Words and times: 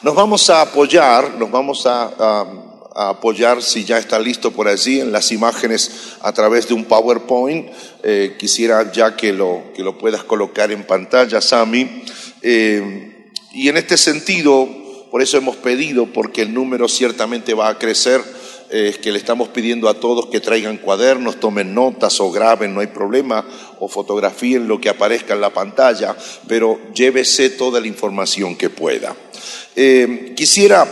Nos 0.00 0.14
vamos 0.14 0.48
a 0.50 0.62
apoyar, 0.62 1.34
nos 1.34 1.50
vamos 1.50 1.86
a, 1.86 2.44
apoyar, 2.94 3.62
si 3.62 3.84
ya 3.84 3.98
está 3.98 4.18
listo 4.18 4.50
por 4.50 4.68
allí, 4.68 5.00
en 5.00 5.12
las 5.12 5.32
imágenes 5.32 6.16
a 6.20 6.32
través 6.32 6.68
de 6.68 6.74
un 6.74 6.84
PowerPoint. 6.84 7.68
Eh, 8.02 8.36
quisiera 8.38 8.90
ya 8.90 9.16
que 9.16 9.32
lo, 9.32 9.62
que 9.74 9.82
lo 9.82 9.96
puedas 9.96 10.24
colocar 10.24 10.72
en 10.72 10.84
pantalla, 10.84 11.40
Sami. 11.40 12.04
Eh, 12.42 13.30
y 13.52 13.68
en 13.68 13.76
este 13.76 13.96
sentido, 13.96 14.68
por 15.10 15.22
eso 15.22 15.36
hemos 15.36 15.56
pedido, 15.56 16.06
porque 16.06 16.42
el 16.42 16.52
número 16.52 16.88
ciertamente 16.88 17.54
va 17.54 17.68
a 17.68 17.78
crecer, 17.78 18.20
es 18.70 18.96
que 18.96 19.12
le 19.12 19.18
estamos 19.18 19.48
pidiendo 19.48 19.88
a 19.88 20.00
todos 20.00 20.26
que 20.26 20.40
traigan 20.40 20.78
cuadernos, 20.78 21.38
tomen 21.38 21.74
notas 21.74 22.18
o 22.20 22.32
graben, 22.32 22.74
no 22.74 22.80
hay 22.80 22.86
problema, 22.86 23.46
o 23.78 23.86
fotografíen 23.86 24.66
lo 24.66 24.80
que 24.80 24.88
aparezca 24.88 25.34
en 25.34 25.42
la 25.42 25.50
pantalla, 25.50 26.16
pero 26.48 26.80
llévese 26.94 27.50
toda 27.50 27.80
la 27.80 27.86
información 27.86 28.56
que 28.56 28.70
pueda. 28.70 29.14
Eh, 29.76 30.34
quisiera 30.36 30.86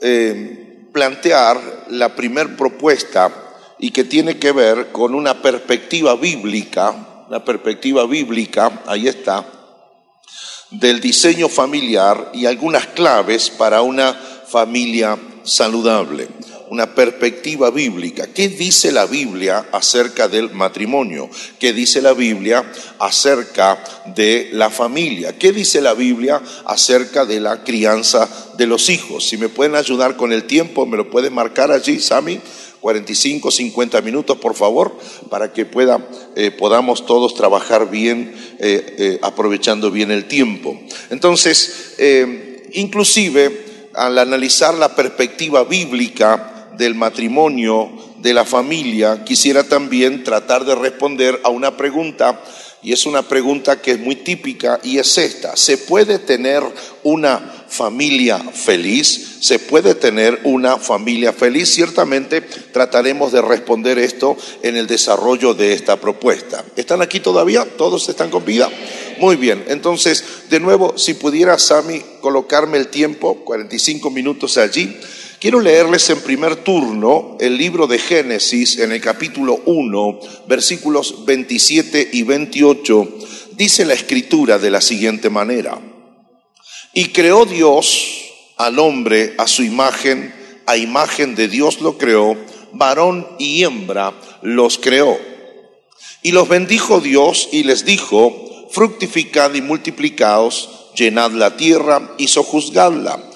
eh, 0.00 0.86
plantear 0.92 1.86
la 1.90 2.14
primer 2.14 2.56
propuesta 2.56 3.32
y 3.78 3.90
que 3.90 4.04
tiene 4.04 4.38
que 4.38 4.52
ver 4.52 4.90
con 4.92 5.14
una 5.14 5.40
perspectiva 5.40 6.16
bíblica, 6.16 7.24
una 7.28 7.44
perspectiva 7.44 8.06
bíblica, 8.06 8.82
ahí 8.86 9.08
está, 9.08 9.46
del 10.70 11.00
diseño 11.00 11.48
familiar 11.48 12.30
y 12.34 12.46
algunas 12.46 12.86
claves 12.88 13.50
para 13.50 13.82
una 13.82 14.12
familia 14.12 15.16
saludable 15.44 16.28
una 16.70 16.94
perspectiva 16.94 17.70
bíblica. 17.70 18.26
¿Qué 18.26 18.48
dice 18.48 18.92
la 18.92 19.06
Biblia 19.06 19.68
acerca 19.72 20.28
del 20.28 20.50
matrimonio? 20.50 21.28
¿Qué 21.58 21.72
dice 21.72 22.02
la 22.02 22.12
Biblia 22.12 22.70
acerca 22.98 23.82
de 24.14 24.50
la 24.52 24.70
familia? 24.70 25.38
¿Qué 25.38 25.52
dice 25.52 25.80
la 25.80 25.94
Biblia 25.94 26.42
acerca 26.64 27.24
de 27.24 27.40
la 27.40 27.64
crianza 27.64 28.28
de 28.56 28.66
los 28.66 28.90
hijos? 28.90 29.26
Si 29.26 29.36
me 29.36 29.48
pueden 29.48 29.74
ayudar 29.74 30.16
con 30.16 30.32
el 30.32 30.44
tiempo, 30.44 30.86
me 30.86 30.96
lo 30.96 31.10
pueden 31.10 31.34
marcar 31.34 31.72
allí, 31.72 32.00
Sami. 32.00 32.40
45, 32.80 33.50
50 33.50 34.00
minutos, 34.02 34.38
por 34.38 34.54
favor, 34.54 34.96
para 35.30 35.52
que 35.52 35.66
pueda, 35.66 36.08
eh, 36.36 36.50
podamos 36.52 37.06
todos 37.06 37.34
trabajar 37.34 37.90
bien, 37.90 38.32
eh, 38.60 38.94
eh, 38.98 39.18
aprovechando 39.22 39.90
bien 39.90 40.10
el 40.10 40.26
tiempo. 40.28 40.80
Entonces, 41.10 41.96
inclusive, 42.72 43.90
al 43.94 44.18
analizar 44.18 44.74
la 44.74 44.94
perspectiva 44.94 45.64
bíblica 45.64 46.57
del 46.78 46.94
matrimonio, 46.94 47.90
de 48.18 48.32
la 48.32 48.44
familia, 48.44 49.24
quisiera 49.24 49.64
también 49.64 50.24
tratar 50.24 50.64
de 50.64 50.74
responder 50.74 51.40
a 51.44 51.50
una 51.50 51.76
pregunta, 51.76 52.40
y 52.80 52.92
es 52.92 53.06
una 53.06 53.22
pregunta 53.22 53.82
que 53.82 53.90
es 53.90 53.98
muy 53.98 54.14
típica, 54.14 54.78
y 54.84 54.98
es 54.98 55.18
esta, 55.18 55.56
¿se 55.56 55.76
puede 55.76 56.20
tener 56.20 56.62
una 57.02 57.40
familia 57.68 58.38
feliz? 58.38 59.38
¿Se 59.40 59.58
puede 59.58 59.94
tener 59.94 60.40
una 60.44 60.78
familia 60.78 61.32
feliz? 61.32 61.68
Ciertamente 61.74 62.40
trataremos 62.40 63.32
de 63.32 63.42
responder 63.42 63.98
esto 63.98 64.36
en 64.62 64.76
el 64.76 64.86
desarrollo 64.86 65.54
de 65.54 65.72
esta 65.72 65.96
propuesta. 66.00 66.64
¿Están 66.76 67.02
aquí 67.02 67.20
todavía? 67.20 67.64
¿Todos 67.76 68.08
están 68.08 68.30
con 68.30 68.44
vida? 68.44 68.70
Muy 69.18 69.34
bien, 69.34 69.64
entonces, 69.66 70.24
de 70.48 70.60
nuevo, 70.60 70.96
si 70.96 71.14
pudiera, 71.14 71.58
Sami, 71.58 72.00
colocarme 72.20 72.78
el 72.78 72.86
tiempo, 72.86 73.44
45 73.44 74.10
minutos 74.10 74.56
allí. 74.58 74.96
Quiero 75.40 75.60
leerles 75.60 76.10
en 76.10 76.20
primer 76.20 76.56
turno 76.56 77.36
el 77.38 77.56
libro 77.56 77.86
de 77.86 78.00
Génesis 78.00 78.80
en 78.80 78.90
el 78.90 79.00
capítulo 79.00 79.60
1, 79.66 80.18
versículos 80.48 81.24
27 81.26 82.10
y 82.12 82.24
28. 82.24 83.08
Dice 83.52 83.84
la 83.84 83.94
escritura 83.94 84.58
de 84.58 84.72
la 84.72 84.80
siguiente 84.80 85.30
manera. 85.30 85.78
Y 86.92 87.10
creó 87.10 87.44
Dios 87.44 88.16
al 88.56 88.80
hombre 88.80 89.34
a 89.38 89.46
su 89.46 89.62
imagen, 89.62 90.34
a 90.66 90.76
imagen 90.76 91.36
de 91.36 91.46
Dios 91.46 91.80
lo 91.82 91.98
creó, 91.98 92.36
varón 92.72 93.24
y 93.38 93.62
hembra 93.62 94.14
los 94.42 94.78
creó. 94.78 95.16
Y 96.20 96.32
los 96.32 96.48
bendijo 96.48 97.00
Dios 97.00 97.48
y 97.52 97.62
les 97.62 97.84
dijo, 97.84 98.68
fructificad 98.72 99.54
y 99.54 99.62
multiplicaos, 99.62 100.90
llenad 100.96 101.30
la 101.30 101.56
tierra 101.56 102.16
y 102.18 102.26
sojuzgadla 102.26 103.27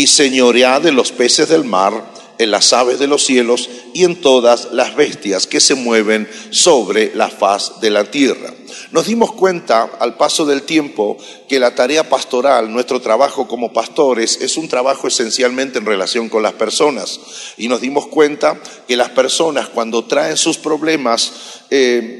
y 0.00 0.06
señoread 0.06 0.80
de 0.80 0.92
los 0.92 1.12
peces 1.12 1.50
del 1.50 1.64
mar, 1.64 1.92
en 2.38 2.50
las 2.50 2.72
aves 2.72 2.98
de 2.98 3.06
los 3.06 3.22
cielos 3.22 3.68
y 3.92 4.04
en 4.04 4.18
todas 4.18 4.68
las 4.72 4.96
bestias 4.96 5.46
que 5.46 5.60
se 5.60 5.74
mueven 5.74 6.26
sobre 6.48 7.14
la 7.14 7.28
faz 7.28 7.82
de 7.82 7.90
la 7.90 8.10
tierra. 8.10 8.50
Nos 8.92 9.04
dimos 9.04 9.32
cuenta 9.32 9.90
al 10.00 10.16
paso 10.16 10.46
del 10.46 10.62
tiempo 10.62 11.18
que 11.50 11.60
la 11.60 11.74
tarea 11.74 12.08
pastoral, 12.08 12.72
nuestro 12.72 13.02
trabajo 13.02 13.46
como 13.46 13.74
pastores, 13.74 14.40
es 14.40 14.56
un 14.56 14.68
trabajo 14.68 15.06
esencialmente 15.06 15.78
en 15.78 15.84
relación 15.84 16.30
con 16.30 16.42
las 16.42 16.54
personas. 16.54 17.20
Y 17.58 17.68
nos 17.68 17.82
dimos 17.82 18.06
cuenta 18.06 18.58
que 18.88 18.96
las 18.96 19.10
personas 19.10 19.68
cuando 19.68 20.06
traen 20.06 20.38
sus 20.38 20.56
problemas, 20.56 21.32
eh, 21.68 22.19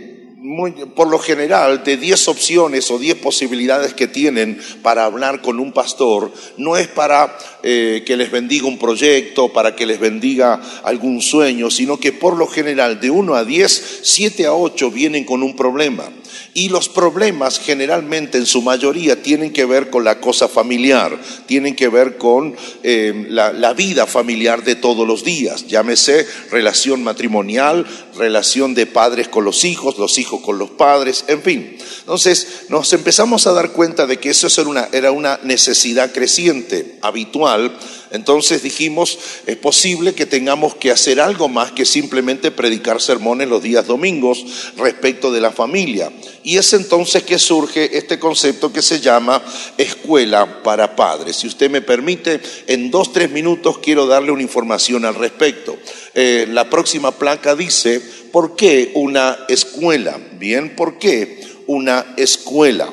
por 0.95 1.09
lo 1.09 1.19
general, 1.19 1.85
de 1.85 1.97
10 1.97 2.29
opciones 2.29 2.91
o 2.91 2.99
10 2.99 3.17
posibilidades 3.17 3.95
que 3.95 4.07
tienen 4.07 4.59
para 4.83 5.05
hablar 5.05 5.43
con 5.43 5.61
un 5.61 5.73
pastor, 5.73 6.33
no 6.57 6.77
es 6.77 6.89
para 6.89 7.37
eh, 7.63 8.03
que 8.07 8.17
les 8.17 8.31
bendiga 8.31 8.67
un 8.67 8.79
proyecto, 8.79 9.53
para 9.53 9.77
que 9.77 9.87
les 9.87 10.01
bendiga 10.01 10.61
algún 10.83 11.21
sueño, 11.21 11.71
sino 11.71 11.99
que 11.99 12.13
por 12.13 12.37
lo 12.37 12.47
general, 12.47 13.01
de 13.01 13.11
1 13.11 13.35
a 13.35 13.45
10, 13.45 14.01
7 14.03 14.47
a 14.47 14.55
8 14.55 14.91
vienen 14.91 15.25
con 15.25 15.43
un 15.43 15.55
problema. 15.55 16.09
Y 16.55 16.69
los 16.69 16.89
problemas 16.89 17.59
generalmente 17.59 18.39
en 18.39 18.47
su 18.47 18.63
mayoría 18.63 19.23
tienen 19.23 19.53
que 19.53 19.65
ver 19.65 19.91
con 19.91 20.05
la 20.05 20.21
cosa 20.21 20.49
familiar, 20.49 21.19
tienen 21.47 21.77
que 21.77 21.89
ver 21.89 22.19
con 22.19 22.57
eh, 22.83 23.27
la, 23.29 23.73
vida 23.73 24.07
familiar 24.07 24.65
de 24.65 24.75
todos 24.75 25.07
los 25.07 25.25
días, 25.25 25.67
llámese 25.69 26.27
relación 26.51 27.05
matrimonial, 27.05 27.87
relación 28.17 28.75
de 28.75 28.87
padres 28.87 29.29
con 29.29 29.45
los 29.45 29.65
hijos, 29.65 29.99
los 29.99 30.19
hijos 30.19 30.41
con 30.41 30.59
los 30.59 30.71
padres, 30.71 31.25
en 31.29 31.43
fin. 31.43 31.77
Entonces 32.01 32.65
nos 32.69 32.93
empezamos 32.93 33.47
a 33.47 33.53
dar 33.53 33.71
cuenta 33.71 34.07
de 34.07 34.19
que 34.19 34.31
eso 34.31 34.49
era 34.93 35.13
una 35.13 35.39
necesidad 35.45 36.13
creciente, 36.13 36.99
habitual, 37.01 37.77
entonces 38.11 38.63
dijimos, 38.63 39.19
es 39.47 39.57
posible 39.57 40.15
que 40.15 40.27
tengamos 40.27 40.75
que 40.75 40.91
hacer 40.91 41.21
algo 41.21 41.49
más 41.49 41.73
que 41.73 41.85
simplemente 41.85 42.51
predicar 42.51 43.01
sermones 43.01 43.49
los 43.49 43.63
días 43.63 43.87
domingos 43.87 44.45
respecto 44.77 45.31
de 45.31 45.41
la 45.41 45.53
familia. 45.53 46.13
Y 46.43 46.57
es 46.57 46.73
entonces 46.73 47.23
que 47.23 47.39
surge 47.39 47.97
este 47.97 48.19
concepto 48.19 48.73
que 48.73 48.83
se 48.83 49.01
llama 49.01 49.43
escuela 49.79 50.63
para 50.63 50.97
padres. 50.97 51.37
Si 51.37 51.47
usted 51.47 51.71
me 51.71 51.83
permite, 51.83 52.41
en 52.67 52.91
dos, 52.91 53.13
tres 53.13 53.31
minutos 53.31 53.79
quiero 53.79 54.07
darle 54.07 54.33
una 54.33 54.43
información 54.43 55.05
al 55.05 55.15
respecto. 55.15 55.77
Eh, 56.15 56.47
la 56.51 56.69
próxima 56.69 57.13
placa 57.13 57.55
dice, 57.55 58.01
¿por 58.33 58.57
qué 58.57 58.91
una 58.95 59.39
escuela? 59.49 60.19
Bien, 60.39 60.75
¿por 60.75 60.99
qué 60.99 61.41
una 61.67 62.15
escuela? 62.17 62.91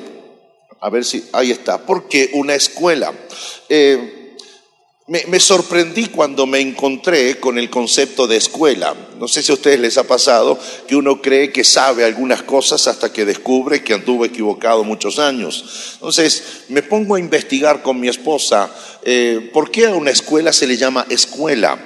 A 0.80 0.90
ver 0.90 1.04
si, 1.06 1.24
ahí 1.34 1.50
está, 1.50 1.86
¿por 1.86 2.08
qué 2.08 2.30
una 2.34 2.54
escuela? 2.54 3.12
Eh, 3.68 4.17
me, 5.08 5.40
sorprendí 5.40 6.08
cuando 6.08 6.46
me 6.46 6.60
encontré 6.60 7.40
con 7.40 7.58
el 7.58 7.70
concepto 7.70 8.28
de 8.28 8.36
escuela. 8.36 8.94
No 9.18 9.30
sé 9.30 9.42
si 9.42 9.54
a 9.54 9.56
ustedes 9.56 9.80
les 9.80 9.98
ha 9.98 10.04
pasado 10.04 10.60
que 10.86 10.98
uno 10.98 11.22
cree 11.22 11.54
que 11.54 11.64
sabe 11.64 12.04
algunas 12.04 12.44
cosas 12.44 12.88
hasta 12.88 13.14
que 13.14 13.24
descubre 13.24 13.84
que 13.84 13.94
anduvo 13.94 14.26
equivocado 14.26 14.84
muchos 14.84 15.18
años. 15.18 15.94
Entonces 15.94 16.64
me 16.68 16.84
pongo 16.84 17.16
a 17.16 17.20
investigar 17.22 17.82
con 17.84 18.02
mi 18.02 18.10
esposa 18.10 18.70
eh, 19.04 19.50
por 19.54 19.72
qué 19.72 19.86
a 19.86 19.96
una 19.96 20.12
escuela 20.12 20.52
se 20.52 20.68
le 20.68 20.76
llama 20.76 21.08
escuela. 21.10 21.80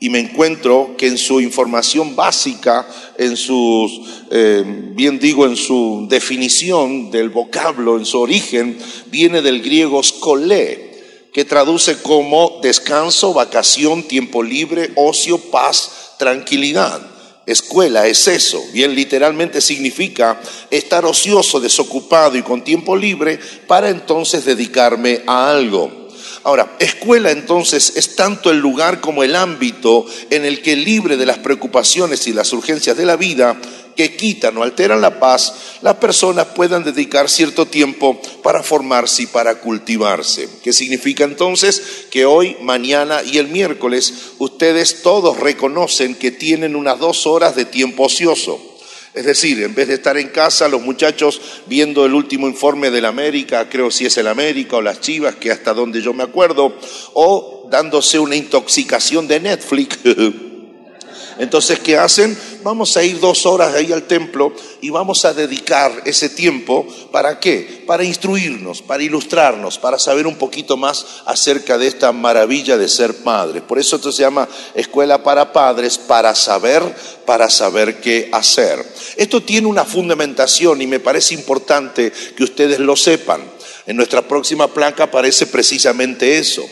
Y 0.00 0.08
me 0.08 0.18
encuentro 0.18 0.96
que 0.96 1.06
en 1.08 1.18
su 1.18 1.40
información 1.42 2.16
básica, 2.16 2.88
en 3.18 3.36
sus, 3.36 4.00
eh, 4.30 4.64
bien 4.66 5.18
digo, 5.20 5.46
en 5.46 5.56
su 5.56 6.06
definición 6.08 7.10
del 7.10 7.28
vocablo, 7.28 7.98
en 7.98 8.06
su 8.06 8.18
origen, 8.18 8.78
viene 9.10 9.42
del 9.42 9.62
griego 9.62 10.02
skole, 10.02 10.92
que 11.32 11.44
traduce 11.44 12.02
como 12.02 12.51
descanso, 12.62 13.34
vacación, 13.34 14.04
tiempo 14.04 14.42
libre, 14.42 14.92
ocio, 14.96 15.38
paz, 15.38 16.14
tranquilidad. 16.18 17.02
Escuela 17.44 18.06
es 18.06 18.28
eso, 18.28 18.62
bien 18.72 18.94
literalmente 18.94 19.60
significa 19.60 20.40
estar 20.70 21.04
ocioso, 21.04 21.60
desocupado 21.60 22.38
y 22.38 22.42
con 22.42 22.62
tiempo 22.62 22.96
libre 22.96 23.38
para 23.66 23.90
entonces 23.90 24.44
dedicarme 24.44 25.22
a 25.26 25.50
algo. 25.50 26.02
Ahora, 26.44 26.76
escuela 26.80 27.30
entonces 27.30 27.92
es 27.96 28.16
tanto 28.16 28.50
el 28.50 28.58
lugar 28.58 29.00
como 29.00 29.22
el 29.22 29.36
ámbito 29.36 30.06
en 30.30 30.44
el 30.44 30.60
que 30.60 30.76
libre 30.76 31.16
de 31.16 31.26
las 31.26 31.38
preocupaciones 31.38 32.26
y 32.26 32.32
las 32.32 32.52
urgencias 32.52 32.96
de 32.96 33.06
la 33.06 33.16
vida 33.16 33.60
que 33.96 34.16
quitan 34.16 34.56
o 34.56 34.62
alteran 34.62 35.00
la 35.00 35.18
paz, 35.20 35.54
las 35.82 35.96
personas 35.96 36.48
puedan 36.54 36.84
dedicar 36.84 37.28
cierto 37.28 37.66
tiempo 37.66 38.20
para 38.42 38.62
formarse 38.62 39.24
y 39.24 39.26
para 39.26 39.56
cultivarse. 39.56 40.48
¿Qué 40.62 40.72
significa 40.72 41.24
entonces? 41.24 42.06
Que 42.10 42.24
hoy, 42.24 42.56
mañana 42.60 43.22
y 43.22 43.38
el 43.38 43.48
miércoles 43.48 44.12
ustedes 44.38 45.02
todos 45.02 45.38
reconocen 45.38 46.14
que 46.14 46.30
tienen 46.30 46.76
unas 46.76 46.98
dos 46.98 47.26
horas 47.26 47.56
de 47.56 47.64
tiempo 47.64 48.04
ocioso. 48.04 48.60
Es 49.14 49.26
decir, 49.26 49.62
en 49.62 49.74
vez 49.74 49.88
de 49.88 49.94
estar 49.94 50.16
en 50.16 50.28
casa, 50.28 50.68
los 50.68 50.80
muchachos 50.80 51.40
viendo 51.66 52.06
el 52.06 52.14
último 52.14 52.48
informe 52.48 52.90
del 52.90 53.04
América, 53.04 53.68
creo 53.68 53.90
si 53.90 54.06
es 54.06 54.16
el 54.16 54.26
América 54.26 54.76
o 54.76 54.82
las 54.82 55.00
Chivas, 55.02 55.36
que 55.36 55.50
hasta 55.50 55.74
donde 55.74 56.00
yo 56.00 56.14
me 56.14 56.22
acuerdo, 56.22 56.74
o 57.12 57.68
dándose 57.70 58.18
una 58.18 58.36
intoxicación 58.36 59.28
de 59.28 59.40
Netflix. 59.40 59.98
Entonces, 61.42 61.80
¿qué 61.80 61.98
hacen? 61.98 62.38
Vamos 62.62 62.96
a 62.96 63.02
ir 63.02 63.18
dos 63.18 63.46
horas 63.46 63.74
ahí 63.74 63.90
al 63.90 64.04
templo 64.04 64.52
y 64.80 64.90
vamos 64.90 65.24
a 65.24 65.34
dedicar 65.34 66.02
ese 66.04 66.28
tiempo 66.28 66.86
para 67.10 67.40
qué? 67.40 67.82
Para 67.84 68.04
instruirnos, 68.04 68.80
para 68.80 69.02
ilustrarnos, 69.02 69.76
para 69.76 69.98
saber 69.98 70.28
un 70.28 70.36
poquito 70.36 70.76
más 70.76 71.04
acerca 71.26 71.78
de 71.78 71.88
esta 71.88 72.12
maravilla 72.12 72.76
de 72.76 72.88
ser 72.88 73.24
padres. 73.24 73.64
Por 73.64 73.80
eso 73.80 73.96
esto 73.96 74.12
se 74.12 74.22
llama 74.22 74.48
escuela 74.76 75.24
para 75.24 75.52
padres, 75.52 75.98
para 75.98 76.32
saber, 76.36 76.80
para 77.26 77.50
saber 77.50 78.00
qué 78.00 78.28
hacer. 78.30 78.78
Esto 79.16 79.42
tiene 79.42 79.66
una 79.66 79.84
fundamentación 79.84 80.80
y 80.80 80.86
me 80.86 81.00
parece 81.00 81.34
importante 81.34 82.12
que 82.36 82.44
ustedes 82.44 82.78
lo 82.78 82.94
sepan. 82.94 83.42
En 83.86 83.96
nuestra 83.96 84.22
próxima 84.22 84.68
placa 84.68 85.02
aparece 85.02 85.46
precisamente 85.46 86.38
eso. 86.38 86.64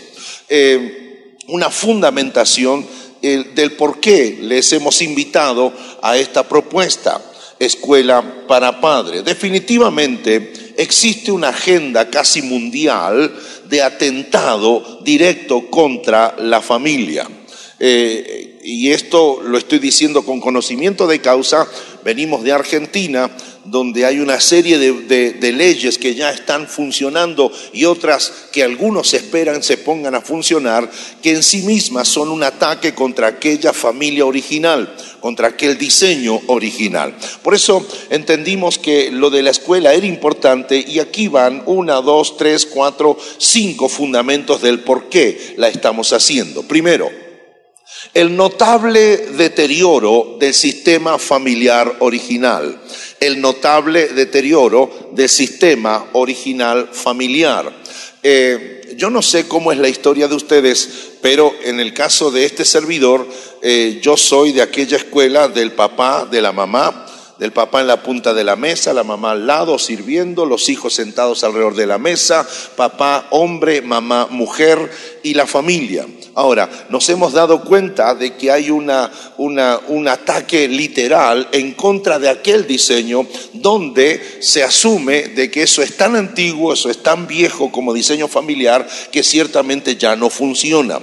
Eh, 0.48 1.08
una 1.48 1.70
fundamentación 1.70 2.86
del 3.20 3.72
por 3.72 4.00
qué 4.00 4.38
les 4.40 4.72
hemos 4.72 5.02
invitado 5.02 5.72
a 6.02 6.16
esta 6.16 6.48
propuesta, 6.48 7.20
Escuela 7.58 8.46
para 8.48 8.80
Padres. 8.80 9.24
Definitivamente 9.24 10.72
existe 10.76 11.30
una 11.30 11.50
agenda 11.50 12.08
casi 12.08 12.42
mundial 12.42 13.34
de 13.66 13.82
atentado 13.82 15.00
directo 15.02 15.70
contra 15.70 16.34
la 16.38 16.62
familia. 16.62 17.28
Eh, 17.78 18.49
y 18.62 18.90
esto 18.90 19.40
lo 19.42 19.56
estoy 19.58 19.78
diciendo 19.78 20.22
con 20.24 20.40
conocimiento 20.40 21.06
de 21.06 21.20
causa, 21.20 21.66
venimos 22.04 22.42
de 22.42 22.52
Argentina, 22.52 23.30
donde 23.64 24.06
hay 24.06 24.20
una 24.20 24.40
serie 24.40 24.78
de, 24.78 25.52
leyes 25.52 25.98
que 25.98 26.14
ya 26.14 26.30
están 26.30 26.66
funcionando 26.66 27.52
y 27.72 27.84
otras 27.84 28.32
que 28.52 28.62
algunos 28.62 29.12
esperan 29.14 29.62
se 29.62 29.76
pongan 29.76 30.14
a 30.14 30.20
funcionar, 30.20 30.90
que 31.22 31.32
en 31.32 31.42
sí 31.42 31.62
mismas 31.62 32.08
son 32.08 32.30
un 32.30 32.42
ataque 32.42 32.94
contra 32.94 33.28
aquella 33.28 33.72
familia 33.72 34.24
original, 34.24 34.94
contra 35.20 35.48
aquel 35.48 35.76
diseño 35.76 36.40
original. 36.46 37.14
Por 37.42 37.54
eso 37.54 37.86
entendimos 38.10 38.78
que 38.78 39.10
lo 39.10 39.30
de 39.30 39.42
la 39.42 39.50
escuela 39.50 39.92
era 39.92 40.06
importante 40.06 40.82
y 40.86 40.98
aquí 40.98 41.28
van 41.28 41.62
una, 41.66 41.96
dos, 41.96 42.36
tres, 42.36 42.66
cuatro, 42.66 43.18
cinco 43.38 43.88
fundamentos 43.88 44.62
del 44.62 44.80
por 44.80 45.08
qué 45.08 45.54
la 45.56 45.68
estamos 45.68 46.12
haciendo. 46.12 46.62
Primero, 46.62 47.29
el 48.14 48.36
notable 48.36 49.16
deterioro 49.36 50.36
del 50.38 50.52
sistema 50.52 51.18
familiar 51.18 51.96
original, 52.00 52.80
el 53.20 53.40
notable 53.40 54.08
deterioro 54.08 55.10
del 55.12 55.28
sistema 55.28 56.06
original 56.12 56.88
familiar. 56.92 57.72
Eh, 58.22 58.94
yo 58.96 59.10
no 59.10 59.22
sé 59.22 59.46
cómo 59.46 59.72
es 59.72 59.78
la 59.78 59.88
historia 59.88 60.28
de 60.28 60.34
ustedes, 60.34 61.10
pero 61.22 61.54
en 61.62 61.78
el 61.80 61.94
caso 61.94 62.30
de 62.30 62.44
este 62.44 62.64
servidor, 62.64 63.26
eh, 63.62 64.00
yo 64.02 64.16
soy 64.16 64.52
de 64.52 64.62
aquella 64.62 64.96
escuela 64.96 65.48
del 65.48 65.72
papá, 65.72 66.26
de 66.30 66.42
la 66.42 66.52
mamá, 66.52 67.06
del 67.38 67.52
papá 67.52 67.80
en 67.80 67.86
la 67.86 68.02
punta 68.02 68.34
de 68.34 68.44
la 68.44 68.56
mesa, 68.56 68.92
la 68.92 69.04
mamá 69.04 69.30
al 69.30 69.46
lado 69.46 69.78
sirviendo, 69.78 70.44
los 70.44 70.68
hijos 70.68 70.94
sentados 70.94 71.42
alrededor 71.42 71.74
de 71.74 71.86
la 71.86 71.96
mesa, 71.96 72.46
papá 72.76 73.28
hombre, 73.30 73.80
mamá 73.80 74.26
mujer 74.30 74.90
y 75.22 75.32
la 75.34 75.46
familia. 75.46 76.06
Ahora, 76.40 76.70
nos 76.88 77.06
hemos 77.10 77.34
dado 77.34 77.62
cuenta 77.62 78.14
de 78.14 78.34
que 78.34 78.50
hay 78.50 78.70
un 78.70 78.88
ataque 80.08 80.68
literal 80.68 81.46
en 81.52 81.74
contra 81.74 82.18
de 82.18 82.30
aquel 82.30 82.66
diseño 82.66 83.26
donde 83.52 84.38
se 84.40 84.62
asume 84.62 85.24
de 85.28 85.50
que 85.50 85.64
eso 85.64 85.82
es 85.82 85.98
tan 85.98 86.16
antiguo, 86.16 86.72
eso 86.72 86.88
es 86.88 87.02
tan 87.02 87.26
viejo 87.26 87.70
como 87.70 87.92
diseño 87.92 88.26
familiar 88.26 88.88
que 89.12 89.22
ciertamente 89.22 89.96
ya 89.96 90.16
no 90.16 90.30
funciona. 90.30 90.98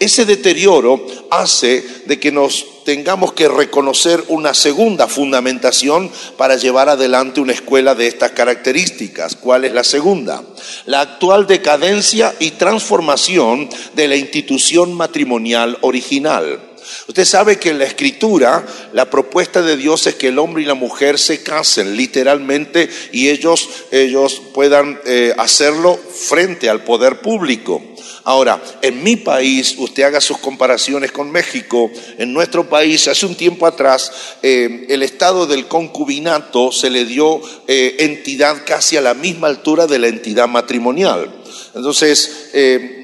Ese 0.00 0.24
deterioro 0.24 1.06
hace 1.30 1.84
de 2.06 2.18
que 2.18 2.32
nos 2.32 2.84
tengamos 2.84 3.34
que 3.34 3.48
reconocer 3.48 4.24
una 4.28 4.54
segunda 4.54 5.06
fundamentación 5.08 6.10
para 6.38 6.56
llevar 6.56 6.88
adelante 6.88 7.42
una 7.42 7.52
escuela 7.52 7.94
de 7.94 8.06
estas 8.06 8.30
características. 8.30 9.36
¿Cuál 9.36 9.66
es 9.66 9.74
la 9.74 9.84
segunda? 9.84 10.42
La 10.86 11.02
actual 11.02 11.46
decadencia 11.46 12.34
y 12.38 12.52
transformación 12.52 13.68
de 13.94 14.08
la 14.08 14.16
institución 14.16 14.94
matrimonial 14.94 15.76
original. 15.82 16.69
Usted 17.10 17.24
sabe 17.24 17.58
que 17.58 17.70
en 17.70 17.80
la 17.80 17.86
escritura 17.86 18.64
la 18.92 19.10
propuesta 19.10 19.62
de 19.62 19.76
Dios 19.76 20.06
es 20.06 20.14
que 20.14 20.28
el 20.28 20.38
hombre 20.38 20.62
y 20.62 20.66
la 20.66 20.74
mujer 20.74 21.18
se 21.18 21.42
casen 21.42 21.96
literalmente 21.96 22.88
y 23.10 23.30
ellos, 23.30 23.68
ellos 23.90 24.40
puedan 24.54 25.00
eh, 25.04 25.34
hacerlo 25.36 25.98
frente 25.98 26.70
al 26.70 26.84
poder 26.84 27.20
público. 27.20 27.82
Ahora, 28.22 28.62
en 28.80 29.02
mi 29.02 29.16
país, 29.16 29.74
usted 29.78 30.04
haga 30.04 30.20
sus 30.20 30.38
comparaciones 30.38 31.10
con 31.10 31.32
México, 31.32 31.90
en 32.16 32.32
nuestro 32.32 32.68
país, 32.68 33.08
hace 33.08 33.26
un 33.26 33.34
tiempo 33.34 33.66
atrás, 33.66 34.12
eh, 34.44 34.86
el 34.88 35.02
estado 35.02 35.48
del 35.48 35.66
concubinato 35.66 36.70
se 36.70 36.90
le 36.90 37.06
dio 37.06 37.40
eh, 37.66 37.96
entidad 37.98 38.62
casi 38.64 38.96
a 38.96 39.00
la 39.00 39.14
misma 39.14 39.48
altura 39.48 39.88
de 39.88 39.98
la 39.98 40.06
entidad 40.06 40.46
matrimonial. 40.46 41.34
Entonces, 41.74 42.50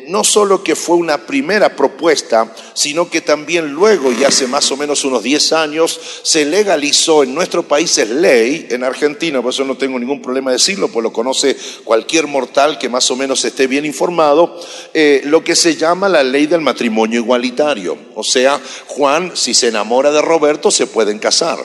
no 0.08 0.24
solo 0.24 0.62
que 0.62 0.76
fue 0.76 0.96
una 0.96 1.26
primera 1.26 1.74
propuesta, 1.74 2.54
sino 2.74 3.10
que 3.10 3.20
también 3.20 3.72
luego, 3.72 4.12
y 4.12 4.24
hace 4.24 4.46
más 4.46 4.70
o 4.70 4.76
menos 4.76 5.04
unos 5.04 5.22
10 5.22 5.52
años, 5.52 6.00
se 6.22 6.44
legalizó 6.44 7.22
en 7.22 7.34
nuestro 7.34 7.62
país, 7.62 7.96
es 7.98 8.10
ley, 8.10 8.66
en 8.70 8.84
Argentina, 8.84 9.42
por 9.42 9.52
eso 9.52 9.64
no 9.64 9.76
tengo 9.76 9.98
ningún 9.98 10.22
problema 10.22 10.50
de 10.50 10.56
decirlo, 10.56 10.88
pues 10.88 11.02
lo 11.02 11.12
conoce 11.12 11.56
cualquier 11.84 12.26
mortal 12.26 12.78
que 12.78 12.88
más 12.88 13.10
o 13.10 13.16
menos 13.16 13.44
esté 13.44 13.66
bien 13.66 13.84
informado, 13.84 14.60
eh, 14.94 15.22
lo 15.24 15.42
que 15.42 15.56
se 15.56 15.76
llama 15.76 16.08
la 16.08 16.22
ley 16.22 16.46
del 16.46 16.60
matrimonio 16.60 17.20
igualitario. 17.20 17.98
O 18.14 18.24
sea, 18.24 18.60
Juan, 18.86 19.32
si 19.34 19.54
se 19.54 19.68
enamora 19.68 20.10
de 20.10 20.22
Roberto, 20.22 20.70
se 20.70 20.86
pueden 20.86 21.18
casar. 21.18 21.58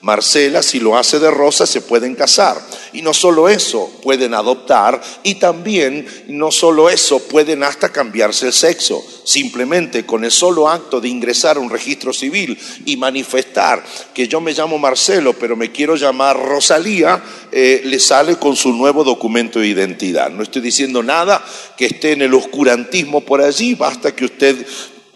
Marcela, 0.00 0.62
si 0.62 0.78
lo 0.78 0.96
hace 0.96 1.18
de 1.18 1.30
rosa, 1.30 1.66
se 1.66 1.80
pueden 1.80 2.14
casar. 2.14 2.56
Y 2.92 3.02
no 3.02 3.12
solo 3.14 3.48
eso, 3.48 3.90
pueden 4.02 4.34
adoptar 4.34 5.00
y 5.22 5.36
también, 5.36 6.06
no 6.28 6.50
solo 6.50 6.90
eso, 6.90 7.20
pueden 7.28 7.62
hasta 7.62 7.90
cambiarse 7.90 8.46
el 8.46 8.52
sexo. 8.52 9.04
Simplemente 9.24 10.06
con 10.06 10.24
el 10.24 10.30
solo 10.30 10.68
acto 10.68 11.00
de 11.00 11.08
ingresar 11.08 11.56
a 11.56 11.60
un 11.60 11.70
registro 11.70 12.12
civil 12.12 12.58
y 12.86 12.96
manifestar 12.96 13.84
que 14.14 14.26
yo 14.26 14.40
me 14.40 14.52
llamo 14.52 14.78
Marcelo, 14.78 15.34
pero 15.34 15.56
me 15.56 15.70
quiero 15.70 15.96
llamar 15.96 16.38
Rosalía, 16.38 17.22
eh, 17.52 17.82
le 17.84 17.98
sale 17.98 18.36
con 18.36 18.56
su 18.56 18.72
nuevo 18.72 19.04
documento 19.04 19.60
de 19.60 19.68
identidad. 19.68 20.30
No 20.30 20.42
estoy 20.42 20.62
diciendo 20.62 21.02
nada 21.02 21.44
que 21.76 21.86
esté 21.86 22.12
en 22.12 22.22
el 22.22 22.34
oscurantismo 22.34 23.20
por 23.20 23.42
allí, 23.42 23.74
basta 23.74 24.14
que 24.14 24.24
usted 24.24 24.66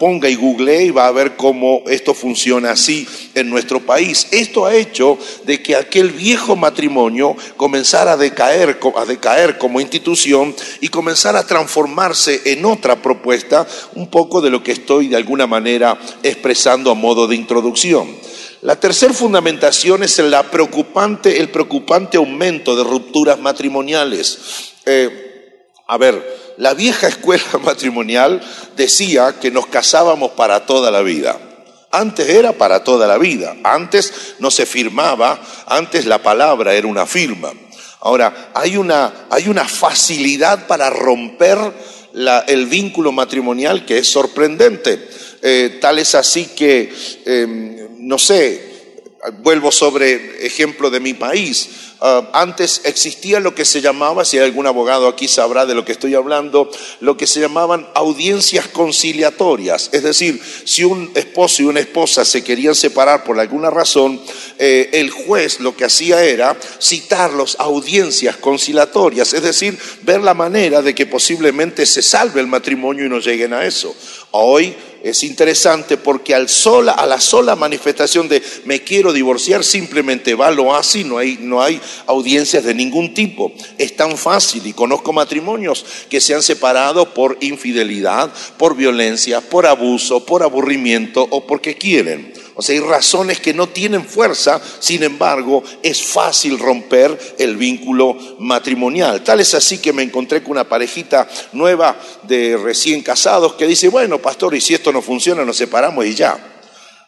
ponga 0.02 0.28
y 0.28 0.34
googlee 0.34 0.86
y 0.86 0.90
va 0.90 1.06
a 1.06 1.12
ver 1.12 1.36
cómo 1.36 1.84
esto 1.86 2.12
funciona 2.12 2.72
así 2.72 3.06
en 3.36 3.48
nuestro 3.48 3.78
país. 3.78 4.26
Esto 4.32 4.66
ha 4.66 4.74
hecho 4.74 5.16
de 5.44 5.62
que 5.62 5.76
aquel 5.76 6.10
viejo 6.10 6.56
matrimonio 6.56 7.36
comenzara 7.56 8.14
a 8.14 8.16
decaer, 8.16 8.80
a 8.96 9.04
decaer 9.04 9.58
como 9.58 9.80
institución 9.80 10.56
y 10.80 10.88
comenzara 10.88 11.38
a 11.38 11.46
transformarse 11.46 12.40
en 12.46 12.64
otra 12.64 13.00
propuesta, 13.00 13.64
un 13.94 14.08
poco 14.08 14.40
de 14.40 14.50
lo 14.50 14.64
que 14.64 14.72
estoy 14.72 15.06
de 15.06 15.14
alguna 15.14 15.46
manera 15.46 15.96
expresando 16.24 16.90
a 16.90 16.94
modo 16.94 17.28
de 17.28 17.36
introducción. 17.36 18.08
La 18.62 18.80
tercera 18.80 19.14
fundamentación 19.14 20.02
es 20.02 20.18
el 20.18 20.34
preocupante, 20.50 21.38
el 21.38 21.50
preocupante 21.50 22.16
aumento 22.16 22.74
de 22.74 22.82
rupturas 22.82 23.38
matrimoniales. 23.38 24.72
Eh, 24.84 25.68
a 25.86 25.96
ver, 25.96 26.51
la 26.58 26.74
vieja 26.74 27.08
escuela 27.08 27.44
matrimonial 27.64 28.42
decía 28.76 29.36
que 29.40 29.50
nos 29.50 29.66
casábamos 29.66 30.32
para 30.32 30.66
toda 30.66 30.90
la 30.90 31.02
vida. 31.02 31.38
Antes 31.90 32.28
era 32.28 32.52
para 32.52 32.84
toda 32.84 33.06
la 33.06 33.18
vida, 33.18 33.54
antes 33.64 34.34
no 34.38 34.50
se 34.50 34.64
firmaba, 34.64 35.42
antes 35.66 36.06
la 36.06 36.22
palabra 36.22 36.74
era 36.74 36.86
una 36.86 37.04
firma. 37.04 37.52
Ahora, 38.00 38.50
hay 38.54 38.78
una, 38.78 39.26
hay 39.30 39.48
una 39.48 39.64
facilidad 39.68 40.66
para 40.66 40.88
romper 40.88 41.58
el 42.46 42.66
vínculo 42.66 43.12
matrimonial 43.12 43.84
que 43.84 43.98
es 43.98 44.08
sorprendente. 44.08 45.06
Eh, 45.42 45.78
tal 45.80 45.98
es 45.98 46.14
así 46.14 46.46
que, 46.46 46.92
em, 47.26 47.76
no 47.98 48.18
sé, 48.18 48.72
vuelvo 49.42 49.70
sobre 49.70 50.44
ejemplo 50.46 50.90
de 50.90 51.00
mi 51.00 51.14
país. 51.14 51.68
Ah, 52.04 52.28
antes 52.32 52.80
existía 52.82 53.38
lo 53.38 53.54
que 53.54 53.64
se 53.64 53.80
llamaba, 53.80 54.24
si 54.24 54.36
hay 54.36 54.46
algún 54.46 54.66
abogado 54.66 55.06
aquí 55.06 55.28
sabrá 55.28 55.66
de 55.66 55.76
lo 55.76 55.84
que 55.84 55.92
estoy 55.92 56.16
hablando, 56.16 56.68
lo 56.98 57.16
que 57.16 57.28
se 57.28 57.38
llamaban 57.38 57.86
audiencias 57.94 58.66
conciliatorias. 58.66 59.88
Es 59.92 60.02
decir, 60.02 60.42
si 60.64 60.82
un 60.82 61.12
esposo 61.14 61.62
y 61.62 61.66
una 61.66 61.78
esposa 61.78 62.24
se 62.24 62.42
querían 62.42 62.74
separar 62.74 63.22
por 63.22 63.38
alguna 63.38 63.70
razón, 63.70 64.20
eh, 64.58 64.90
el 64.94 65.10
juez 65.10 65.60
lo 65.60 65.76
que 65.76 65.84
hacía 65.84 66.24
era 66.24 66.58
citarlos 66.80 67.54
a 67.60 67.64
audiencias 67.64 68.36
conciliatorias, 68.36 69.32
es 69.32 69.42
decir, 69.44 69.78
ver 70.02 70.22
la 70.22 70.34
manera 70.34 70.82
de 70.82 70.96
que 70.96 71.06
posiblemente 71.06 71.86
se 71.86 72.02
salve 72.02 72.40
el 72.40 72.48
matrimonio 72.48 73.06
y 73.06 73.10
no 73.10 73.20
lleguen 73.20 73.52
a 73.52 73.64
eso. 73.64 73.94
Hoy 74.32 74.74
es 75.04 75.24
interesante 75.24 75.96
porque 75.96 76.34
al 76.34 76.48
sola, 76.48 76.92
a 76.92 77.06
la 77.06 77.20
sola 77.20 77.56
manifestación 77.56 78.28
de 78.28 78.42
me 78.64 78.82
quiero 78.82 79.12
divorciar, 79.12 79.64
simplemente 79.64 80.34
va, 80.34 80.50
lo 80.50 80.74
hace 80.74 80.92
no 81.04 81.18
hay, 81.18 81.38
no 81.40 81.62
hay 81.62 81.80
audiencias 82.06 82.64
de 82.64 82.74
ningún 82.74 83.14
tipo. 83.14 83.52
Es 83.78 83.96
tan 83.96 84.16
fácil 84.16 84.66
y 84.66 84.72
conozco 84.72 85.12
matrimonios 85.12 85.84
que 86.08 86.20
se 86.20 86.34
han 86.34 86.42
separado 86.42 87.14
por 87.14 87.38
infidelidad, 87.40 88.32
por 88.56 88.76
violencia, 88.76 89.40
por 89.40 89.66
abuso, 89.66 90.24
por 90.24 90.42
aburrimiento 90.42 91.26
o 91.30 91.46
porque 91.46 91.76
quieren. 91.76 92.31
O 92.54 92.62
sea, 92.62 92.74
hay 92.74 92.80
razones 92.80 93.40
que 93.40 93.54
no 93.54 93.68
tienen 93.68 94.04
fuerza, 94.04 94.60
sin 94.78 95.02
embargo, 95.02 95.62
es 95.82 96.02
fácil 96.02 96.58
romper 96.58 97.18
el 97.38 97.56
vínculo 97.56 98.16
matrimonial. 98.38 99.22
Tal 99.22 99.40
es 99.40 99.54
así 99.54 99.78
que 99.78 99.92
me 99.92 100.02
encontré 100.02 100.42
con 100.42 100.52
una 100.52 100.68
parejita 100.68 101.28
nueva 101.52 101.98
de 102.24 102.58
recién 102.62 103.02
casados 103.02 103.54
que 103.54 103.66
dice, 103.66 103.88
bueno, 103.88 104.18
pastor, 104.18 104.54
y 104.54 104.60
si 104.60 104.74
esto 104.74 104.92
no 104.92 105.00
funciona, 105.00 105.44
nos 105.44 105.56
separamos 105.56 106.04
y 106.04 106.14
ya. 106.14 106.38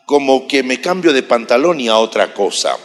Como 0.06 0.46
que 0.46 0.62
me 0.62 0.80
cambio 0.80 1.12
de 1.12 1.22
pantalón 1.22 1.80
y 1.80 1.88
a 1.88 1.96
otra 1.96 2.32
cosa. 2.32 2.76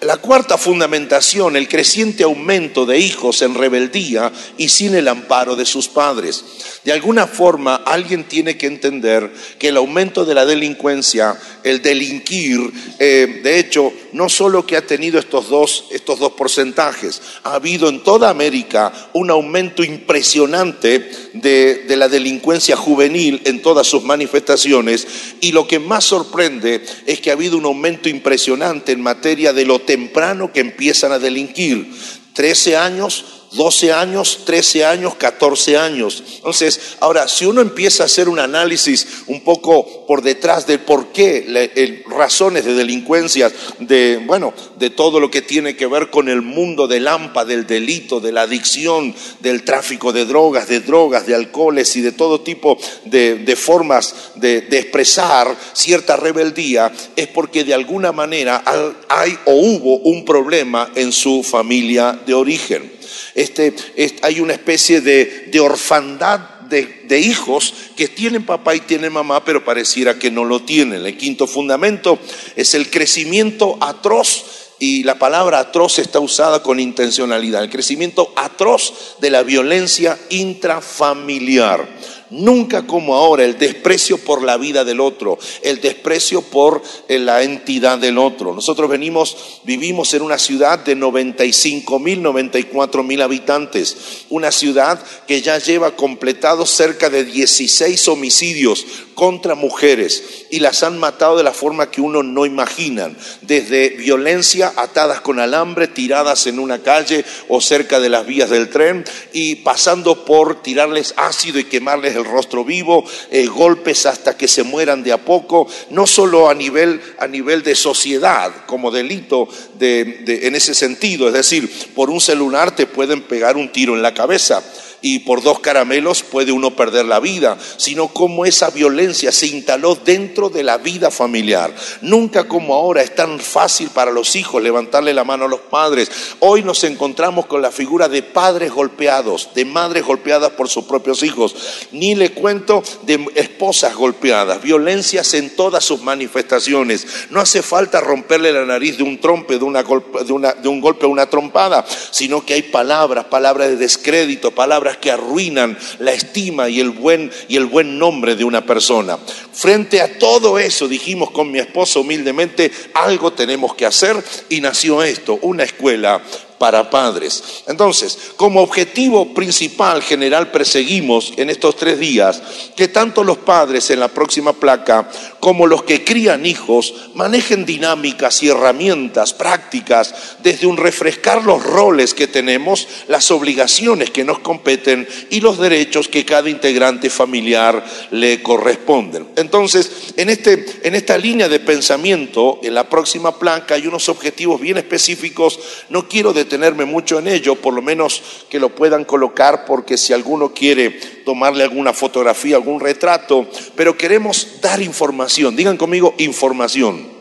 La 0.00 0.16
cuarta 0.16 0.56
fundamentación, 0.56 1.56
el 1.56 1.68
creciente 1.68 2.22
aumento 2.22 2.86
de 2.86 2.98
hijos 2.98 3.42
en 3.42 3.54
rebeldía 3.54 4.32
y 4.56 4.70
sin 4.70 4.94
el 4.94 5.08
amparo 5.08 5.56
de 5.56 5.66
sus 5.66 5.88
padres. 5.88 6.42
De 6.84 6.92
alguna 6.92 7.26
forma, 7.26 7.76
alguien 7.76 8.24
tiene 8.24 8.56
que 8.56 8.66
entender 8.66 9.30
que 9.58 9.68
el 9.68 9.76
aumento 9.76 10.24
de 10.24 10.34
la 10.34 10.46
delincuencia, 10.46 11.38
el 11.62 11.82
delinquir, 11.82 12.72
eh, 12.98 13.40
de 13.42 13.58
hecho, 13.58 13.92
no 14.12 14.30
solo 14.30 14.66
que 14.66 14.78
ha 14.78 14.86
tenido 14.86 15.18
estos 15.18 15.50
dos, 15.50 15.84
estos 15.90 16.18
dos 16.18 16.32
porcentajes, 16.32 17.20
ha 17.44 17.54
habido 17.54 17.90
en 17.90 18.02
toda 18.02 18.30
América 18.30 19.10
un 19.12 19.30
aumento 19.30 19.84
impresionante 19.84 21.10
de, 21.34 21.84
de 21.86 21.96
la 21.96 22.08
delincuencia 22.08 22.74
juvenil 22.74 23.42
en 23.44 23.60
todas 23.60 23.86
sus 23.86 24.02
manifestaciones 24.02 25.06
y 25.40 25.52
lo 25.52 25.68
que 25.68 25.78
más 25.78 26.04
sorprende 26.04 26.82
es 27.06 27.20
que 27.20 27.30
ha 27.30 27.34
habido 27.34 27.58
un 27.58 27.66
aumento 27.66 28.08
impresionante 28.08 28.92
en 28.92 29.02
materia 29.02 29.52
de 29.52 29.59
lo 29.64 29.80
temprano 29.80 30.52
que 30.52 30.60
empiezan 30.60 31.12
a 31.12 31.18
delinquir. 31.18 31.90
13 32.34 32.76
años, 32.76 33.39
12 33.52 33.92
años, 33.92 34.40
13 34.44 34.84
años, 34.84 35.14
14 35.16 35.76
años. 35.76 36.22
Entonces, 36.36 36.96
ahora, 37.00 37.26
si 37.28 37.46
uno 37.46 37.60
empieza 37.60 38.04
a 38.04 38.06
hacer 38.06 38.28
un 38.28 38.38
análisis 38.38 39.24
un 39.26 39.42
poco 39.42 40.06
por 40.06 40.22
detrás 40.22 40.66
de 40.66 40.78
por 40.78 41.08
qué, 41.08 42.02
razones 42.08 42.64
de 42.64 42.74
delincuencia, 42.74 43.50
de, 43.80 44.22
bueno, 44.24 44.54
de 44.78 44.90
todo 44.90 45.20
lo 45.20 45.30
que 45.30 45.42
tiene 45.42 45.76
que 45.76 45.86
ver 45.86 46.10
con 46.10 46.28
el 46.28 46.42
mundo 46.42 46.86
del 46.86 47.08
AMPA, 47.08 47.44
del 47.44 47.66
delito, 47.66 48.20
de 48.20 48.32
la 48.32 48.42
adicción, 48.42 49.14
del 49.40 49.64
tráfico 49.64 50.12
de 50.12 50.24
drogas, 50.24 50.68
de 50.68 50.80
drogas, 50.80 51.26
de 51.26 51.34
alcoholes 51.34 51.94
y 51.96 52.00
de 52.00 52.12
todo 52.12 52.40
tipo 52.40 52.78
de, 53.04 53.56
formas 53.56 54.14
de 54.36 54.58
expresar 54.70 55.56
cierta 55.72 56.16
rebeldía, 56.16 56.92
es 57.16 57.26
porque 57.28 57.64
de 57.64 57.74
alguna 57.74 58.12
manera 58.12 58.62
hay 59.08 59.36
o 59.44 59.52
hubo 59.52 59.96
un 59.98 60.24
problema 60.24 60.90
en 60.94 61.12
su 61.12 61.42
familia 61.42 62.18
de 62.24 62.34
origen. 62.34 62.99
Este, 63.34 63.74
hay 64.22 64.40
una 64.40 64.52
especie 64.52 65.00
de, 65.00 65.60
orfandad 65.60 66.40
de, 66.68 67.02
de, 67.08 67.20
hijos 67.20 67.74
que 67.96 68.08
tienen 68.08 68.46
papá 68.46 68.74
y 68.74 68.80
tienen 68.80 69.12
mamá, 69.12 69.44
pero 69.44 69.64
pareciera 69.64 70.18
que 70.18 70.30
no 70.30 70.44
lo 70.44 70.62
tienen. 70.62 71.04
El 71.04 71.16
quinto 71.16 71.46
fundamento 71.46 72.18
es 72.56 72.74
el 72.74 72.90
crecimiento 72.90 73.78
atroz. 73.80 74.44
Y 74.82 75.02
la 75.02 75.18
palabra 75.18 75.58
atroz 75.58 75.98
está 75.98 76.20
usada 76.20 76.62
con 76.62 76.80
intencionalidad, 76.80 77.62
el 77.62 77.68
crecimiento 77.68 78.32
atroz 78.34 79.16
de 79.20 79.28
la 79.28 79.42
violencia 79.42 80.18
intrafamiliar. 80.30 81.86
Nunca 82.30 82.86
como 82.86 83.16
ahora, 83.16 83.44
el 83.44 83.58
desprecio 83.58 84.18
por 84.18 84.42
la 84.42 84.56
vida 84.56 84.84
del 84.84 85.00
otro, 85.00 85.38
el 85.62 85.80
desprecio 85.80 86.42
por 86.42 86.82
eh, 87.08 87.18
la 87.18 87.42
entidad 87.42 87.98
del 87.98 88.18
otro. 88.18 88.54
Nosotros 88.54 88.88
venimos, 88.88 89.60
vivimos 89.64 90.14
en 90.14 90.22
una 90.22 90.38
ciudad 90.38 90.78
de 90.78 90.94
95 90.94 91.98
mil, 91.98 92.22
94 92.22 93.02
mil 93.02 93.20
habitantes, 93.22 93.96
una 94.28 94.52
ciudad 94.52 95.04
que 95.26 95.42
ya 95.42 95.58
lleva 95.58 95.96
completados 95.96 96.70
cerca 96.70 97.10
de 97.10 97.24
16 97.24 98.06
homicidios 98.08 98.86
contra 99.20 99.54
mujeres 99.54 100.46
y 100.50 100.60
las 100.60 100.82
han 100.82 100.98
matado 100.98 101.36
de 101.36 101.42
la 101.42 101.52
forma 101.52 101.90
que 101.90 102.00
uno 102.00 102.22
no 102.22 102.46
imagina, 102.46 103.10
desde 103.42 103.90
violencia 103.90 104.72
atadas 104.76 105.20
con 105.20 105.40
alambre, 105.40 105.88
tiradas 105.88 106.46
en 106.46 106.58
una 106.58 106.82
calle 106.82 107.24
o 107.48 107.60
cerca 107.60 108.00
de 108.00 108.08
las 108.08 108.24
vías 108.26 108.48
del 108.48 108.70
tren 108.70 109.04
y 109.32 109.56
pasando 109.56 110.24
por 110.24 110.62
tirarles 110.62 111.12
ácido 111.16 111.58
y 111.58 111.64
quemarles 111.64 112.14
el 112.20 112.26
rostro 112.26 112.64
vivo, 112.64 113.04
eh, 113.30 113.46
golpes 113.46 114.06
hasta 114.06 114.36
que 114.36 114.48
se 114.48 114.62
mueran 114.62 115.02
de 115.02 115.12
a 115.12 115.18
poco, 115.18 115.68
no 115.90 116.06
solo 116.06 116.48
a 116.48 116.54
nivel, 116.54 117.00
a 117.18 117.26
nivel 117.26 117.62
de 117.62 117.74
sociedad 117.74 118.52
como 118.66 118.90
delito 118.90 119.48
en 119.80 120.54
ese 120.54 120.74
sentido, 120.74 121.28
es 121.28 121.34
decir, 121.34 121.70
por 121.94 122.10
un 122.10 122.20
celular 122.20 122.74
te 122.74 122.86
pueden 122.86 123.22
pegar 123.22 123.56
un 123.56 123.72
tiro 123.72 123.94
en 123.94 124.02
la 124.02 124.14
cabeza 124.14 124.62
y 125.02 125.20
por 125.20 125.42
dos 125.42 125.60
caramelos 125.60 126.22
puede 126.22 126.52
uno 126.52 126.76
perder 126.76 127.06
la 127.06 127.20
vida, 127.20 127.58
sino 127.76 128.08
cómo 128.08 128.44
esa 128.44 128.70
violencia 128.70 129.32
se 129.32 129.46
instaló 129.46 129.94
dentro 129.94 130.50
de 130.50 130.62
la 130.62 130.78
vida 130.78 131.10
familiar. 131.10 131.74
Nunca 132.02 132.48
como 132.48 132.74
ahora 132.74 133.02
es 133.02 133.14
tan 133.14 133.40
fácil 133.40 133.88
para 133.90 134.10
los 134.10 134.36
hijos 134.36 134.62
levantarle 134.62 135.14
la 135.14 135.24
mano 135.24 135.44
a 135.44 135.48
los 135.48 135.60
padres. 135.60 136.10
Hoy 136.40 136.62
nos 136.62 136.84
encontramos 136.84 137.46
con 137.46 137.62
la 137.62 137.70
figura 137.70 138.08
de 138.08 138.22
padres 138.22 138.72
golpeados, 138.72 139.50
de 139.54 139.64
madres 139.64 140.04
golpeadas 140.04 140.50
por 140.50 140.68
sus 140.68 140.84
propios 140.84 141.22
hijos. 141.22 141.54
Ni 141.92 142.14
le 142.14 142.32
cuento 142.32 142.82
de 143.02 143.26
esposas 143.34 143.94
golpeadas, 143.94 144.62
violencias 144.62 145.34
en 145.34 145.54
todas 145.56 145.84
sus 145.84 146.02
manifestaciones. 146.02 147.06
No 147.30 147.40
hace 147.40 147.62
falta 147.62 148.00
romperle 148.00 148.52
la 148.52 148.64
nariz 148.64 148.96
de 148.96 149.02
un 149.02 149.20
trompe, 149.20 149.58
de, 149.58 149.64
una, 149.64 149.82
de, 149.82 150.54
de 150.62 150.68
un 150.68 150.80
golpe, 150.80 151.06
una 151.06 151.28
trompada, 151.28 151.84
sino 152.10 152.44
que 152.44 152.54
hay 152.54 152.62
palabras, 152.62 153.26
palabras 153.26 153.68
de 153.68 153.76
descrédito, 153.76 154.50
palabras 154.50 154.89
que 154.96 155.10
arruinan 155.10 155.76
la 155.98 156.12
estima 156.12 156.68
y 156.68 156.80
el 156.80 156.90
buen 156.90 157.30
y 157.48 157.56
el 157.56 157.66
buen 157.66 157.98
nombre 157.98 158.36
de 158.36 158.44
una 158.44 158.64
persona. 158.64 159.18
Frente 159.52 160.00
a 160.00 160.18
todo 160.18 160.58
eso 160.58 160.88
dijimos 160.88 161.30
con 161.30 161.50
mi 161.50 161.58
esposo 161.58 162.00
humildemente, 162.00 162.70
algo 162.94 163.32
tenemos 163.32 163.74
que 163.74 163.86
hacer 163.86 164.22
y 164.48 164.60
nació 164.60 165.02
esto, 165.02 165.38
una 165.42 165.64
escuela 165.64 166.22
para 166.60 166.90
padres. 166.90 167.62
Entonces, 167.68 168.18
como 168.36 168.60
objetivo 168.60 169.32
principal 169.32 170.02
general 170.02 170.50
perseguimos 170.50 171.32
en 171.38 171.48
estos 171.48 171.74
tres 171.74 171.98
días 171.98 172.42
que 172.76 172.86
tanto 172.86 173.24
los 173.24 173.38
padres 173.38 173.88
en 173.88 173.98
la 173.98 174.08
próxima 174.08 174.52
placa 174.52 175.08
como 175.40 175.66
los 175.66 175.84
que 175.84 176.04
crían 176.04 176.44
hijos 176.44 176.92
manejen 177.14 177.64
dinámicas 177.64 178.42
y 178.42 178.48
herramientas 178.48 179.32
prácticas 179.32 180.14
desde 180.42 180.66
un 180.66 180.76
refrescar 180.76 181.46
los 181.46 181.62
roles 181.62 182.12
que 182.12 182.26
tenemos, 182.26 182.86
las 183.08 183.30
obligaciones 183.30 184.10
que 184.10 184.24
nos 184.24 184.40
competen 184.40 185.08
y 185.30 185.40
los 185.40 185.58
derechos 185.58 186.08
que 186.08 186.26
cada 186.26 186.50
integrante 186.50 187.08
familiar 187.08 187.82
le 188.10 188.42
corresponden. 188.42 189.28
Entonces, 189.36 190.12
en, 190.18 190.28
este, 190.28 190.66
en 190.82 190.94
esta 190.94 191.16
línea 191.16 191.48
de 191.48 191.60
pensamiento, 191.60 192.60
en 192.62 192.74
la 192.74 192.90
próxima 192.90 193.38
placa 193.38 193.76
hay 193.76 193.86
unos 193.86 194.10
objetivos 194.10 194.60
bien 194.60 194.76
específicos, 194.76 195.58
no 195.88 196.06
quiero 196.06 196.34
detenerme 196.50 196.84
mucho 196.84 197.20
en 197.20 197.28
ello, 197.28 197.54
por 197.54 197.72
lo 197.72 197.80
menos 197.80 198.22
que 198.50 198.58
lo 198.58 198.74
puedan 198.74 199.04
colocar, 199.04 199.64
porque 199.64 199.96
si 199.96 200.12
alguno 200.12 200.52
quiere 200.52 200.90
tomarle 201.24 201.62
alguna 201.62 201.92
fotografía, 201.92 202.56
algún 202.56 202.80
retrato, 202.80 203.48
pero 203.76 203.96
queremos 203.96 204.60
dar 204.60 204.82
información. 204.82 205.54
Digan 205.54 205.76
conmigo 205.76 206.14
información 206.18 207.20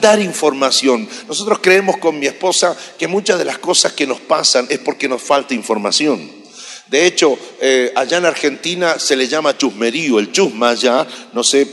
dar 0.00 0.20
información. 0.20 1.08
Nosotros 1.28 1.60
creemos 1.62 1.98
con 1.98 2.18
mi 2.18 2.26
esposa 2.26 2.76
que 2.98 3.06
muchas 3.06 3.38
de 3.38 3.44
las 3.44 3.58
cosas 3.58 3.92
que 3.92 4.04
nos 4.04 4.18
pasan 4.18 4.66
es 4.68 4.80
porque 4.80 5.08
nos 5.08 5.22
falta 5.22 5.54
información. 5.54 6.28
De 6.88 7.06
hecho, 7.06 7.38
eh, 7.60 7.92
allá 7.94 8.18
en 8.18 8.24
Argentina 8.24 8.98
se 8.98 9.14
le 9.14 9.28
llama 9.28 9.56
chusmerío, 9.56 10.18
el 10.18 10.32
chusma 10.32 10.70
allá, 10.70 11.06
no 11.32 11.44
sé, 11.44 11.68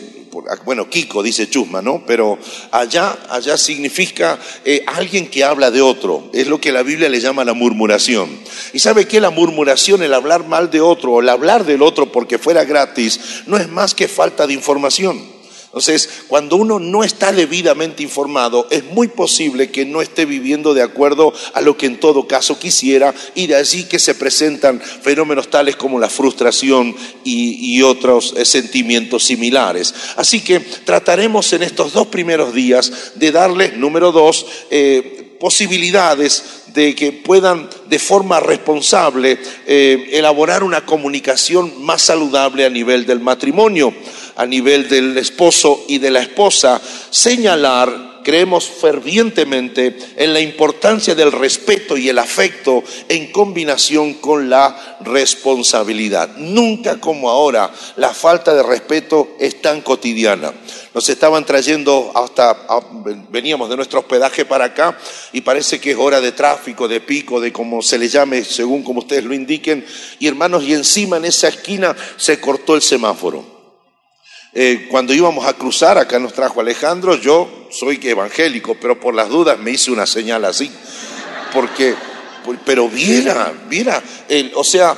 bueno, 0.66 0.90
Kiko 0.90 1.24
dice 1.24 1.50
chusma, 1.50 1.82
¿no? 1.82 2.04
Pero 2.06 2.38
allá, 2.72 3.18
allá 3.30 3.58
significa 3.58 4.40
eh, 4.66 4.84
alguien 4.88 5.28
que 5.30 5.44
habla 5.44 5.72
de 5.72 5.82
otro. 5.82 6.30
Es 6.34 6.48
lo 6.48 6.60
que 6.60 6.72
la 6.72 6.84
Biblia 6.84 7.10
le 7.10 7.20
llama 7.20 7.46
la 7.46 7.54
murmuración. 7.54 8.30
¿Y 8.74 8.80
sabe 8.80 9.08
qué? 9.08 9.22
La 9.22 9.30
murmuración, 9.30 10.04
el 10.04 10.14
hablar 10.14 10.48
mal 10.48 10.70
de 10.70 10.82
otro 10.82 11.14
o 11.14 11.22
el 11.22 11.30
hablar 11.30 11.66
del 11.66 11.82
otro 11.82 12.12
porque 12.12 12.38
fuera 12.38 12.64
gratis, 12.66 13.44
no 13.46 13.58
es 13.58 13.70
más 13.70 13.96
que 13.96 14.08
falta 14.08 14.48
de 14.48 14.54
información. 14.54 15.37
Entonces, 15.68 16.10
cuando 16.28 16.56
uno 16.56 16.80
no 16.80 17.04
está 17.04 17.32
debidamente 17.32 18.02
informado, 18.02 18.68
es 18.72 18.86
muy 18.86 19.10
posible 19.10 19.70
que 19.70 19.86
no 19.86 20.02
esté 20.02 20.26
viviendo 20.26 20.74
de 20.74 20.82
acuerdo 20.82 21.34
a 21.54 21.62
lo 21.62 21.78
que 21.78 21.86
en 21.86 22.00
todo 22.00 22.28
caso 22.28 22.58
quisiera 22.58 23.14
y 23.36 23.48
de 23.48 23.56
allí 23.56 23.84
que 23.84 24.00
se 24.00 24.16
presentan 24.16 24.80
fenómenos 24.80 25.50
tales 25.50 25.76
como 25.76 26.00
la 26.00 26.10
frustración 26.10 26.96
y, 27.24 27.82
otros 27.82 28.34
eh, 28.36 28.46
sentimientos 28.46 29.26
similares. 29.26 29.94
Así 30.16 30.42
que 30.42 30.60
trataremos 30.60 31.54
en 31.54 31.64
estos 31.64 31.94
dos 31.94 32.08
primeros 32.08 32.54
días 32.54 33.12
de 33.16 33.32
darle, 33.32 33.74
número 33.74 34.12
dos, 34.12 34.46
eh, 34.72 35.27
posibilidades 35.40 36.64
de 36.74 36.96
que 36.96 37.12
puedan 37.12 37.70
de 37.88 38.00
forma 38.00 38.40
responsable 38.40 39.40
eh, 39.66 40.10
elaborar 40.14 40.64
una 40.64 40.86
comunicación 40.86 41.84
más 41.84 42.02
saludable 42.02 42.66
a 42.66 42.70
nivel 42.70 43.06
del 43.06 43.20
matrimonio. 43.20 43.94
a 44.38 44.46
nivel 44.46 44.88
del 44.88 45.18
esposo 45.18 45.84
y 45.88 45.98
de 45.98 46.12
la 46.12 46.22
esposa, 46.22 46.80
señalar 47.10 48.17
creemos 48.28 48.68
fervientemente 48.68 49.98
en 50.18 50.34
la 50.34 50.42
importancia 50.42 51.16
del 51.16 51.32
respeto 51.32 51.96
y 51.96 52.10
el 52.10 52.20
afecto 52.20 52.84
en 53.08 53.32
combinación 53.32 54.16
con 54.16 54.50
la 54.50 54.98
responsabilidad. 55.00 56.36
Nunca 56.36 57.00
como 57.00 57.30
ahora 57.30 57.72
la 57.96 58.14
falta 58.14 58.54
de 58.54 58.64
respeto 58.64 59.38
es 59.40 59.62
tan 59.62 59.80
cotidiana. 59.80 60.52
Nos 60.94 61.08
estaban 61.08 61.46
trayendo 61.46 62.12
hasta, 62.16 62.68
veníamos 63.30 63.70
de 63.70 63.78
nuestro 63.78 64.02
hospedaje 64.02 64.44
para 64.44 64.66
acá 64.66 64.98
y 65.32 65.40
parece 65.40 65.80
que 65.80 65.92
es 65.92 65.98
hora 65.98 66.20
de 66.20 66.34
tráfico, 66.34 66.90
de 66.90 67.00
pico, 67.00 67.40
de 67.40 67.54
como 67.54 67.82
se 67.82 67.98
le 67.98 68.10
llame, 68.10 68.44
según 68.44 68.84
como 68.84 69.00
ustedes 69.00 69.24
lo 69.24 69.34
indiquen. 69.34 69.86
Y 70.20 70.28
hermanos, 70.28 70.66
y 70.66 70.74
encima 70.74 71.16
en 71.16 71.24
esa 71.24 71.48
esquina 71.48 71.96
se 72.18 72.42
cortó 72.42 72.76
el 72.76 72.82
semáforo. 72.82 73.57
Eh, 74.60 74.88
cuando 74.90 75.14
íbamos 75.14 75.46
a 75.46 75.54
cruzar, 75.54 76.00
acá 76.00 76.18
nos 76.18 76.34
trajo 76.34 76.60
Alejandro, 76.60 77.14
yo 77.14 77.68
soy 77.70 78.00
evangélico, 78.02 78.76
pero 78.82 79.00
por 79.00 79.14
las 79.14 79.30
dudas 79.30 79.60
me 79.60 79.70
hice 79.70 79.92
una 79.92 80.08
señal 80.08 80.46
así, 80.46 80.72
porque 81.54 81.94
pero 82.66 82.90
viera, 82.90 83.54
viera, 83.70 84.02
o 84.56 84.64
sea, 84.64 84.96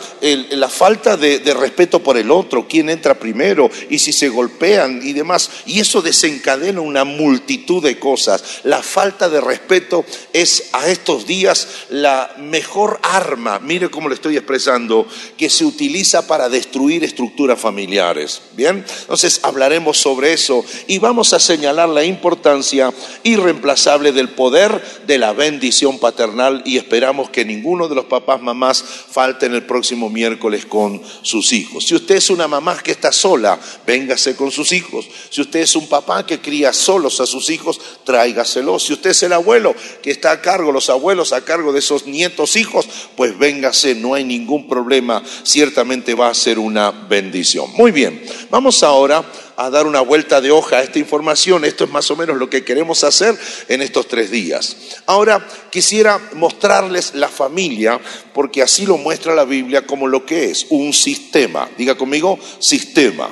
la 0.51 0.69
falta 0.69 1.17
de, 1.17 1.39
respeto 1.53 1.99
por 2.01 2.17
el 2.17 2.31
otro, 2.31 2.67
quién 2.67 2.89
entra 2.89 3.19
primero 3.19 3.69
y 3.89 3.99
si 3.99 4.13
se 4.13 4.29
golpean 4.29 5.01
y 5.03 5.13
demás. 5.13 5.49
Y 5.65 5.79
eso 5.79 6.01
desencadena 6.01 6.81
una 6.81 7.03
multitud 7.03 7.83
de 7.83 7.99
cosas. 7.99 8.61
La 8.63 8.81
falta 8.81 9.29
de 9.29 9.41
respeto 9.41 10.05
es 10.33 10.69
a 10.73 10.87
estos 10.87 11.25
días 11.25 11.67
la 11.89 12.33
mejor 12.37 12.99
arma, 13.03 13.59
mire 13.59 13.89
cómo 13.89 14.07
lo 14.07 14.15
estoy 14.15 14.37
expresando, 14.37 15.07
que 15.37 15.49
se 15.49 15.65
utiliza 15.65 16.27
para 16.27 16.49
destruir 16.49 17.03
estructuras 17.03 17.59
familiares. 17.59 18.41
Bien, 18.55 18.85
entonces 19.01 19.39
hablaremos 19.43 19.97
sobre 19.97 20.33
eso 20.33 20.63
y 20.87 20.97
vamos 20.99 21.33
a 21.33 21.39
señalar 21.39 21.89
la 21.89 22.03
importancia 22.03 22.93
irreemplazable 23.23 24.11
del 24.11 24.29
poder 24.29 24.81
de 25.07 25.17
la 25.17 25.33
bendición 25.33 25.99
paternal 25.99 26.61
y 26.65 26.77
esperamos 26.77 27.29
que 27.29 27.38
que 27.39 27.45
ninguno 27.45 27.87
de 27.87 27.95
los 27.95 28.03
papás, 28.03 28.41
mamás 28.41 28.83
falten 28.83 29.53
el 29.53 29.63
próximo 29.63 30.09
miércoles 30.09 30.65
con 30.65 31.01
sus 31.21 31.53
hijos. 31.53 31.85
Si 31.85 31.95
usted 31.95 32.15
es 32.17 32.29
una 32.29 32.49
mamá 32.49 32.77
que 32.83 32.91
está 32.91 33.13
sola, 33.13 33.57
véngase 33.87 34.35
con 34.35 34.51
sus 34.51 34.73
hijos. 34.73 35.07
Si 35.29 35.39
usted 35.39 35.61
es 35.61 35.73
un 35.77 35.87
papá 35.87 36.25
que 36.25 36.41
cría 36.41 36.73
solos 36.73 37.21
a 37.21 37.25
sus 37.25 37.49
hijos, 37.49 37.79
tráigaselos. 38.03 38.83
Si 38.83 38.91
usted 38.91 39.11
es 39.11 39.23
el 39.23 39.31
abuelo 39.31 39.73
que 40.03 40.11
está 40.11 40.31
a 40.31 40.41
cargo, 40.41 40.73
los 40.73 40.89
abuelos 40.89 41.31
a 41.31 41.45
cargo 41.45 41.71
de 41.71 41.79
esos 41.79 42.07
nietos 42.07 42.57
hijos, 42.57 42.85
pues 43.15 43.39
véngase, 43.39 43.95
no 43.95 44.15
hay 44.15 44.25
ningún 44.25 44.67
problema. 44.67 45.23
Ciertamente 45.43 46.15
va 46.15 46.27
a 46.27 46.33
ser 46.33 46.59
una 46.59 46.91
bendición. 46.91 47.71
Muy 47.77 47.91
bien, 47.91 48.21
vamos 48.49 48.83
ahora 48.83 49.23
a 49.59 49.69
dar 49.69 49.85
una 49.85 49.99
vuelta 49.99 50.39
de 50.39 50.51
hoja 50.51 50.77
a 50.77 50.83
esta 50.83 50.99
información. 50.99 51.65
Esto 51.65 51.83
es 51.83 51.91
más 51.91 52.09
o 52.09 52.15
menos 52.15 52.37
lo 52.37 52.49
que 52.49 52.63
queremos 52.63 53.03
hacer 53.03 53.37
en 53.67 53.81
estos 53.81 54.07
tres 54.07 54.31
días. 54.31 54.77
Ahora 55.05 55.45
quisiera 55.69 56.17
mostrarles 56.33 57.13
la 57.15 57.27
familia, 57.27 57.99
porque 58.33 58.61
así 58.61 58.85
lo 58.85 58.97
muestra 58.97 59.35
la 59.35 59.43
Biblia 59.43 59.85
como 59.85 60.07
lo 60.07 60.25
que 60.25 60.45
es, 60.45 60.67
un 60.69 60.93
sistema. 60.93 61.69
Diga 61.77 61.95
conmigo, 61.95 62.39
sistema. 62.59 63.29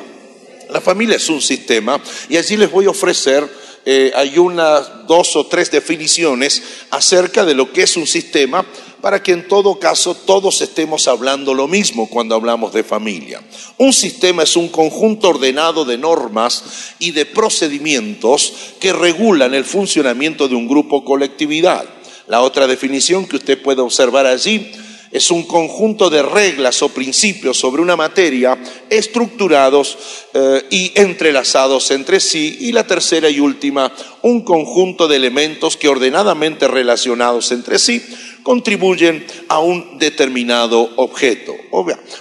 La 0.70 0.82
familia 0.82 1.16
es 1.16 1.30
un 1.30 1.42
sistema 1.42 2.02
y 2.28 2.36
allí 2.36 2.58
les 2.58 2.70
voy 2.70 2.88
a 2.88 2.90
ofrecer 2.90 3.50
eh, 3.86 4.12
hay 4.14 4.38
unas 4.38 5.08
dos 5.08 5.34
o 5.38 5.48
tres 5.48 5.72
definiciones 5.72 6.62
acerca 6.92 7.46
de 7.46 7.54
lo 7.54 7.72
que 7.72 7.84
es 7.84 7.96
un 7.96 8.06
sistema 8.06 8.66
para 9.01 9.22
que 9.22 9.32
en 9.32 9.48
todo 9.48 9.80
caso 9.80 10.16
todos 10.16 10.62
estemos 10.62 11.08
hablando 11.08 11.54
lo 11.54 11.68
mismo 11.68 12.10
cuando 12.10 12.36
hablamos 12.36 12.74
de 12.74 12.84
familia. 12.84 13.42
Un 13.77 13.94
sistema 13.94 14.44
es 14.44 14.56
un 14.56 14.70
conjunto 14.70 15.30
ordenado 15.30 15.86
de 15.86 15.98
normas 15.98 16.63
y 17.00 17.12
de 17.12 17.25
procedimientos 17.25 18.54
que 18.80 18.94
regulan 18.94 19.54
el 19.54 19.66
funcionamiento 19.66 20.48
de 20.48 20.56
un 20.56 20.68
grupo 20.68 20.98
o 20.98 21.06
colectividad. 21.06 21.86
La 22.27 22.42
otra 22.42 22.68
definición 22.68 23.25
que 23.25 23.38
usted 23.38 23.62
puede 23.62 23.82
observar 23.82 24.25
allí 24.25 24.72
es 25.12 25.32
un 25.32 25.44
conjunto 25.44 26.10
de 26.10 26.22
reglas 26.22 26.82
o 26.82 26.89
principios 26.89 27.58
sobre 27.58 27.82
una 27.82 27.96
materia 27.96 28.58
estructurados 28.89 29.98
eh, 30.34 30.66
y 30.70 30.92
entrelazados 30.96 31.92
entre 31.92 32.20
sí. 32.20 32.58
Y 32.62 32.72
la 32.72 32.86
tercera 32.86 33.30
y 33.30 33.39
última, 33.39 33.94
un 34.22 34.41
conjunto 34.41 35.08
de 35.08 35.15
elementos 35.15 35.78
que 35.78 35.88
ordenadamente 35.88 36.67
relacionados 36.67 37.52
entre 37.52 37.80
sí 37.80 38.04
contribuyen 38.48 39.26
a 39.50 39.60
un 39.60 40.00
determinado 40.00 40.90
objeto. 40.96 41.54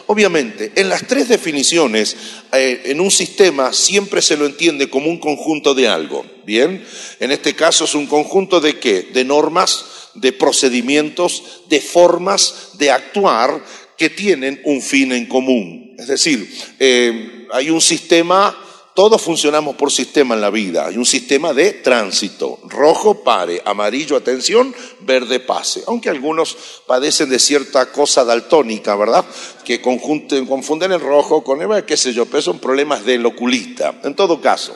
obviamente, 0.09 0.73
en 0.75 0.89
las 0.89 1.07
tres 1.07 1.29
definiciones, 1.29 2.17
eh, 2.53 2.83
en 2.87 3.01
un 3.01 3.12
sistema 3.12 3.73
siempre 3.73 4.21
se 4.21 4.37
lo 4.37 4.45
entiende 4.45 4.91
como 4.91 5.09
un 5.09 5.21
conjunto 5.21 5.73
de 5.73 5.87
algo. 5.87 6.27
Bien, 6.45 6.85
en 7.21 7.31
este 7.31 7.55
caso 7.55 7.85
es 7.85 7.95
un 7.95 8.09
conjunto 8.09 8.61
de 8.61 8.77
qué? 8.81 9.03
De 9.15 9.25
normas, 9.25 9.85
de 10.15 10.33
procedimientos, 10.33 11.62
de 11.69 11.81
formas 11.81 12.71
de 12.73 12.91
actuar 12.91 13.65
que 13.97 14.11
tienen 14.11 14.61
un 14.65 14.83
fin 14.83 15.12
en 15.12 15.27
común. 15.27 15.95
Es 15.97 16.09
decir, 16.09 16.53
eh, 16.81 17.47
hay 17.53 17.71
un 17.71 17.81
sistema 17.81 18.65
todos 18.96 19.20
funcionamos 19.20 19.76
por 19.76 19.92
sistema 19.92 20.35
en 20.35 20.40
la 20.40 20.48
vida. 20.48 20.87
Hay 20.87 20.96
un 20.96 21.04
sistema 21.04 21.52
de 21.52 21.74
tránsito. 21.74 22.59
Rojo, 22.64 23.22
pare. 23.22 23.61
Amarillo, 23.62 24.16
atención. 24.16 24.74
Verde, 25.00 25.38
pase. 25.38 25.85
Aunque 25.87 26.09
algunos 26.09 26.56
padecen 26.87 27.28
de 27.28 27.38
cierta 27.38 27.92
cosa 27.92 28.24
daltónica, 28.24 28.96
¿verdad? 28.96 29.22
Que 29.66 29.82
confunden 29.82 30.92
el 30.92 31.00
rojo 31.00 31.44
con 31.44 31.61
el, 31.61 31.85
qué 31.85 31.98
sé 31.98 32.14
yo, 32.14 32.24
pero 32.24 32.40
son 32.40 32.59
problemas 32.59 33.04
del 33.04 33.26
oculista. 33.26 34.00
En 34.02 34.16
todo 34.16 34.40
caso. 34.40 34.74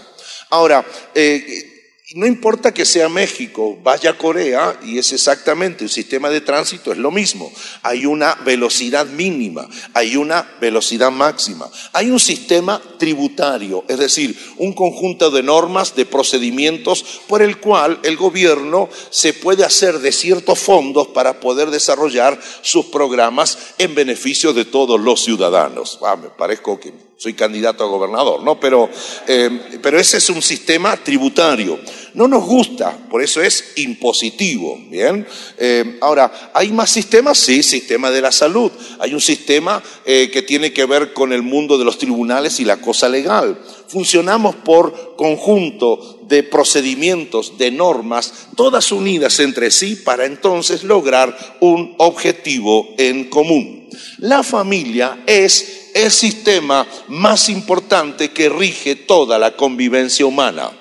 Ahora, 0.50 0.84
eh, 1.14 1.69
no 2.14 2.26
importa 2.26 2.74
que 2.74 2.84
sea 2.84 3.08
México, 3.08 3.78
vaya 3.84 4.10
a 4.10 4.18
Corea 4.18 4.80
y 4.82 4.98
es 4.98 5.12
exactamente 5.12 5.84
un 5.84 5.88
sistema 5.88 6.28
de 6.28 6.40
tránsito, 6.40 6.90
es 6.90 6.98
lo 6.98 7.12
mismo. 7.12 7.52
Hay 7.82 8.04
una 8.04 8.34
velocidad 8.44 9.06
mínima, 9.06 9.68
hay 9.94 10.16
una 10.16 10.44
velocidad 10.60 11.12
máxima. 11.12 11.70
Hay 11.92 12.10
un 12.10 12.18
sistema 12.18 12.82
tributario, 12.98 13.84
es 13.86 13.98
decir, 13.98 14.36
un 14.56 14.72
conjunto 14.72 15.30
de 15.30 15.44
normas, 15.44 15.94
de 15.94 16.04
procedimientos 16.04 17.20
por 17.28 17.42
el 17.42 17.58
cual 17.58 18.00
el 18.02 18.16
gobierno 18.16 18.88
se 19.10 19.32
puede 19.32 19.64
hacer 19.64 20.00
de 20.00 20.10
ciertos 20.10 20.58
fondos 20.58 21.08
para 21.08 21.38
poder 21.38 21.70
desarrollar 21.70 22.40
sus 22.62 22.86
programas 22.86 23.56
en 23.78 23.94
beneficio 23.94 24.52
de 24.52 24.64
todos 24.64 25.00
los 25.00 25.22
ciudadanos. 25.22 26.00
Ah, 26.02 26.16
me 26.16 26.30
parezco 26.30 26.80
que 26.80 26.92
soy 27.20 27.34
candidato 27.34 27.84
a 27.84 27.86
gobernador, 27.86 28.42
¿no? 28.42 28.58
Pero, 28.58 28.88
eh, 29.28 29.78
pero 29.82 30.00
ese 30.00 30.16
es 30.16 30.30
un 30.30 30.40
sistema 30.40 30.96
tributario. 30.96 31.78
No 32.14 32.26
nos 32.26 32.44
gusta, 32.44 32.96
por 33.08 33.22
eso 33.22 33.40
es 33.40 33.72
impositivo, 33.76 34.78
¿bien? 34.88 35.26
Eh, 35.58 35.98
ahora, 36.00 36.50
¿hay 36.54 36.72
más 36.72 36.90
sistemas? 36.90 37.38
Sí, 37.38 37.62
sistema 37.62 38.10
de 38.10 38.20
la 38.20 38.32
salud. 38.32 38.70
Hay 38.98 39.14
un 39.14 39.20
sistema 39.20 39.82
eh, 40.04 40.30
que 40.32 40.42
tiene 40.42 40.72
que 40.72 40.86
ver 40.86 41.12
con 41.12 41.32
el 41.32 41.42
mundo 41.42 41.78
de 41.78 41.84
los 41.84 41.98
tribunales 41.98 42.58
y 42.58 42.64
la 42.64 42.80
cosa 42.80 43.08
legal. 43.08 43.60
Funcionamos 43.86 44.56
por 44.56 45.14
conjunto 45.16 46.20
de 46.28 46.42
procedimientos, 46.42 47.58
de 47.58 47.70
normas, 47.70 48.48
todas 48.56 48.92
unidas 48.92 49.38
entre 49.40 49.70
sí 49.70 49.96
para 49.96 50.24
entonces 50.24 50.84
lograr 50.84 51.58
un 51.60 51.94
objetivo 51.98 52.88
en 52.98 53.24
común. 53.24 53.88
La 54.18 54.42
familia 54.42 55.22
es 55.26 55.90
el 55.94 56.10
sistema 56.10 56.86
más 57.08 57.48
importante 57.48 58.30
que 58.30 58.48
rige 58.48 58.94
toda 58.94 59.38
la 59.38 59.56
convivencia 59.56 60.26
humana. 60.26 60.79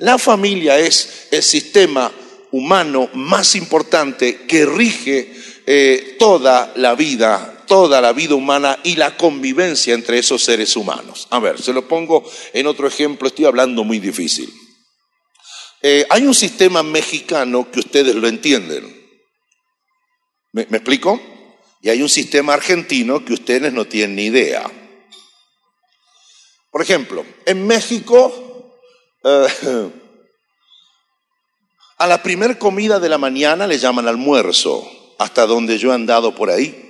La 0.00 0.16
familia 0.18 0.78
es 0.78 1.28
el 1.30 1.42
sistema 1.42 2.10
humano 2.52 3.10
más 3.12 3.54
importante 3.54 4.46
que 4.46 4.64
rige 4.64 5.30
eh, 5.66 6.16
toda 6.18 6.72
la 6.76 6.94
vida, 6.94 7.64
toda 7.66 8.00
la 8.00 8.14
vida 8.14 8.34
humana 8.34 8.78
y 8.82 8.96
la 8.96 9.18
convivencia 9.18 9.92
entre 9.92 10.18
esos 10.18 10.42
seres 10.42 10.74
humanos. 10.74 11.28
A 11.28 11.38
ver, 11.38 11.60
se 11.60 11.74
lo 11.74 11.86
pongo 11.86 12.24
en 12.54 12.66
otro 12.66 12.88
ejemplo, 12.88 13.28
estoy 13.28 13.44
hablando 13.44 13.84
muy 13.84 13.98
difícil. 13.98 14.50
Eh, 15.82 16.06
hay 16.08 16.22
un 16.26 16.34
sistema 16.34 16.82
mexicano 16.82 17.70
que 17.70 17.80
ustedes 17.80 18.14
lo 18.14 18.26
entienden. 18.26 18.84
¿Me, 20.52 20.66
¿Me 20.70 20.78
explico? 20.78 21.20
Y 21.82 21.90
hay 21.90 22.00
un 22.00 22.08
sistema 22.08 22.54
argentino 22.54 23.22
que 23.22 23.34
ustedes 23.34 23.70
no 23.70 23.86
tienen 23.86 24.16
ni 24.16 24.24
idea. 24.24 24.70
Por 26.70 26.80
ejemplo, 26.80 27.26
en 27.44 27.66
México, 27.66 28.49
eh, 29.24 29.46
a 31.98 32.06
la 32.06 32.22
primer 32.22 32.58
comida 32.58 32.98
de 32.98 33.08
la 33.08 33.18
mañana 33.18 33.66
le 33.66 33.78
llaman 33.78 34.08
almuerzo, 34.08 34.88
hasta 35.18 35.46
donde 35.46 35.78
yo 35.78 35.92
he 35.92 35.94
andado 35.94 36.34
por 36.34 36.50
ahí. 36.50 36.86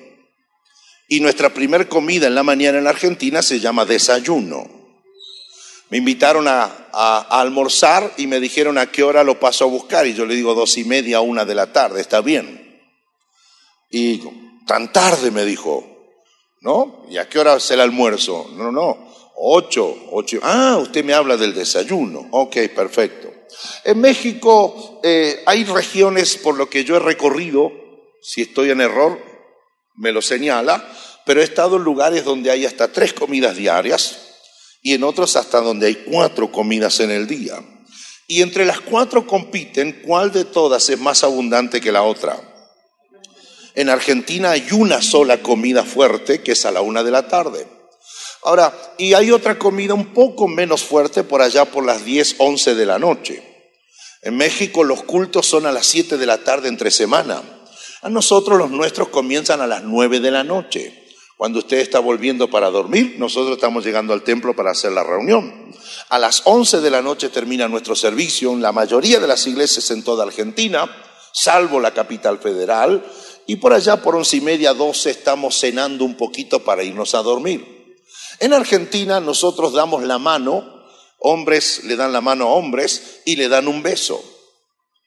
Y 1.08 1.20
nuestra 1.20 1.52
primer 1.52 1.88
comida 1.88 2.28
en 2.28 2.36
la 2.36 2.44
mañana 2.44 2.78
en 2.78 2.86
Argentina 2.86 3.42
se 3.42 3.58
llama 3.58 3.84
desayuno. 3.84 4.68
Me 5.88 5.98
invitaron 5.98 6.46
a, 6.46 6.88
a, 6.92 7.40
almorzar 7.40 8.12
y 8.16 8.28
me 8.28 8.38
dijeron 8.38 8.78
a 8.78 8.86
qué 8.86 9.02
hora 9.02 9.24
lo 9.24 9.40
paso 9.40 9.64
a 9.64 9.68
buscar. 9.68 10.06
Y 10.06 10.14
yo 10.14 10.24
le 10.24 10.36
digo 10.36 10.54
dos 10.54 10.78
y 10.78 10.84
media, 10.84 11.20
una 11.20 11.44
de 11.44 11.56
la 11.56 11.72
tarde, 11.72 12.00
está 12.00 12.20
bien. 12.20 12.80
Y 13.90 14.22
tan 14.68 14.92
tarde, 14.92 15.32
me 15.32 15.44
dijo, 15.44 15.84
¿no? 16.60 17.04
¿Y 17.10 17.18
a 17.18 17.28
qué 17.28 17.40
hora 17.40 17.56
es 17.56 17.68
el 17.72 17.80
almuerzo? 17.80 18.48
No, 18.54 18.70
no, 18.70 19.09
Ocho, 19.42 19.96
ocho. 20.10 20.38
Ah, 20.42 20.76
usted 20.82 21.02
me 21.02 21.14
habla 21.14 21.38
del 21.38 21.54
desayuno. 21.54 22.28
Ok, 22.30 22.56
perfecto. 22.74 23.32
En 23.84 23.98
México 23.98 25.00
eh, 25.02 25.42
hay 25.46 25.64
regiones, 25.64 26.36
por 26.36 26.58
lo 26.58 26.68
que 26.68 26.84
yo 26.84 26.96
he 26.96 26.98
recorrido, 26.98 27.72
si 28.20 28.42
estoy 28.42 28.70
en 28.70 28.82
error, 28.82 29.18
me 29.96 30.12
lo 30.12 30.20
señala, 30.20 30.86
pero 31.24 31.40
he 31.40 31.44
estado 31.44 31.76
en 31.76 31.84
lugares 31.84 32.22
donde 32.22 32.50
hay 32.50 32.66
hasta 32.66 32.92
tres 32.92 33.14
comidas 33.14 33.56
diarias 33.56 34.18
y 34.82 34.92
en 34.92 35.04
otros 35.04 35.36
hasta 35.36 35.62
donde 35.62 35.86
hay 35.86 35.94
cuatro 35.94 36.52
comidas 36.52 37.00
en 37.00 37.10
el 37.10 37.26
día. 37.26 37.64
Y 38.26 38.42
entre 38.42 38.66
las 38.66 38.80
cuatro 38.80 39.26
compiten 39.26 40.02
cuál 40.04 40.32
de 40.32 40.44
todas 40.44 40.90
es 40.90 40.98
más 40.98 41.24
abundante 41.24 41.80
que 41.80 41.92
la 41.92 42.02
otra. 42.02 42.38
En 43.74 43.88
Argentina 43.88 44.50
hay 44.50 44.68
una 44.72 45.00
sola 45.00 45.42
comida 45.42 45.82
fuerte 45.82 46.42
que 46.42 46.52
es 46.52 46.66
a 46.66 46.70
la 46.70 46.82
una 46.82 47.02
de 47.02 47.10
la 47.10 47.26
tarde. 47.26 47.79
Ahora, 48.42 48.72
y 48.96 49.14
hay 49.14 49.30
otra 49.30 49.58
comida 49.58 49.94
un 49.94 50.14
poco 50.14 50.48
menos 50.48 50.82
fuerte 50.82 51.22
por 51.24 51.42
allá 51.42 51.66
por 51.66 51.84
las 51.84 52.04
10, 52.04 52.36
11 52.38 52.74
de 52.74 52.86
la 52.86 52.98
noche. 52.98 53.42
En 54.22 54.36
México 54.36 54.84
los 54.84 55.02
cultos 55.02 55.46
son 55.46 55.66
a 55.66 55.72
las 55.72 55.86
7 55.86 56.16
de 56.16 56.26
la 56.26 56.38
tarde 56.38 56.68
entre 56.68 56.90
semana. 56.90 57.42
A 58.02 58.08
nosotros 58.08 58.58
los 58.58 58.70
nuestros 58.70 59.08
comienzan 59.08 59.60
a 59.60 59.66
las 59.66 59.82
9 59.84 60.20
de 60.20 60.30
la 60.30 60.44
noche. 60.44 61.00
Cuando 61.36 61.58
usted 61.60 61.78
está 61.78 62.00
volviendo 62.00 62.50
para 62.50 62.70
dormir, 62.70 63.16
nosotros 63.18 63.52
estamos 63.52 63.84
llegando 63.84 64.12
al 64.12 64.22
templo 64.22 64.54
para 64.54 64.72
hacer 64.72 64.92
la 64.92 65.04
reunión. 65.04 65.72
A 66.10 66.18
las 66.18 66.42
11 66.44 66.80
de 66.80 66.90
la 66.90 67.00
noche 67.00 67.30
termina 67.30 67.66
nuestro 67.68 67.94
servicio 67.94 68.52
en 68.52 68.60
la 68.60 68.72
mayoría 68.72 69.20
de 69.20 69.26
las 69.26 69.46
iglesias 69.46 69.90
en 69.90 70.02
toda 70.02 70.24
Argentina, 70.24 70.90
salvo 71.32 71.80
la 71.80 71.94
capital 71.94 72.38
federal, 72.40 73.04
y 73.46 73.56
por 73.56 73.72
allá 73.72 74.02
por 74.02 74.16
once 74.16 74.36
y 74.36 74.42
media, 74.42 74.74
doce 74.74 75.10
estamos 75.10 75.58
cenando 75.58 76.04
un 76.04 76.14
poquito 76.14 76.62
para 76.62 76.84
irnos 76.84 77.14
a 77.14 77.22
dormir. 77.22 77.79
En 78.40 78.54
Argentina 78.54 79.20
nosotros 79.20 79.74
damos 79.74 80.02
la 80.02 80.18
mano, 80.18 80.64
hombres 81.18 81.84
le 81.84 81.94
dan 81.96 82.12
la 82.12 82.20
mano 82.20 82.46
a 82.46 82.52
hombres 82.54 83.20
y 83.24 83.36
le 83.36 83.48
dan 83.48 83.68
un 83.68 83.82
beso. 83.82 84.22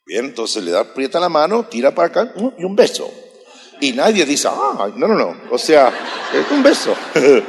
Bien, 0.06 0.26
entonces 0.26 0.64
le 0.64 0.72
da, 0.72 0.82
aprieta 0.82 1.20
la 1.20 1.30
mano, 1.30 1.66
tira 1.66 1.96
para 1.96 2.08
acá 2.10 2.34
y 2.58 2.64
un 2.64 2.76
beso. 2.76 3.12
Y 3.82 3.92
nadie 3.92 4.26
dice, 4.26 4.48
ah, 4.50 4.90
no, 4.96 5.08
no, 5.08 5.16
no. 5.16 5.36
O 5.52 5.58
sea, 5.58 5.90
es 6.34 6.52
un 6.52 6.62
beso. 6.62 6.96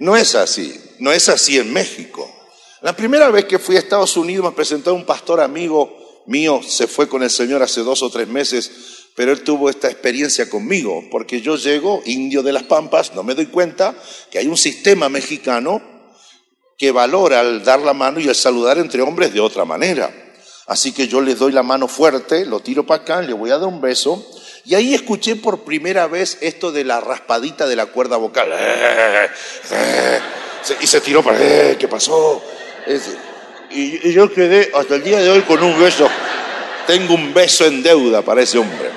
no 0.00 0.16
es 0.16 0.34
así. 0.34 0.80
No 0.98 1.10
es 1.10 1.28
así 1.28 1.58
en 1.58 1.72
México. 1.72 2.30
La 2.82 2.94
primera 2.94 3.30
vez 3.30 3.46
que 3.46 3.58
fui 3.58 3.76
a 3.76 3.78
Estados 3.78 4.16
Unidos 4.16 4.44
me 4.44 4.52
presentó 4.52 4.92
un 4.94 5.06
pastor 5.06 5.40
amigo 5.40 6.22
mío, 6.26 6.60
se 6.62 6.86
fue 6.86 7.08
con 7.08 7.22
el 7.22 7.30
Señor 7.30 7.62
hace 7.62 7.80
dos 7.80 8.02
o 8.02 8.10
tres 8.10 8.28
meses, 8.28 8.70
pero 9.14 9.32
él 9.32 9.42
tuvo 9.42 9.70
esta 9.70 9.88
experiencia 9.88 10.50
conmigo, 10.50 11.04
porque 11.10 11.40
yo 11.40 11.56
llego, 11.56 12.02
indio 12.04 12.42
de 12.42 12.52
las 12.52 12.64
Pampas, 12.64 13.14
no 13.14 13.22
me 13.22 13.34
doy 13.34 13.46
cuenta 13.46 13.94
que 14.30 14.38
hay 14.38 14.48
un 14.48 14.56
sistema 14.56 15.08
mexicano 15.08 15.80
que 16.76 16.90
valora 16.90 17.40
el 17.40 17.62
dar 17.62 17.80
la 17.80 17.94
mano 17.94 18.18
y 18.18 18.28
el 18.28 18.34
saludar 18.34 18.78
entre 18.78 19.02
hombres 19.02 19.32
de 19.32 19.40
otra 19.40 19.64
manera. 19.64 20.12
Así 20.66 20.92
que 20.92 21.06
yo 21.06 21.20
le 21.20 21.34
doy 21.34 21.52
la 21.52 21.62
mano 21.62 21.88
fuerte, 21.88 22.44
lo 22.46 22.60
tiro 22.60 22.86
para 22.86 23.02
acá, 23.02 23.22
le 23.22 23.32
voy 23.34 23.50
a 23.50 23.58
dar 23.58 23.68
un 23.68 23.80
beso. 23.80 24.26
Y 24.64 24.74
ahí 24.74 24.94
escuché 24.94 25.36
por 25.36 25.62
primera 25.62 26.06
vez 26.06 26.38
esto 26.40 26.72
de 26.72 26.84
la 26.84 27.00
raspadita 27.00 27.66
de 27.66 27.76
la 27.76 27.86
cuerda 27.86 28.16
vocal. 28.16 28.50
Y 30.80 30.86
se 30.86 31.00
tiró 31.02 31.22
para, 31.22 31.38
eh, 31.38 31.76
¿qué 31.78 31.86
pasó? 31.86 32.42
Y 33.70 34.10
yo 34.12 34.32
quedé 34.32 34.70
hasta 34.74 34.94
el 34.94 35.04
día 35.04 35.18
de 35.20 35.28
hoy 35.28 35.42
con 35.42 35.62
un 35.62 35.78
beso. 35.78 36.08
Tengo 36.86 37.14
un 37.14 37.32
beso 37.32 37.66
en 37.66 37.82
deuda 37.82 38.22
para 38.22 38.42
ese 38.42 38.58
hombre. 38.58 38.90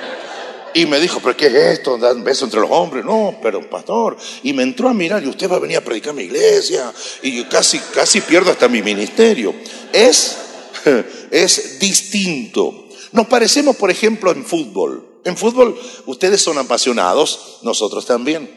Y 0.74 0.86
me 0.86 1.00
dijo, 1.00 1.20
¿pero 1.20 1.36
qué 1.36 1.46
es 1.46 1.54
esto? 1.78 1.96
¿Dar 1.96 2.14
un 2.14 2.24
beso 2.24 2.44
entre 2.44 2.60
los 2.60 2.70
hombres? 2.70 3.04
No, 3.04 3.38
pero 3.42 3.68
pastor. 3.68 4.16
Y 4.42 4.52
me 4.52 4.62
entró 4.62 4.88
a 4.88 4.94
mirar, 4.94 5.22
y 5.22 5.28
usted 5.28 5.50
va 5.50 5.56
a 5.56 5.60
venir 5.60 5.78
a 5.78 5.80
predicar 5.80 6.10
a 6.10 6.14
mi 6.14 6.22
iglesia. 6.22 6.92
Y 7.22 7.44
casi, 7.44 7.78
casi 7.78 8.20
pierdo 8.20 8.50
hasta 8.50 8.68
mi 8.68 8.82
ministerio. 8.82 9.54
Es 9.92 10.36
es 11.30 11.78
distinto. 11.78 12.88
Nos 13.12 13.26
parecemos, 13.26 13.76
por 13.76 13.90
ejemplo, 13.90 14.32
en 14.32 14.44
fútbol. 14.44 15.20
En 15.24 15.36
fútbol 15.36 15.78
ustedes 16.06 16.40
son 16.40 16.58
apasionados, 16.58 17.58
nosotros 17.62 18.06
también. 18.06 18.48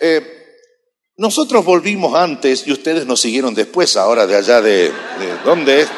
Eh, 0.00 0.22
nosotros 1.16 1.64
volvimos 1.64 2.14
antes 2.14 2.66
y 2.66 2.72
ustedes 2.72 3.06
nos 3.06 3.20
siguieron 3.20 3.54
después, 3.54 3.96
ahora 3.96 4.26
de 4.26 4.36
allá 4.36 4.60
de, 4.60 4.92
¿dónde 5.44 5.82
es? 5.82 5.88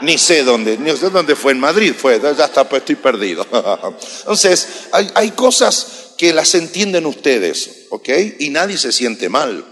Ni 0.00 0.18
sé 0.18 0.44
dónde, 0.44 0.78
ni 0.78 0.90
sé 0.96 1.10
dónde 1.10 1.34
fue, 1.36 1.52
en 1.52 1.60
Madrid 1.60 1.92
fue, 1.96 2.20
ya 2.20 2.30
está, 2.44 2.68
pues 2.68 2.82
estoy 2.82 2.96
perdido. 2.96 3.46
Entonces, 4.20 4.88
hay, 4.92 5.10
hay 5.14 5.30
cosas 5.32 6.14
que 6.16 6.32
las 6.32 6.54
entienden 6.54 7.06
ustedes, 7.06 7.86
¿ok? 7.90 8.08
Y 8.40 8.50
nadie 8.50 8.76
se 8.76 8.92
siente 8.92 9.28
mal. 9.28 9.64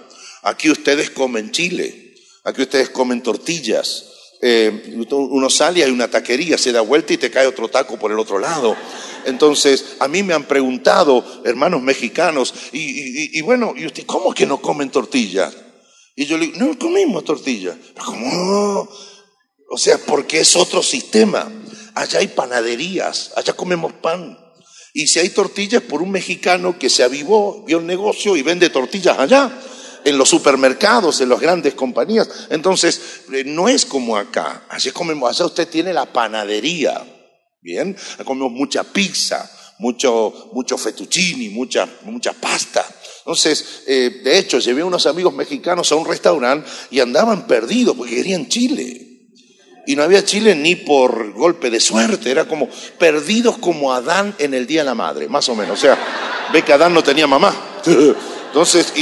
Aquí 0.42 0.70
ustedes 0.70 1.10
comen 1.10 1.50
chile, 1.50 2.14
aquí 2.44 2.62
ustedes 2.62 2.90
comen 2.90 3.22
tortillas, 3.22 4.04
eh, 4.42 4.94
uno 5.10 5.50
sale, 5.50 5.82
hay 5.82 5.90
una 5.90 6.08
taquería, 6.08 6.58
se 6.58 6.72
da 6.72 6.80
vuelta 6.80 7.12
y 7.12 7.16
te 7.16 7.30
cae 7.30 7.46
otro 7.46 7.68
taco 7.68 7.98
por 7.98 8.12
el 8.12 8.18
otro 8.18 8.38
lado. 8.38 8.76
Entonces, 9.24 9.96
a 9.98 10.08
mí 10.08 10.22
me 10.22 10.34
han 10.34 10.44
preguntado, 10.44 11.24
hermanos 11.44 11.82
mexicanos, 11.82 12.54
y, 12.72 13.40
bueno, 13.40 13.74
¿y 13.76 13.86
usted 13.86 14.04
cómo 14.06 14.32
que 14.32 14.46
no 14.46 14.60
comen 14.60 14.90
tortilla? 14.90 15.52
Y 16.14 16.26
yo 16.26 16.38
le 16.38 16.46
digo, 16.46 16.58
no 16.58 16.78
comemos 16.78 17.24
tortilla. 17.24 17.76
¿Cómo? 18.04 18.88
O 19.68 19.78
sea, 19.78 19.98
porque 19.98 20.40
es 20.40 20.56
otro 20.56 20.82
sistema. 20.82 21.50
Allá 21.94 22.20
hay 22.20 22.28
panaderías, 22.28 23.32
allá 23.36 23.52
comemos 23.54 23.92
pan. 23.94 24.38
Y 24.92 25.08
si 25.08 25.18
hay 25.18 25.30
tortillas, 25.30 25.82
por 25.82 26.02
un 26.02 26.10
mexicano 26.10 26.78
que 26.78 26.88
se 26.88 27.02
avivó, 27.02 27.64
vio 27.66 27.78
el 27.78 27.86
negocio 27.86 28.36
y 28.36 28.42
vende 28.42 28.70
tortillas 28.70 29.18
allá 29.18 29.52
en 30.06 30.16
los 30.18 30.28
supermercados, 30.28 31.20
en 31.20 31.28
las 31.28 31.40
grandes 31.40 31.74
compañías. 31.74 32.28
Entonces, 32.48 33.24
eh, 33.32 33.42
no 33.44 33.68
es 33.68 33.84
como 33.84 34.16
acá. 34.16 34.64
Allá 34.68 34.92
comemos, 34.92 35.28
allá 35.28 35.46
usted 35.46 35.68
tiene 35.68 35.92
la 35.92 36.06
panadería, 36.06 37.04
¿bien? 37.60 37.96
Comemos 38.24 38.52
mucha 38.52 38.84
pizza, 38.84 39.50
mucho, 39.80 40.50
mucho 40.52 40.78
fettuccini, 40.78 41.48
mucha, 41.48 41.88
mucha 42.02 42.32
pasta. 42.32 42.86
Entonces, 43.18 43.82
eh, 43.88 44.20
de 44.22 44.38
hecho, 44.38 44.60
llevé 44.60 44.82
a 44.82 44.86
unos 44.86 45.06
amigos 45.06 45.34
mexicanos 45.34 45.90
a 45.90 45.96
un 45.96 46.06
restaurante 46.06 46.70
y 46.92 47.00
andaban 47.00 47.48
perdidos 47.48 47.96
porque 47.96 48.14
querían 48.14 48.48
chile. 48.48 49.05
Y 49.86 49.94
no 49.94 50.02
había 50.02 50.24
chile 50.24 50.54
ni 50.56 50.74
por 50.74 51.32
golpe 51.32 51.70
de 51.70 51.78
suerte, 51.78 52.30
era 52.30 52.46
como 52.46 52.68
perdidos 52.98 53.56
como 53.58 53.92
Adán 53.92 54.34
en 54.38 54.52
el 54.52 54.66
Día 54.66 54.80
de 54.80 54.86
la 54.86 54.94
Madre, 54.96 55.28
más 55.28 55.48
o 55.48 55.54
menos. 55.54 55.78
O 55.78 55.80
sea, 55.80 55.96
ve 56.52 56.62
que 56.62 56.72
Adán 56.72 56.92
no 56.92 57.04
tenía 57.04 57.28
mamá. 57.28 57.54
Entonces, 58.46 58.92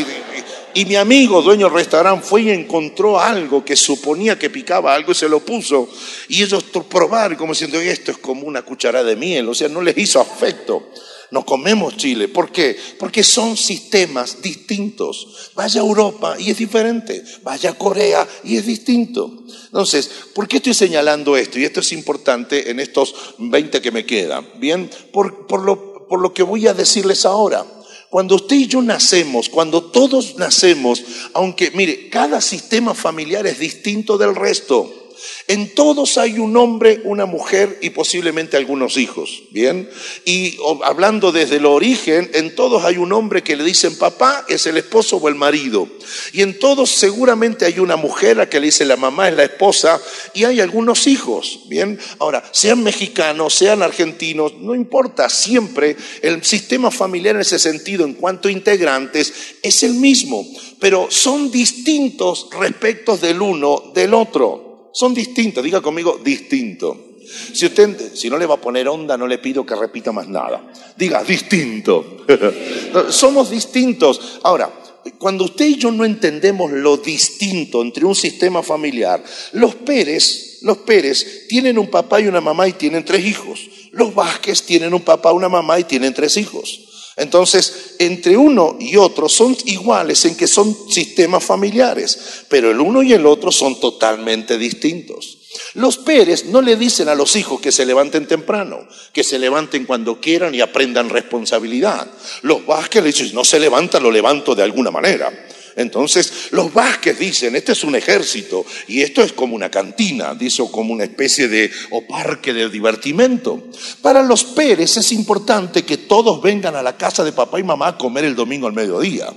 y, 0.75 0.85
mi 0.85 0.97
amigo, 0.97 1.41
dueño 1.41 1.67
del 1.67 1.77
restaurante, 1.77 2.27
fue 2.27 2.43
y 2.43 2.51
encontró 2.51 3.19
algo 3.19 3.65
que 3.65 3.77
suponía 3.77 4.39
que 4.39 4.51
picaba 4.51 4.95
algo 4.95 5.13
y 5.13 5.15
se 5.15 5.29
lo 5.29 5.41
puso. 5.41 5.89
Y 6.29 6.43
ellos 6.43 6.65
probaron 6.89 7.39
como 7.39 7.53
diciendo, 7.53 7.81
esto 7.81 8.11
es 8.11 8.19
como 8.19 8.43
una 8.43 8.63
cucharada 8.63 9.05
de 9.05 9.17
miel. 9.17 9.49
O 9.49 9.55
sea, 9.55 9.69
no 9.69 9.81
les 9.81 9.97
hizo 9.97 10.21
afecto. 10.21 10.91
No 11.35 11.45
comemos 11.45 11.97
chile. 11.97 12.29
¿Por 12.29 12.53
qué? 12.53 12.77
Porque 12.97 13.25
son 13.25 13.57
sistemas 13.57 14.41
distintos. 14.41 15.51
Vaya 15.57 15.81
a 15.81 15.85
Europa 15.85 16.37
y 16.39 16.49
es 16.51 16.59
diferente. 16.59 17.25
Vaya 17.43 17.71
a 17.71 17.75
Corea 17.75 18.25
y 18.45 18.57
es 18.57 18.65
distinto. 18.65 19.43
Entonces, 19.65 20.09
¿por 20.33 20.47
qué 20.47 20.59
estoy 20.59 20.75
señalando 20.75 21.37
esto? 21.37 21.59
Y 21.59 21.65
esto 21.65 21.81
es 21.81 21.91
importante 21.91 22.71
en 22.71 22.79
estos 22.79 23.17
20 23.39 23.83
que 23.83 23.91
me 23.91 24.07
quedan. 24.07 24.49
Bien, 24.61 24.89
por, 25.13 25.49
por, 25.49 25.63
lo, 25.63 26.07
por 26.07 26.21
lo 26.21 26.33
que 26.33 26.45
voy 26.45 26.69
a 26.69 26.73
decirles 26.73 27.27
ahora. 27.27 27.67
Cuando 28.11 28.37
usted 28.37 28.55
y 28.55 28.69
yo 28.69 28.81
nacemos, 28.81 29.49
cuando 29.49 29.83
todos 29.83 30.37
nacemos, 30.37 31.03
aunque 31.33 31.73
mire, 31.73 32.11
cada 32.11 32.41
sistema 32.41 32.95
familiar 32.95 33.45
es 33.49 33.59
distinto 33.59 34.19
del 34.19 34.37
resto. 34.37 35.04
En 35.47 35.75
todos 35.75 36.17
hay 36.19 36.39
un 36.39 36.57
hombre, 36.57 37.01
una 37.05 37.27
mujer 37.27 37.79
y 37.83 37.91
posiblemente 37.91 38.57
algunos 38.57 38.97
hijos, 38.97 39.43
¿bien? 39.51 39.91
Y 40.25 40.57
hablando 40.85 41.33
desde 41.33 41.57
el 41.57 41.67
origen, 41.67 42.31
en 42.35 42.55
todos 42.55 42.85
hay 42.85 42.97
un 42.97 43.13
hombre 43.13 43.43
que 43.43 43.57
le 43.57 43.65
dicen 43.65 43.97
papá, 43.97 44.45
es 44.49 44.67
el 44.67 44.77
esposo 44.77 45.19
o 45.19 45.29
el 45.29 45.35
marido. 45.35 45.89
Y 46.33 46.43
en 46.43 46.59
todos 46.59 46.91
seguramente 46.91 47.67
hay 47.67 47.79
una 47.79 47.97
mujer 47.97 48.41
a 48.41 48.49
que 48.49 48.61
le 48.61 48.67
dice 48.67 48.85
la 48.85 48.97
mamá 48.97 49.29
es 49.29 49.37
la 49.37 49.45
esposa 49.45 50.01
y 50.33 50.45
hay 50.45 50.61
algunos 50.61 51.07
hijos, 51.07 51.61
¿bien? 51.69 51.99
Ahora, 52.19 52.43
sean 52.53 52.83
mexicanos, 52.83 53.55
sean 53.55 53.83
argentinos, 53.83 54.55
no 54.59 54.75
importa, 54.75 55.29
siempre 55.29 55.97
el 56.23 56.43
sistema 56.45 56.91
familiar 56.91 57.35
en 57.35 57.43
ese 57.43 57.59
sentido, 57.59 58.05
en 58.05 58.15
cuanto 58.15 58.49
a 58.49 58.53
integrantes, 58.53 59.33
es 59.63 59.83
el 59.83 59.95
mismo, 59.95 60.47
pero 60.81 61.09
son 61.11 61.51
distintos 61.51 62.49
respecto 62.59 63.17
del 63.17 63.43
uno 63.43 63.93
del 63.95 64.15
otro. 64.15 64.64
Son 64.95 65.13
distintos, 65.13 65.65
diga 65.65 65.81
conmigo, 65.81 66.21
distinto. 66.23 67.17
Si 67.53 67.67
usted, 67.67 68.15
si 68.15 68.31
no 68.31 68.39
le 68.39 68.47
va 68.47 68.55
a 68.55 68.61
poner 68.61 68.87
onda, 68.87 69.17
no 69.17 69.27
le 69.27 69.39
pido 69.39 69.67
que 69.67 69.75
repita 69.75 70.13
más 70.13 70.29
nada. 70.29 70.73
Diga, 70.97 71.25
distinto. 71.25 72.25
Somos 73.11 73.51
distintos. 73.51 74.39
Ahora, 74.45 74.73
cuando 75.19 75.45
usted 75.45 75.67
y 75.67 75.77
yo 75.77 75.91
no 75.91 76.05
entendemos 76.05 76.71
lo 76.71 76.97
distinto 76.97 77.83
entre 77.83 78.05
un 78.05 78.15
sistema 78.15 78.63
familiar, 78.63 79.23
los 79.53 79.75
Pérez, 79.75 80.59
los 80.63 80.79
Pérez 80.79 81.49
tienen 81.49 81.77
un 81.77 81.91
papá 81.91 82.21
y 82.21 82.29
una 82.29 82.41
mamá 82.41 82.69
y 82.69 82.75
tienen 82.75 83.05
tres 83.05 83.27
hijos. 83.27 83.69
Los 83.91 84.15
Vázquez 84.15 84.63
tienen 84.63 84.95
un 84.95 85.03
papá, 85.03 85.33
una 85.33 85.49
mamá 85.49 85.81
y 85.81 85.85
tienen 85.85 86.15
tres 86.15 86.37
hijos. 86.37 86.84
Entonces, 87.17 87.95
entre 88.01 88.37
uno 88.37 88.77
y 88.81 88.97
otro 88.97 89.29
son 89.29 89.57
iguales 89.67 90.25
en 90.25 90.37
que 90.37 90.49
son 90.49 90.77
sistemas 90.91 91.45
familiares, 91.45 92.45
pero 92.49 92.71
el 92.71 92.81
uno 92.81 93.03
y 93.03 93.13
el 93.13 93.27
otro 93.27 93.53
son 93.53 93.79
totalmente 93.79 94.59
distintos. 94.59 95.39
Los 95.75 95.99
Pérez 95.99 96.47
no 96.47 96.61
le 96.61 96.77
dicen 96.77 97.09
a 97.09 97.15
los 97.15 97.37
hijos 97.37 97.61
que 97.61 97.71
se 97.71 97.87
levanten 97.87 98.27
temprano, 98.27 98.89
que 99.13 99.23
se 99.23 99.39
levanten 99.39 99.87
cuando 99.87 100.21
quieran 100.21 100.55
y 100.55 100.61
aprendan 100.61 101.09
responsabilidad. 101.09 102.09
Los 102.43 102.67
Vázquez 102.67 103.03
le 103.03 103.13
dicen, 103.13 103.35
no 103.35 103.45
se 103.45 103.61
levanta, 103.61 104.01
lo 104.01 104.11
levanto 104.11 104.55
de 104.55 104.65
alguna 104.65 104.91
manera. 104.91 105.44
Entonces, 105.77 106.49
los 106.51 106.73
Vázquez 106.73 107.19
dicen, 107.19 107.57
este 107.57 107.73
es 107.73 107.85
un 107.85 107.97
ejército 107.97 108.65
y 108.87 109.03
esto 109.03 109.23
es 109.23 109.33
como 109.33 109.55
una 109.55 109.71
cantina, 109.71 110.35
dice, 110.35 110.63
o 110.63 110.71
como 110.71 110.93
una 110.93 111.05
especie 111.05 111.49
de 111.49 111.71
parque 112.09 112.53
de 112.53 112.69
divertimento. 112.69 113.69
Para 114.03 114.23
los 114.23 114.45
Pérez 114.45 114.97
es 114.97 115.13
importante 115.13 115.85
que 115.85 115.97
todos 115.97 116.41
vengan 116.43 116.77
a 116.77 116.83
la 116.83 116.97
casa 116.97 117.25
de 117.25 117.33
papá 117.33 117.59
y 117.59 117.65
mamá 117.65 117.89
a 117.89 117.99
comer 117.99 118.25
el 118.25 118.37
domingo 118.37 118.67
al 118.67 118.73
mediodía. 118.73 119.33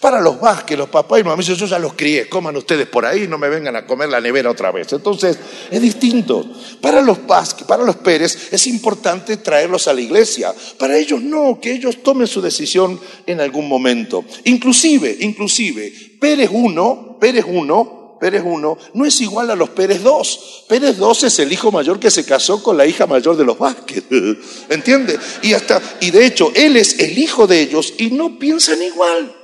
Para 0.00 0.20
los 0.20 0.40
Vázquez, 0.40 0.78
los 0.78 0.88
papás 0.88 1.20
y 1.20 1.24
mamá, 1.24 1.42
yo 1.42 1.54
ya 1.54 1.78
los 1.78 1.94
crié, 1.94 2.28
coman 2.28 2.56
ustedes 2.56 2.86
por 2.86 3.06
ahí, 3.06 3.26
no 3.28 3.38
me 3.38 3.48
vengan 3.48 3.76
a 3.76 3.86
comer 3.86 4.08
la 4.08 4.20
nevera 4.20 4.50
otra 4.50 4.70
vez. 4.70 4.92
Entonces, 4.92 5.38
es 5.70 5.80
distinto. 5.80 6.44
Para 6.80 7.00
los 7.00 7.26
Vázquez, 7.26 7.66
para 7.66 7.84
los 7.84 7.96
Pérez, 7.96 8.52
es 8.52 8.66
importante 8.66 9.36
traerlos 9.38 9.88
a 9.88 9.92
la 9.92 10.00
iglesia. 10.00 10.54
Para 10.78 10.98
ellos 10.98 11.22
no, 11.22 11.58
que 11.60 11.72
ellos 11.72 12.02
tomen 12.02 12.26
su 12.26 12.40
decisión 12.40 13.00
en 13.26 13.40
algún 13.40 13.68
momento. 13.68 14.24
Inclusive, 14.44 15.16
inclusive, 15.20 15.92
Pérez 16.20 16.50
1, 16.52 17.18
Pérez 17.20 17.44
1, 17.46 18.04
Pérez 18.20 18.42
1 18.42 18.78
no 18.94 19.04
es 19.04 19.20
igual 19.20 19.50
a 19.50 19.54
los 19.54 19.70
Pérez 19.70 20.02
2. 20.02 20.64
Pérez 20.68 20.96
2 20.96 21.24
es 21.24 21.38
el 21.40 21.52
hijo 21.52 21.70
mayor 21.70 22.00
que 22.00 22.10
se 22.10 22.24
casó 22.24 22.62
con 22.62 22.76
la 22.76 22.86
hija 22.86 23.06
mayor 23.06 23.36
de 23.36 23.44
los 23.44 23.58
Vázquez. 23.58 24.04
¿Entiende? 24.70 25.18
Y 25.42 25.52
y 26.00 26.10
de 26.10 26.26
hecho, 26.26 26.50
él 26.54 26.76
es 26.76 26.98
el 27.00 27.18
hijo 27.18 27.46
de 27.46 27.60
ellos 27.60 27.92
y 27.98 28.10
no 28.10 28.38
piensan 28.38 28.82
igual. 28.82 29.43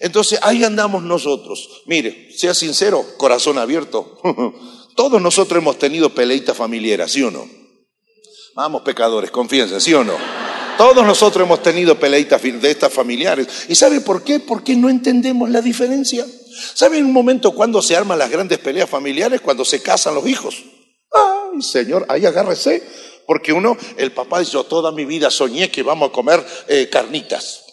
Entonces 0.00 0.38
ahí 0.42 0.64
andamos 0.64 1.02
nosotros. 1.02 1.82
Mire, 1.86 2.30
sea 2.36 2.54
sincero, 2.54 3.04
corazón 3.16 3.58
abierto. 3.58 4.18
Todos 4.96 5.20
nosotros 5.20 5.60
hemos 5.60 5.78
tenido 5.78 6.14
peleitas 6.14 6.56
familiares, 6.56 7.12
¿sí 7.12 7.22
o 7.22 7.30
no? 7.30 7.48
Vamos, 8.54 8.82
pecadores, 8.82 9.30
confianza, 9.30 9.78
¿sí 9.80 9.92
o 9.92 10.02
no? 10.02 10.14
Todos 10.78 11.06
nosotros 11.06 11.44
hemos 11.44 11.62
tenido 11.62 11.98
peleitas 11.98 12.42
de 12.42 12.70
estas 12.70 12.92
familiares. 12.92 13.66
¿Y 13.68 13.74
sabe 13.74 14.00
por 14.00 14.22
qué? 14.22 14.40
Porque 14.40 14.76
no 14.76 14.88
entendemos 14.88 15.50
la 15.50 15.60
diferencia. 15.60 16.26
¿Sabe 16.74 16.98
en 16.98 17.06
un 17.06 17.12
momento 17.12 17.52
cuando 17.52 17.82
se 17.82 17.96
arman 17.96 18.18
las 18.18 18.30
grandes 18.30 18.58
peleas 18.58 18.88
familiares? 18.88 19.40
Cuando 19.40 19.64
se 19.64 19.82
casan 19.82 20.14
los 20.14 20.26
hijos. 20.26 20.64
Ay, 21.12 21.62
Señor, 21.62 22.06
ahí 22.08 22.24
agárrese. 22.26 22.82
Porque 23.26 23.52
uno, 23.52 23.76
el 23.96 24.12
papá 24.12 24.42
yo 24.42 24.64
toda 24.64 24.92
mi 24.92 25.04
vida 25.04 25.30
soñé 25.30 25.70
que 25.70 25.82
vamos 25.82 26.10
a 26.10 26.12
comer 26.12 26.44
eh, 26.68 26.88
carnitas. 26.90 27.65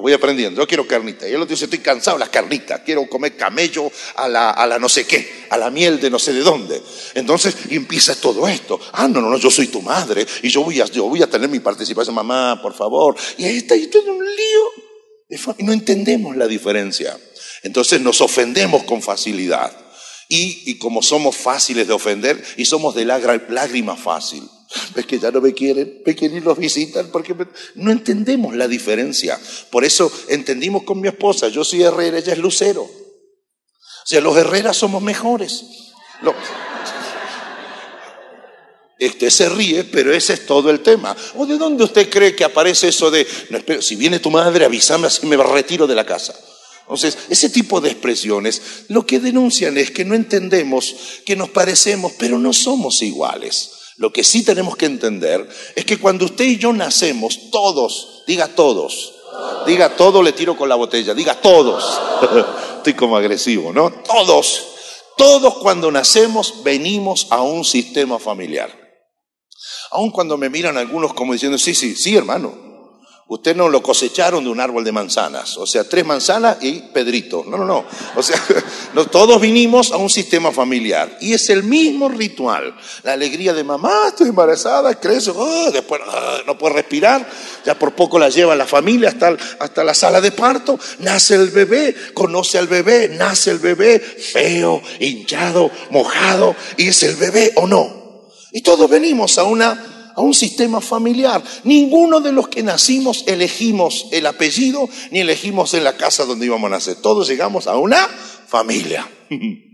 Voy 0.00 0.12
aprendiendo, 0.12 0.60
yo 0.60 0.66
quiero 0.66 0.86
carnita. 0.86 1.28
Y 1.28 1.32
él 1.32 1.46
dice, 1.46 1.64
estoy 1.64 1.80
cansado 1.80 2.16
de 2.16 2.20
las 2.20 2.30
carnitas, 2.30 2.80
quiero 2.84 3.06
comer 3.08 3.36
camello 3.36 3.90
a 4.16 4.28
la, 4.28 4.50
a 4.50 4.66
la 4.66 4.78
no 4.78 4.88
sé 4.88 5.06
qué, 5.06 5.46
a 5.50 5.58
la 5.58 5.70
miel 5.70 6.00
de 6.00 6.10
no 6.10 6.18
sé 6.18 6.32
de 6.32 6.40
dónde. 6.40 6.80
Entonces 7.14 7.54
empieza 7.70 8.14
todo 8.14 8.48
esto. 8.48 8.80
Ah, 8.92 9.08
no, 9.08 9.20
no, 9.20 9.28
no, 9.28 9.38
yo 9.38 9.50
soy 9.50 9.66
tu 9.68 9.82
madre 9.82 10.26
y 10.42 10.48
yo 10.48 10.62
voy 10.62 10.80
a, 10.80 10.86
yo 10.86 11.04
voy 11.04 11.22
a 11.22 11.28
tener 11.28 11.48
mi 11.48 11.60
participación. 11.60 12.14
Mamá, 12.14 12.60
por 12.62 12.74
favor. 12.74 13.16
Y 13.36 13.44
ahí 13.44 13.58
está, 13.58 13.76
y 13.76 13.88
todo 13.88 14.12
un 14.12 14.24
lío. 14.24 15.54
Y 15.58 15.64
no 15.64 15.72
entendemos 15.72 16.36
la 16.36 16.46
diferencia. 16.46 17.18
Entonces 17.62 18.00
nos 18.00 18.20
ofendemos 18.20 18.84
con 18.84 19.02
facilidad. 19.02 19.76
Y, 20.28 20.70
y 20.70 20.78
como 20.78 21.02
somos 21.02 21.36
fáciles 21.36 21.86
de 21.86 21.92
ofender 21.92 22.42
y 22.56 22.64
somos 22.64 22.94
de 22.94 23.04
lágrima 23.04 23.96
fácil. 23.96 24.42
Es 24.94 25.06
que 25.06 25.18
ya 25.18 25.30
no 25.30 25.40
me 25.40 25.52
quieren, 25.54 26.02
me 26.04 26.14
quieren 26.14 26.38
y 26.38 26.40
los 26.40 26.58
visitan 26.58 27.10
porque 27.10 27.34
no 27.74 27.90
entendemos 27.90 28.54
la 28.54 28.68
diferencia. 28.68 29.38
Por 29.70 29.84
eso 29.84 30.10
entendimos 30.28 30.84
con 30.84 31.00
mi 31.00 31.08
esposa, 31.08 31.48
yo 31.48 31.64
soy 31.64 31.82
herrera, 31.82 32.18
ella 32.18 32.32
es 32.32 32.38
lucero. 32.38 32.82
O 32.82 34.06
sea, 34.06 34.20
los 34.20 34.36
herreras 34.36 34.76
somos 34.76 35.02
mejores. 35.02 35.64
Este 38.98 39.30
se 39.30 39.48
ríe, 39.48 39.84
pero 39.84 40.12
ese 40.12 40.34
es 40.34 40.46
todo 40.46 40.70
el 40.70 40.80
tema. 40.80 41.16
¿O 41.34 41.44
de 41.44 41.58
dónde 41.58 41.82
usted 41.82 42.08
cree 42.08 42.36
que 42.36 42.44
aparece 42.44 42.88
eso 42.88 43.10
de, 43.10 43.26
no, 43.50 43.58
si 43.82 43.96
viene 43.96 44.20
tu 44.20 44.30
madre, 44.30 44.64
avísame 44.64 45.08
así 45.08 45.26
me 45.26 45.36
retiro 45.36 45.86
de 45.86 45.96
la 45.96 46.06
casa? 46.06 46.34
Entonces, 46.82 47.16
ese 47.28 47.48
tipo 47.48 47.80
de 47.80 47.90
expresiones 47.90 48.60
lo 48.88 49.06
que 49.06 49.18
denuncian 49.18 49.78
es 49.78 49.90
que 49.90 50.04
no 50.04 50.14
entendemos 50.14 50.94
que 51.24 51.36
nos 51.36 51.50
parecemos, 51.50 52.12
pero 52.18 52.38
no 52.38 52.52
somos 52.52 53.02
iguales. 53.02 53.70
Lo 53.96 54.12
que 54.12 54.24
sí 54.24 54.44
tenemos 54.44 54.76
que 54.76 54.86
entender 54.86 55.48
es 55.76 55.84
que 55.84 55.98
cuando 55.98 56.24
usted 56.24 56.44
y 56.44 56.58
yo 56.58 56.72
nacemos, 56.72 57.50
todos, 57.50 58.22
diga 58.26 58.48
todos, 58.48 59.14
diga 59.66 59.96
todo, 59.96 60.22
le 60.22 60.32
tiro 60.32 60.56
con 60.56 60.68
la 60.68 60.74
botella, 60.74 61.14
diga 61.14 61.40
todos. 61.40 62.00
Estoy 62.78 62.94
como 62.94 63.16
agresivo, 63.16 63.72
¿no? 63.72 63.90
Todos, 64.02 64.66
todos 65.16 65.54
cuando 65.58 65.90
nacemos 65.90 66.62
venimos 66.64 67.26
a 67.30 67.42
un 67.42 67.64
sistema 67.64 68.18
familiar. 68.18 68.82
Aun 69.90 70.10
cuando 70.10 70.38
me 70.38 70.48
miran 70.48 70.78
algunos 70.78 71.12
como 71.12 71.34
diciendo, 71.34 71.58
sí, 71.58 71.74
sí, 71.74 71.94
sí, 71.94 72.16
hermano, 72.16 72.61
Usted 73.32 73.56
no 73.56 73.70
lo 73.70 73.82
cosecharon 73.82 74.44
de 74.44 74.50
un 74.50 74.60
árbol 74.60 74.84
de 74.84 74.92
manzanas, 74.92 75.56
o 75.56 75.66
sea, 75.66 75.88
tres 75.88 76.04
manzanas 76.04 76.58
y 76.60 76.80
Pedrito. 76.92 77.42
No, 77.48 77.56
no, 77.56 77.64
no. 77.64 77.86
O 78.14 78.22
sea, 78.22 78.38
todos 79.10 79.40
vinimos 79.40 79.90
a 79.90 79.96
un 79.96 80.10
sistema 80.10 80.52
familiar 80.52 81.16
y 81.18 81.32
es 81.32 81.48
el 81.48 81.62
mismo 81.62 82.10
ritual. 82.10 82.76
La 83.04 83.14
alegría 83.14 83.54
de 83.54 83.64
mamá, 83.64 84.08
estoy 84.08 84.28
embarazada, 84.28 85.00
crece, 85.00 85.32
oh, 85.34 85.70
después 85.70 86.02
ah, 86.06 86.40
no 86.46 86.58
puede 86.58 86.74
respirar, 86.74 87.26
ya 87.64 87.74
por 87.78 87.94
poco 87.94 88.18
la 88.18 88.28
lleva 88.28 88.54
la 88.54 88.66
familia 88.66 89.08
hasta, 89.08 89.34
hasta 89.60 89.82
la 89.82 89.94
sala 89.94 90.20
de 90.20 90.32
parto, 90.32 90.78
nace 90.98 91.36
el 91.36 91.48
bebé, 91.48 91.96
conoce 92.12 92.58
al 92.58 92.66
bebé, 92.66 93.08
nace 93.08 93.50
el 93.50 93.60
bebé 93.60 93.98
feo, 93.98 94.82
hinchado, 95.00 95.70
mojado, 95.88 96.54
y 96.76 96.88
es 96.88 97.02
el 97.02 97.16
bebé 97.16 97.52
o 97.56 97.66
no. 97.66 98.28
Y 98.52 98.60
todos 98.60 98.90
venimos 98.90 99.38
a 99.38 99.44
una 99.44 100.01
a 100.14 100.20
un 100.20 100.34
sistema 100.34 100.80
familiar. 100.80 101.42
Ninguno 101.64 102.20
de 102.20 102.32
los 102.32 102.48
que 102.48 102.62
nacimos 102.62 103.24
elegimos 103.26 104.06
el 104.12 104.26
apellido 104.26 104.88
ni 105.10 105.20
elegimos 105.20 105.74
en 105.74 105.84
la 105.84 105.96
casa 105.96 106.24
donde 106.24 106.46
íbamos 106.46 106.68
a 106.68 106.76
nacer. 106.76 106.96
Todos 106.96 107.28
llegamos 107.28 107.66
a 107.66 107.76
una 107.76 108.08
familia. 108.46 109.08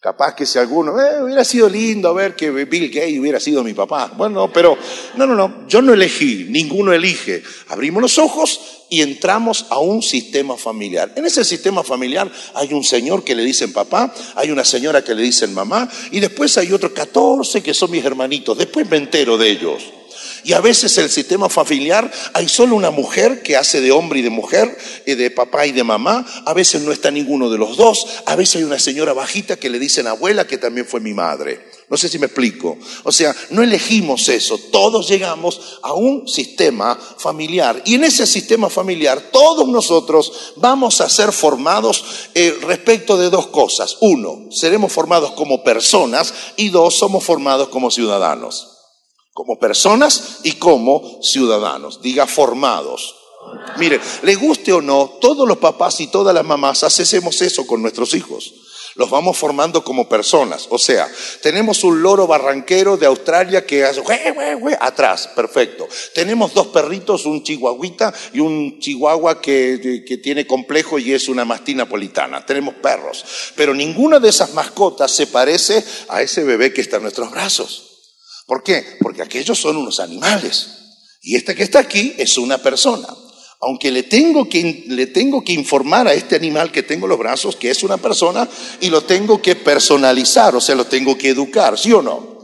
Capaz 0.00 0.34
que 0.34 0.44
si 0.44 0.58
alguno, 0.58 1.00
eh, 1.00 1.22
hubiera 1.22 1.42
sido 1.42 1.68
lindo 1.68 2.12
ver 2.14 2.36
que 2.36 2.50
Bill 2.50 2.90
Gates 2.90 3.18
hubiera 3.18 3.40
sido 3.40 3.64
mi 3.64 3.72
papá. 3.72 4.12
Bueno, 4.16 4.52
pero 4.52 4.76
no, 5.16 5.26
no, 5.26 5.34
no, 5.34 5.66
yo 5.66 5.80
no 5.80 5.94
elegí, 5.94 6.46
ninguno 6.48 6.92
elige. 6.92 7.42
Abrimos 7.68 8.02
los 8.02 8.18
ojos 8.18 8.60
y 8.90 9.00
entramos 9.00 9.66
a 9.70 9.78
un 9.78 10.02
sistema 10.02 10.56
familiar. 10.56 11.12
En 11.16 11.24
ese 11.24 11.44
sistema 11.44 11.82
familiar 11.82 12.30
hay 12.54 12.72
un 12.72 12.84
señor 12.84 13.24
que 13.24 13.34
le 13.34 13.42
dicen 13.42 13.72
papá, 13.72 14.12
hay 14.34 14.50
una 14.50 14.64
señora 14.64 15.02
que 15.02 15.14
le 15.14 15.22
dicen 15.22 15.54
mamá, 15.54 15.88
y 16.10 16.20
después 16.20 16.56
hay 16.58 16.72
otros 16.72 16.92
14 16.92 17.62
que 17.62 17.74
son 17.74 17.90
mis 17.90 18.04
hermanitos. 18.04 18.58
Después 18.58 18.88
me 18.88 18.98
entero 18.98 19.38
de 19.38 19.50
ellos. 19.50 19.82
Y 20.46 20.52
a 20.52 20.60
veces 20.60 20.96
el 20.98 21.10
sistema 21.10 21.48
familiar 21.48 22.08
hay 22.32 22.48
solo 22.48 22.76
una 22.76 22.92
mujer 22.92 23.42
que 23.42 23.56
hace 23.56 23.80
de 23.80 23.90
hombre 23.90 24.20
y 24.20 24.22
de 24.22 24.30
mujer, 24.30 24.78
eh, 25.04 25.16
de 25.16 25.32
papá 25.32 25.66
y 25.66 25.72
de 25.72 25.82
mamá. 25.82 26.24
A 26.44 26.54
veces 26.54 26.82
no 26.82 26.92
está 26.92 27.10
ninguno 27.10 27.50
de 27.50 27.58
los 27.58 27.76
dos. 27.76 28.06
A 28.26 28.36
veces 28.36 28.54
hay 28.54 28.62
una 28.62 28.78
señora 28.78 29.12
bajita 29.12 29.56
que 29.56 29.68
le 29.68 29.80
dicen 29.80 30.06
abuela, 30.06 30.46
que 30.46 30.56
también 30.56 30.86
fue 30.86 31.00
mi 31.00 31.12
madre. 31.14 31.66
No 31.90 31.96
sé 31.96 32.08
si 32.08 32.20
me 32.20 32.26
explico. 32.26 32.78
O 33.02 33.10
sea, 33.10 33.34
no 33.50 33.64
elegimos 33.64 34.28
eso. 34.28 34.56
Todos 34.70 35.08
llegamos 35.08 35.80
a 35.82 35.94
un 35.94 36.28
sistema 36.28 36.96
familiar. 37.18 37.82
Y 37.84 37.96
en 37.96 38.04
ese 38.04 38.24
sistema 38.24 38.70
familiar, 38.70 39.20
todos 39.32 39.66
nosotros 39.66 40.52
vamos 40.54 41.00
a 41.00 41.08
ser 41.08 41.32
formados 41.32 42.04
eh, 42.36 42.56
respecto 42.62 43.16
de 43.16 43.30
dos 43.30 43.48
cosas. 43.48 43.96
Uno, 44.00 44.46
seremos 44.52 44.92
formados 44.92 45.32
como 45.32 45.64
personas 45.64 46.32
y 46.56 46.68
dos, 46.68 46.94
somos 46.94 47.24
formados 47.24 47.66
como 47.66 47.90
ciudadanos 47.90 48.75
como 49.36 49.58
personas 49.58 50.38
y 50.44 50.52
como 50.52 51.20
ciudadanos. 51.22 52.00
Diga 52.00 52.26
formados. 52.26 53.16
Mire, 53.76 54.00
le 54.22 54.34
guste 54.34 54.72
o 54.72 54.80
no, 54.80 55.18
todos 55.20 55.46
los 55.46 55.58
papás 55.58 56.00
y 56.00 56.06
todas 56.06 56.34
las 56.34 56.42
mamás 56.42 56.82
hacemos 56.82 57.42
eso 57.42 57.66
con 57.66 57.82
nuestros 57.82 58.14
hijos. 58.14 58.54
Los 58.94 59.10
vamos 59.10 59.36
formando 59.36 59.84
como 59.84 60.08
personas. 60.08 60.68
O 60.70 60.78
sea, 60.78 61.06
tenemos 61.42 61.84
un 61.84 62.02
loro 62.02 62.26
barranquero 62.26 62.96
de 62.96 63.04
Australia 63.04 63.66
que 63.66 63.84
hace 63.84 64.02
atrás, 64.80 65.28
perfecto. 65.36 65.86
Tenemos 66.14 66.54
dos 66.54 66.68
perritos, 66.68 67.26
un 67.26 67.42
chihuahuita 67.42 68.14
y 68.32 68.40
un 68.40 68.78
chihuahua 68.78 69.42
que, 69.42 70.02
que 70.08 70.16
tiene 70.16 70.46
complejo 70.46 70.98
y 70.98 71.12
es 71.12 71.28
una 71.28 71.44
mastina 71.44 71.84
napolitana. 71.84 72.46
Tenemos 72.46 72.74
perros. 72.76 73.22
Pero 73.54 73.74
ninguna 73.74 74.18
de 74.18 74.30
esas 74.30 74.54
mascotas 74.54 75.10
se 75.10 75.26
parece 75.26 75.84
a 76.08 76.22
ese 76.22 76.42
bebé 76.42 76.72
que 76.72 76.80
está 76.80 76.96
en 76.96 77.02
nuestros 77.02 77.30
brazos. 77.30 77.85
¿Por 78.46 78.62
qué? 78.62 78.84
Porque 79.00 79.22
aquellos 79.22 79.58
son 79.58 79.76
unos 79.76 80.00
animales. 80.00 80.68
Y 81.22 81.36
este 81.36 81.54
que 81.54 81.64
está 81.64 81.80
aquí 81.80 82.14
es 82.16 82.38
una 82.38 82.58
persona. 82.58 83.08
Aunque 83.60 83.90
le 83.90 84.04
tengo, 84.04 84.48
que, 84.48 84.84
le 84.86 85.06
tengo 85.06 85.42
que 85.42 85.52
informar 85.52 86.06
a 86.06 86.14
este 86.14 86.36
animal 86.36 86.70
que 86.70 86.82
tengo 86.82 87.06
en 87.06 87.10
los 87.10 87.18
brazos 87.18 87.56
que 87.56 87.70
es 87.70 87.82
una 87.82 87.96
persona 87.96 88.48
y 88.80 88.90
lo 88.90 89.02
tengo 89.02 89.40
que 89.40 89.56
personalizar, 89.56 90.54
o 90.54 90.60
sea, 90.60 90.74
lo 90.74 90.86
tengo 90.86 91.16
que 91.16 91.30
educar, 91.30 91.78
¿sí 91.78 91.92
o 91.92 92.02
no? 92.02 92.36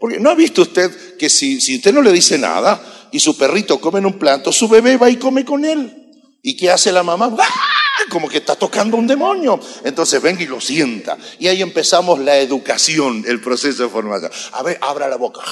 Porque 0.00 0.18
no 0.18 0.30
ha 0.30 0.34
visto 0.34 0.62
usted 0.62 1.16
que 1.16 1.28
si, 1.28 1.60
si 1.60 1.76
usted 1.76 1.92
no 1.92 2.02
le 2.02 2.12
dice 2.12 2.38
nada, 2.38 2.82
y 3.10 3.20
su 3.20 3.36
perrito 3.36 3.80
come 3.80 4.00
en 4.00 4.06
un 4.06 4.18
plato, 4.18 4.52
su 4.52 4.68
bebé 4.68 4.96
va 4.96 5.10
y 5.10 5.16
come 5.16 5.44
con 5.44 5.64
él. 5.64 6.12
¿Y 6.42 6.56
qué 6.56 6.70
hace 6.70 6.92
la 6.92 7.02
mamá? 7.02 7.34
¡Ah! 7.38 7.77
Como 8.10 8.28
que 8.28 8.38
está 8.38 8.56
tocando 8.56 8.96
un 8.96 9.06
demonio. 9.06 9.60
Entonces 9.84 10.20
venga 10.22 10.42
y 10.42 10.46
lo 10.46 10.60
sienta. 10.60 11.16
Y 11.38 11.48
ahí 11.48 11.62
empezamos 11.62 12.18
la 12.20 12.38
educación, 12.38 13.24
el 13.26 13.40
proceso 13.40 13.82
de 13.82 13.88
formación. 13.88 14.30
A 14.52 14.62
ver, 14.62 14.78
abra 14.80 15.08
la 15.08 15.16
boca. 15.16 15.42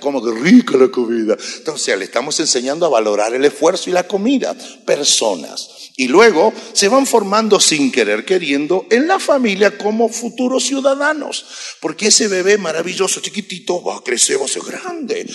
Como 0.00 0.22
que 0.22 0.32
rica 0.32 0.76
la 0.76 0.88
comida. 0.88 1.36
Entonces 1.58 1.98
le 1.98 2.04
estamos 2.04 2.38
enseñando 2.40 2.86
a 2.86 2.88
valorar 2.88 3.34
el 3.34 3.44
esfuerzo 3.44 3.90
y 3.90 3.92
la 3.92 4.06
comida. 4.06 4.56
Personas. 4.84 5.90
Y 5.96 6.08
luego 6.08 6.52
se 6.72 6.88
van 6.88 7.06
formando 7.06 7.60
sin 7.60 7.92
querer 7.92 8.24
queriendo 8.24 8.86
en 8.90 9.06
la 9.06 9.18
familia 9.18 9.76
como 9.76 10.08
futuros 10.08 10.64
ciudadanos. 10.64 11.44
Porque 11.80 12.08
ese 12.08 12.28
bebé 12.28 12.56
maravilloso, 12.56 13.20
chiquitito, 13.20 13.82
va 13.82 13.96
a 13.96 14.02
crecer, 14.02 14.40
va 14.40 14.46
a 14.46 14.48
ser 14.48 14.62
grande. 14.62 15.26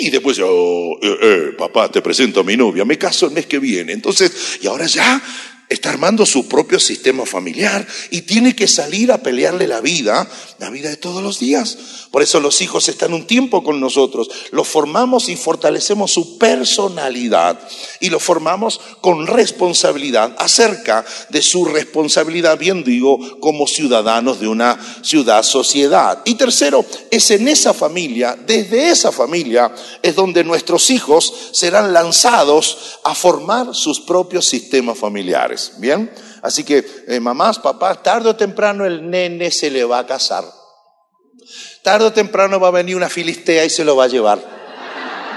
Y 0.00 0.10
después, 0.10 0.38
oh, 0.42 0.96
eh, 1.02 1.18
eh, 1.20 1.52
papá, 1.58 1.90
te 1.90 2.02
presento 2.02 2.40
a 2.40 2.44
mi 2.44 2.56
novia, 2.56 2.84
me 2.84 2.98
caso 2.98 3.26
el 3.26 3.32
mes 3.32 3.46
que 3.46 3.58
viene. 3.58 3.92
Entonces, 3.92 4.58
y 4.60 4.66
ahora 4.66 4.86
ya 4.86 5.22
está 5.74 5.90
armando 5.90 6.26
su 6.26 6.48
propio 6.48 6.80
sistema 6.80 7.26
familiar 7.26 7.86
y 8.10 8.22
tiene 8.22 8.56
que 8.56 8.68
salir 8.68 9.12
a 9.12 9.18
pelearle 9.18 9.66
la 9.66 9.80
vida, 9.80 10.28
la 10.58 10.70
vida 10.70 10.88
de 10.88 10.96
todos 10.96 11.22
los 11.22 11.38
días. 11.38 11.76
Por 12.10 12.22
eso 12.22 12.40
los 12.40 12.60
hijos 12.60 12.88
están 12.88 13.12
un 13.12 13.26
tiempo 13.26 13.64
con 13.64 13.80
nosotros, 13.80 14.30
los 14.52 14.68
formamos 14.68 15.28
y 15.28 15.36
fortalecemos 15.36 16.12
su 16.12 16.38
personalidad 16.38 17.58
y 18.00 18.08
los 18.10 18.22
formamos 18.22 18.80
con 19.00 19.26
responsabilidad 19.26 20.34
acerca 20.38 21.04
de 21.30 21.42
su 21.42 21.64
responsabilidad, 21.64 22.58
bien 22.58 22.84
digo, 22.84 23.40
como 23.40 23.66
ciudadanos 23.66 24.40
de 24.40 24.48
una 24.48 24.78
ciudad, 25.02 25.42
sociedad. 25.42 26.22
Y 26.24 26.34
tercero, 26.34 26.84
es 27.10 27.30
en 27.30 27.48
esa 27.48 27.74
familia, 27.74 28.36
desde 28.46 28.90
esa 28.90 29.10
familia, 29.10 29.74
es 30.02 30.14
donde 30.14 30.44
nuestros 30.44 30.90
hijos 30.90 31.32
serán 31.52 31.92
lanzados 31.92 32.98
a 33.02 33.14
formar 33.14 33.74
sus 33.74 34.00
propios 34.00 34.46
sistemas 34.46 34.98
familiares. 34.98 35.63
¿Bien? 35.78 36.10
Así 36.42 36.64
que, 36.64 36.84
eh, 37.08 37.20
mamás, 37.20 37.58
papás, 37.58 38.02
tarde 38.02 38.28
o 38.28 38.36
temprano 38.36 38.84
el 38.84 39.08
nene 39.08 39.50
se 39.50 39.70
le 39.70 39.84
va 39.84 40.00
a 40.00 40.06
casar. 40.06 40.44
Tarde 41.82 42.06
o 42.06 42.12
temprano 42.12 42.60
va 42.60 42.68
a 42.68 42.72
venir 42.72 42.96
una 42.96 43.08
filistea 43.08 43.64
y 43.64 43.70
se 43.70 43.84
lo 43.84 43.96
va 43.96 44.04
a 44.04 44.08
llevar. 44.08 44.38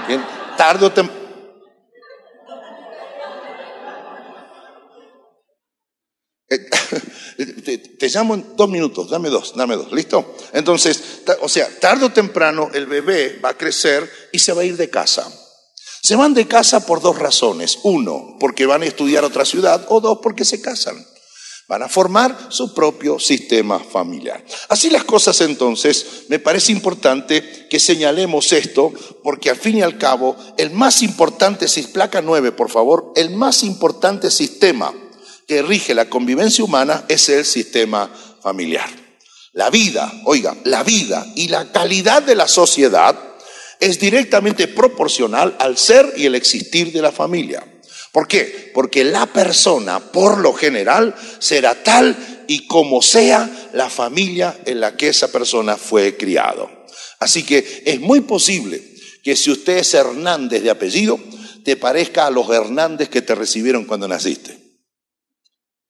¿Bien? 0.06 0.24
Tarde 0.56 0.86
o 0.86 0.92
temprano. 0.92 1.18
Eh, 6.50 6.58
te, 7.98 8.08
llamo 8.08 8.34
en 8.34 8.56
dos 8.56 8.68
minutos, 8.68 9.10
dame 9.10 9.28
dos, 9.28 9.54
dame 9.54 9.76
dos, 9.76 9.92
¿listo? 9.92 10.34
Entonces, 10.52 11.22
o 11.40 11.48
sea, 11.48 11.68
tarde 11.78 12.06
o 12.06 12.12
temprano 12.12 12.70
el 12.72 12.86
bebé 12.86 13.38
va 13.44 13.50
a 13.50 13.56
crecer 13.56 14.10
y 14.32 14.38
se 14.38 14.52
va 14.52 14.62
a 14.62 14.64
ir 14.64 14.76
de 14.76 14.88
casa. 14.88 15.30
Se 16.08 16.16
van 16.16 16.32
de 16.32 16.48
casa 16.48 16.86
por 16.86 17.02
dos 17.02 17.18
razones. 17.18 17.80
Uno, 17.82 18.38
porque 18.40 18.64
van 18.64 18.80
a 18.80 18.86
estudiar 18.86 19.24
otra 19.24 19.44
ciudad 19.44 19.84
o 19.90 20.00
dos, 20.00 20.20
porque 20.22 20.46
se 20.46 20.62
casan. 20.62 20.96
Van 21.68 21.82
a 21.82 21.88
formar 21.90 22.46
su 22.48 22.72
propio 22.72 23.18
sistema 23.18 23.78
familiar. 23.78 24.42
Así 24.70 24.88
las 24.88 25.04
cosas 25.04 25.38
entonces, 25.42 26.24
me 26.28 26.38
parece 26.38 26.72
importante 26.72 27.66
que 27.68 27.78
señalemos 27.78 28.54
esto, 28.54 28.90
porque 29.22 29.50
al 29.50 29.58
fin 29.58 29.76
y 29.76 29.82
al 29.82 29.98
cabo, 29.98 30.34
el 30.56 30.70
más 30.70 31.02
importante, 31.02 31.66
placa 31.92 32.22
9, 32.22 32.52
por 32.52 32.70
favor, 32.70 33.12
el 33.14 33.28
más 33.28 33.62
importante 33.62 34.30
sistema 34.30 34.94
que 35.46 35.60
rige 35.60 35.92
la 35.92 36.08
convivencia 36.08 36.64
humana 36.64 37.04
es 37.08 37.28
el 37.28 37.44
sistema 37.44 38.10
familiar. 38.40 38.88
La 39.52 39.68
vida, 39.68 40.10
oiga, 40.24 40.56
la 40.64 40.82
vida 40.84 41.26
y 41.36 41.48
la 41.48 41.70
calidad 41.70 42.22
de 42.22 42.34
la 42.34 42.48
sociedad 42.48 43.27
es 43.80 43.98
directamente 43.98 44.68
proporcional 44.68 45.56
al 45.58 45.76
ser 45.76 46.12
y 46.16 46.26
el 46.26 46.34
existir 46.34 46.92
de 46.92 47.02
la 47.02 47.12
familia. 47.12 47.64
¿Por 48.12 48.26
qué? 48.26 48.70
Porque 48.74 49.04
la 49.04 49.26
persona, 49.26 50.00
por 50.00 50.38
lo 50.38 50.52
general, 50.52 51.14
será 51.38 51.82
tal 51.82 52.44
y 52.48 52.66
como 52.66 53.02
sea 53.02 53.70
la 53.74 53.90
familia 53.90 54.58
en 54.64 54.80
la 54.80 54.96
que 54.96 55.08
esa 55.08 55.30
persona 55.30 55.76
fue 55.76 56.16
criado. 56.16 56.70
Así 57.20 57.44
que 57.44 57.82
es 57.84 58.00
muy 58.00 58.20
posible 58.22 58.82
que 59.22 59.36
si 59.36 59.50
usted 59.50 59.78
es 59.78 59.94
Hernández 59.94 60.62
de 60.62 60.70
apellido, 60.70 61.20
te 61.64 61.76
parezca 61.76 62.26
a 62.26 62.30
los 62.30 62.48
Hernández 62.48 63.08
que 63.08 63.22
te 63.22 63.34
recibieron 63.34 63.84
cuando 63.84 64.08
naciste. 64.08 64.56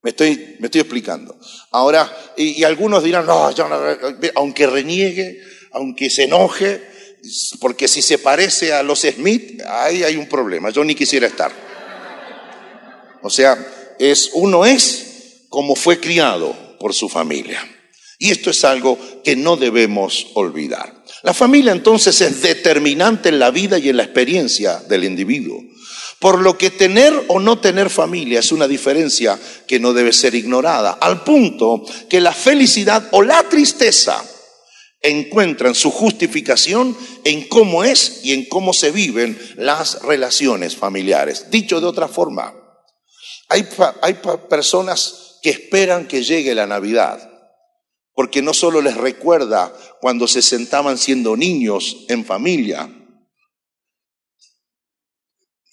Me 0.03 0.11
estoy, 0.11 0.57
me 0.59 0.67
estoy 0.67 0.81
explicando. 0.81 1.39
Ahora, 1.71 2.11
y, 2.37 2.63
algunos 2.65 3.03
dirán, 3.03 3.27
no, 3.27 3.51
no, 3.51 3.81
aunque 4.37 4.67
reniegue, 4.67 5.41
aunque 5.73 6.09
se 6.09 6.25
enoje, 6.25 6.83
porque 7.61 7.89
si 7.89 8.03
se 8.03 8.19
parece 8.19 8.73
a 8.73 8.83
los 8.83 9.01
Smith, 9.01 9.63
ahí 9.67 10.03
hay 10.03 10.17
un 10.17 10.29
problema, 10.29 10.71
yo 10.71 10.85
ni 10.85 10.95
quisiera 10.95 11.27
estar. 11.27 11.53
O 13.23 13.31
sea, 13.31 13.95
es, 13.99 14.31
uno 14.35 14.65
es 14.65 15.45
como 15.49 15.75
fue 15.75 16.01
criado 16.01 16.57
por 16.79 16.95
su 16.95 17.09
familia. 17.09 17.61
Y 18.19 18.31
esto 18.31 18.51
es 18.51 18.65
algo 18.65 18.99
que 19.25 19.37
no 19.37 19.57
debemos 19.57 20.29
olvidar. 20.35 21.05
La 21.23 21.35
familia 21.35 21.73
entonces 21.73 22.21
es 22.21 22.43
determinante 22.43 23.29
en 23.29 23.39
la 23.39 23.51
vida 23.51 23.79
y 23.79 23.89
en 23.89 23.97
la 23.97 24.05
experiencia 24.05 24.83
del 24.89 25.05
individuo. 25.05 25.63
Por 26.19 26.41
lo 26.41 26.59
que 26.59 26.71
tener 26.71 27.15
o 27.29 27.39
no 27.39 27.61
tener 27.61 27.91
familia 27.91 28.41
es 28.41 28.51
una 28.51 28.67
diferencia 28.67 29.39
que 29.69 29.79
no 29.79 29.93
debe 29.93 30.13
ser 30.13 30.35
ignorada, 30.35 30.99
al 31.01 31.23
punto 31.23 31.85
que 32.09 32.21
la 32.21 32.33
felicidad 32.33 33.09
o 33.13 33.23
la 33.23 33.49
tristeza 33.49 34.25
encuentran 35.01 35.75
su 35.75 35.91
justificación 35.91 36.97
en 37.25 37.49
cómo 37.49 37.85
es 37.85 38.21
y 38.25 38.33
en 38.33 38.47
cómo 38.47 38.73
se 38.73 38.91
viven 38.91 39.39
las 39.57 40.03
relaciones 40.03 40.77
familiares. 40.77 41.51
Dicho 41.51 41.81
de 41.81 41.87
otra 41.87 42.09
forma, 42.09 42.55
hay, 43.49 43.65
personas 44.49 45.39
que 45.43 45.51
esperan 45.51 46.07
que 46.07 46.23
llegue 46.23 46.55
la 46.55 46.67
Navidad, 46.67 47.31
porque 48.13 48.43
no 48.43 48.53
solo 48.53 48.83
les 48.83 48.97
recuerda 48.97 49.73
cuando 50.01 50.27
se 50.27 50.43
sentaban 50.43 50.99
siendo 50.99 51.37
niños 51.37 52.05
en 52.09 52.25
familia, 52.25 52.95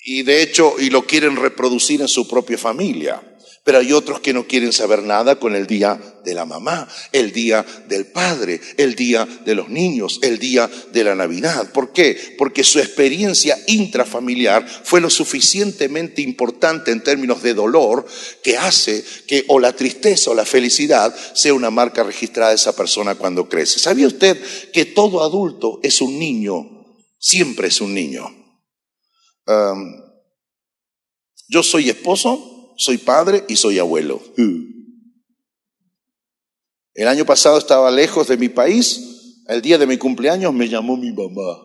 y 0.07 0.21
de 0.21 0.43
hecho, 0.43 0.75
y 0.77 0.91
lo 0.91 1.07
quieren 1.07 1.35
reproducir 1.35 2.01
en 2.01 2.07
su 2.07 2.27
propia 2.27 2.59
familia 2.59 3.34
pero 3.65 3.79
hay 3.79 3.93
otros 3.93 4.19
que 4.19 4.31
no 4.31 4.45
quieren 4.45 4.71
saber 4.71 5.01
nada 5.01 5.39
con 5.39 5.55
el 5.55 5.65
día 5.65 5.99
de 6.23 6.35
la 6.35 6.45
mamá, 6.45 6.87
el 7.11 7.31
día 7.31 7.65
del 7.87 8.05
padre, 8.05 8.61
el 8.77 8.93
día 8.93 9.27
de 9.43 9.55
los 9.55 9.69
niños, 9.69 10.19
el 10.21 10.37
día 10.37 10.69
de 10.93 11.03
la 11.03 11.15
Navidad. 11.15 11.71
¿Por 11.71 11.91
qué? 11.91 12.35
Porque 12.37 12.63
su 12.63 12.77
experiencia 12.77 13.57
intrafamiliar 13.65 14.67
fue 14.67 15.01
lo 15.01 15.09
suficientemente 15.09 16.21
importante 16.21 16.91
en 16.91 17.03
términos 17.03 17.41
de 17.41 17.55
dolor 17.55 18.05
que 18.43 18.55
hace 18.55 19.03
que 19.25 19.45
o 19.47 19.59
la 19.59 19.75
tristeza 19.75 20.29
o 20.29 20.35
la 20.35 20.45
felicidad 20.45 21.15
sea 21.33 21.55
una 21.55 21.71
marca 21.71 22.03
registrada 22.03 22.51
de 22.51 22.57
esa 22.57 22.75
persona 22.75 23.15
cuando 23.15 23.49
crece. 23.49 23.79
¿Sabía 23.79 24.05
usted 24.05 24.39
que 24.73 24.85
todo 24.85 25.23
adulto 25.23 25.79
es 25.81 26.01
un 26.01 26.19
niño? 26.19 26.69
Siempre 27.17 27.69
es 27.69 27.81
un 27.81 27.95
niño. 27.95 28.29
yo 31.47 31.63
soy 31.63 31.89
esposo, 31.89 32.54
soy 32.77 32.97
padre 32.97 33.43
y 33.47 33.55
soy 33.55 33.79
abuelo. 33.79 34.21
El 36.93 37.07
año 37.07 37.25
pasado 37.25 37.57
estaba 37.57 37.91
lejos 37.91 38.27
de 38.27 38.37
mi 38.37 38.49
país, 38.49 39.43
el 39.47 39.61
día 39.61 39.77
de 39.77 39.85
mi 39.85 39.97
cumpleaños 39.97 40.53
me 40.53 40.69
llamó 40.69 40.97
mi 40.97 41.11
mamá. 41.11 41.57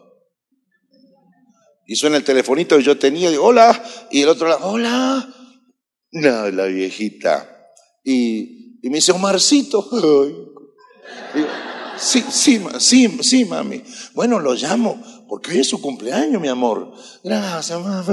Y 1.86 1.96
suena 1.96 2.16
el 2.16 2.24
telefonito 2.24 2.76
que 2.76 2.82
yo 2.82 2.98
tenía, 2.98 3.30
digo, 3.30 3.44
hola, 3.44 3.82
y 4.10 4.22
el 4.22 4.28
otro 4.28 4.48
lado, 4.48 4.64
hola. 4.64 5.34
No, 6.12 6.50
la 6.50 6.66
viejita. 6.66 7.68
Y, 8.04 8.78
me 8.82 8.96
dice, 8.96 9.12
Omarcito. 9.12 9.88
sí, 11.96 12.24
sí, 12.30 12.60
sí, 12.78 13.18
sí, 13.22 13.44
mami. 13.44 13.82
Bueno, 14.14 14.38
lo 14.38 14.54
llamo. 14.54 15.02
Porque 15.30 15.52
hoy 15.52 15.60
es 15.60 15.68
su 15.68 15.80
cumpleaños, 15.80 16.42
mi 16.42 16.48
amor. 16.48 16.92
Gracias, 17.22 17.80
mamá. 17.80 18.04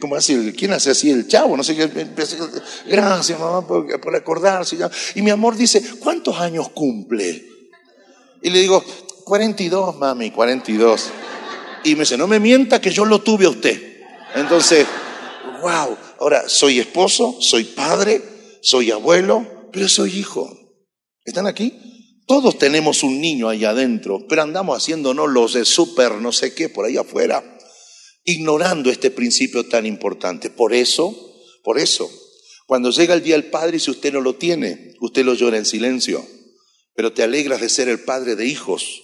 Como 0.00 0.14
así, 0.14 0.52
¿quién 0.56 0.72
hace 0.72 0.92
así? 0.92 1.10
El 1.10 1.26
chavo, 1.26 1.56
no 1.56 1.64
sé 1.64 1.74
qué. 1.74 1.90
Gracias, 2.86 3.40
mamá, 3.40 3.66
por, 3.66 4.00
por 4.00 4.14
acordarse. 4.14 4.78
Y 5.16 5.22
mi 5.22 5.32
amor 5.32 5.56
dice, 5.56 5.82
¿cuántos 5.98 6.38
años 6.38 6.68
cumple? 6.68 7.44
Y 8.40 8.50
le 8.50 8.60
digo, 8.60 8.84
42, 9.24 9.96
mami, 9.96 10.30
42. 10.30 11.06
Y 11.82 11.94
me 11.96 12.02
dice, 12.02 12.16
no 12.16 12.28
me 12.28 12.38
mienta 12.38 12.80
que 12.80 12.92
yo 12.92 13.04
lo 13.04 13.20
tuve 13.20 13.46
a 13.46 13.50
usted. 13.50 14.04
Entonces, 14.36 14.86
wow. 15.60 15.98
Ahora, 16.20 16.48
soy 16.48 16.78
esposo, 16.78 17.36
soy 17.40 17.64
padre, 17.64 18.22
soy 18.62 18.92
abuelo, 18.92 19.44
pero 19.72 19.88
soy 19.88 20.16
hijo. 20.16 20.56
¿Están 21.24 21.48
aquí? 21.48 21.87
Todos 22.28 22.58
tenemos 22.58 23.02
un 23.04 23.22
niño 23.22 23.48
ahí 23.48 23.64
adentro, 23.64 24.26
pero 24.28 24.42
andamos 24.42 24.76
haciéndonos 24.76 25.30
los 25.30 25.54
de 25.54 25.64
súper 25.64 26.16
no 26.16 26.30
sé 26.30 26.52
qué 26.52 26.68
por 26.68 26.84
ahí 26.84 26.98
afuera, 26.98 27.42
ignorando 28.22 28.90
este 28.90 29.10
principio 29.10 29.66
tan 29.66 29.86
importante. 29.86 30.50
Por 30.50 30.74
eso, 30.74 31.16
por 31.64 31.78
eso, 31.78 32.10
cuando 32.66 32.90
llega 32.90 33.14
el 33.14 33.22
día 33.22 33.34
del 33.34 33.48
Padre 33.48 33.78
si 33.78 33.90
usted 33.90 34.12
no 34.12 34.20
lo 34.20 34.34
tiene, 34.34 34.92
usted 35.00 35.24
lo 35.24 35.32
llora 35.32 35.56
en 35.56 35.64
silencio, 35.64 36.22
pero 36.94 37.14
te 37.14 37.22
alegras 37.22 37.62
de 37.62 37.70
ser 37.70 37.88
el 37.88 38.00
padre 38.00 38.36
de 38.36 38.44
hijos 38.44 39.02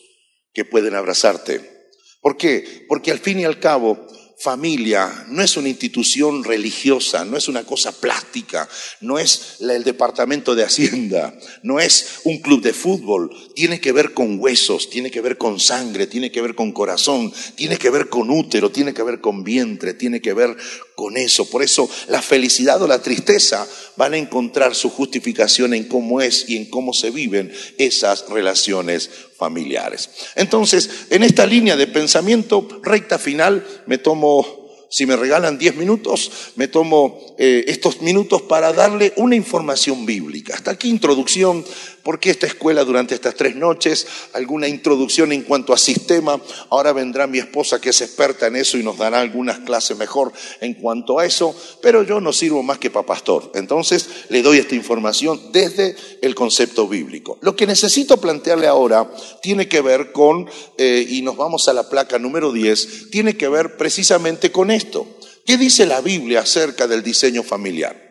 que 0.53 0.67
pueden 0.67 0.95
abrazarte. 0.95 1.89
¿Por 2.21 2.37
qué? 2.37 2.85
Porque 2.89 3.11
al 3.11 3.21
fin 3.21 3.41
y 3.41 3.45
al 3.45 3.59
cabo, 3.59 4.07
familia 4.39 5.27
no 5.29 5.43
es 5.43 5.57
una 5.57 5.69
institución 5.69 6.45
religiosa, 6.45 7.25
no 7.25 7.37
es 7.37 7.49
una 7.49 7.65
cosa 7.65 7.93
plástica, 7.93 8.69
no 9.01 9.19
es 9.19 9.57
el 9.61 9.85
departamento 9.85 10.55
de 10.55 10.65
Hacienda, 10.65 11.39
no 11.63 11.81
es 11.81 12.21
un 12.25 12.39
club 12.39 12.63
de 12.63 12.73
fútbol, 12.73 13.31
tiene 13.55 13.81
que 13.81 13.93
ver 13.93 14.13
con 14.13 14.39
huesos, 14.41 14.91
tiene 14.91 15.11
que 15.11 15.21
ver 15.21 15.39
con 15.39 15.61
sangre, 15.61 16.07
tiene 16.07 16.31
que 16.31 16.43
ver 16.43 16.55
con 16.55 16.73
corazón, 16.73 17.33
tiene 17.55 17.79
que 17.79 17.91
ver 17.91 18.09
con 18.09 18.31
útero, 18.31 18.71
tiene 18.71 18.93
que 18.93 19.03
ver 19.03 19.21
con 19.21 19.45
vientre, 19.45 19.95
tiene 19.95 20.21
que 20.21 20.35
ver 20.35 20.57
con 20.95 21.17
eso. 21.17 21.49
Por 21.49 21.63
eso 21.63 21.89
la 22.09 22.23
felicidad 22.23 22.81
o 22.83 22.87
la 22.87 23.03
tristeza 23.03 23.67
van 23.97 24.15
a 24.15 24.19
encontrar 24.19 24.75
su 24.75 24.91
justificación 24.91 25.75
en 25.75 25.85
cómo 25.85 26.21
es 26.21 26.49
y 26.49 26.57
en 26.57 26.67
cómo 26.67 26.93
se 26.93 27.11
viven 27.11 27.53
esas 27.79 28.29
relaciones 28.29 29.11
familiares. 29.37 30.11
Entonces, 30.37 30.89
en 31.11 31.23
esta 31.23 31.47
línea 31.47 31.77
de 31.77 31.87
pensamiento, 31.87 32.67
recta 32.83 33.19
final, 33.19 33.67
me 33.87 33.99
tomo 33.99 34.65
si 34.95 35.07
me 35.07 35.17
regalan 35.17 35.59
10 35.59 35.75
minutos, 35.75 36.31
me 36.55 36.69
tomo 36.69 37.35
eh, 37.37 37.65
estos 37.67 38.01
minutos 38.01 38.43
para 38.43 38.73
darle 38.73 39.13
una 39.17 39.35
información 39.35 40.07
bíblica. 40.07 40.55
Hasta 40.55 40.71
aquí 40.71 40.89
introducción, 40.89 41.65
¿por 42.05 42.21
qué 42.21 42.31
esta 42.31 42.47
escuela 42.47 42.85
durante 42.85 43.15
estas 43.15 43.35
tres 43.35 43.57
noches? 43.57 44.07
Alguna 44.35 44.69
introducción 44.69 45.33
en 45.33 45.43
cuanto 45.43 45.73
a 45.73 45.79
sistema. 45.79 46.41
Ahora 46.71 46.93
vendrá 46.93 47.27
mi 47.27 47.39
esposa 47.39 47.81
que 47.81 47.91
es 47.91 48.01
experta 48.01 48.47
en 48.47 48.57
eso 48.57 48.79
y 48.79 48.85
nos 48.85 48.99
dará 48.99 49.21
algunas 49.21 49.59
clases 49.61 49.97
mejor 49.97 50.33
en 50.61 50.75
cuanto 50.75 51.19
a 51.19 51.27
eso, 51.27 51.57
pero 51.83 52.03
yo 52.05 52.21
no 52.21 52.33
sirvo 52.33 52.63
más 52.63 52.79
que 52.79 52.91
para 52.91 53.07
pastor. 53.07 53.51
Entonces 53.55 54.09
le 54.29 54.43
doy 54.43 54.59
esta 54.59 54.77
información 54.77 55.41
desde 55.51 55.97
el 56.23 56.37
concepto 56.37 56.87
bíblico. 56.87 57.39
Lo 57.41 57.57
que 57.57 57.67
necesito 57.67 58.19
plantearle 58.19 58.69
ahora 58.69 59.11
tiene 59.43 59.67
que 59.67 59.81
ver 59.81 60.13
con, 60.13 60.49
eh, 60.79 61.05
y 61.09 61.23
nos 61.23 61.37
vamos 61.37 61.69
a 61.69 61.73
la 61.73 61.89
placa 61.89 62.19
número 62.19 62.53
10, 62.53 63.11
tiene 63.11 63.37
que 63.37 63.49
ver 63.49 63.77
precisamente 63.77 64.53
con 64.53 64.71
esto 64.71 65.09
¿Qué 65.45 65.59
dice 65.59 65.85
la 65.85 66.01
Biblia 66.01 66.41
acerca 66.41 66.87
del 66.87 67.03
diseño 67.03 67.43
familiar? 67.43 68.04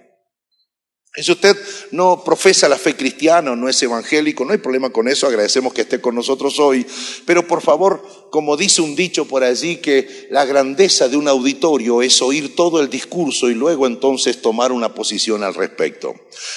Si 1.16 1.32
usted 1.32 1.56
no 1.92 2.24
profesa 2.24 2.68
la 2.68 2.80
fe 2.80 2.96
cristiana 2.96 3.56
no 3.56 3.70
es 3.70 3.84
evangélico, 3.84 4.46
no 4.46 4.54
hay 4.54 4.58
problema 4.58 4.90
con 4.90 5.08
eso, 5.08 5.28
agradecemos 5.28 5.72
que 5.72 5.82
esté 5.82 6.02
con 6.02 6.16
nosotros 6.16 6.60
hoy, 6.60 6.88
pero 7.28 7.46
por 7.46 7.62
favor, 7.62 8.04
como 8.32 8.58
dice 8.58 8.82
un 8.82 8.96
dicho 8.96 9.26
por 9.26 9.44
allí, 9.44 9.76
que 9.76 10.28
la 10.32 10.44
grandeza 10.46 11.08
de 11.08 11.16
un 11.16 11.28
auditorio 11.28 12.02
es 12.02 12.20
oír 12.24 12.56
todo 12.56 12.82
el 12.82 12.90
discurso 12.90 13.48
y 13.48 13.54
luego 13.54 13.86
entonces 13.86 14.42
tomar 14.42 14.72
una 14.72 14.96
posición 14.96 15.44
al 15.44 15.54
respecto. 15.54 16.16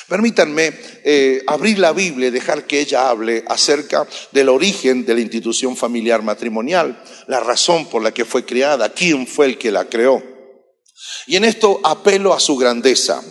Permítanme 0.08 0.72
eh, 1.04 1.42
abrir 1.46 1.78
la 1.78 1.92
Biblia 1.92 2.28
y 2.28 2.30
dejar 2.30 2.66
que 2.66 2.80
ella 2.80 3.10
hable 3.10 3.44
acerca 3.48 4.08
del 4.32 4.48
origen 4.48 5.04
de 5.04 5.16
la 5.16 5.20
institución 5.20 5.76
familiar 5.76 6.22
matrimonial, 6.22 7.04
la 7.26 7.40
razón 7.40 7.90
por 7.90 8.02
la 8.02 8.14
que 8.14 8.24
fue 8.24 8.46
creada, 8.46 8.94
quién 8.94 9.26
fue 9.26 9.44
el 9.44 9.58
que 9.58 9.70
la 9.70 9.84
creó. 9.90 10.22
Y 11.26 11.36
en 11.36 11.44
esto 11.44 11.78
apelo 11.84 12.32
a 12.32 12.40
su 12.40 12.56
grandeza 12.56 13.22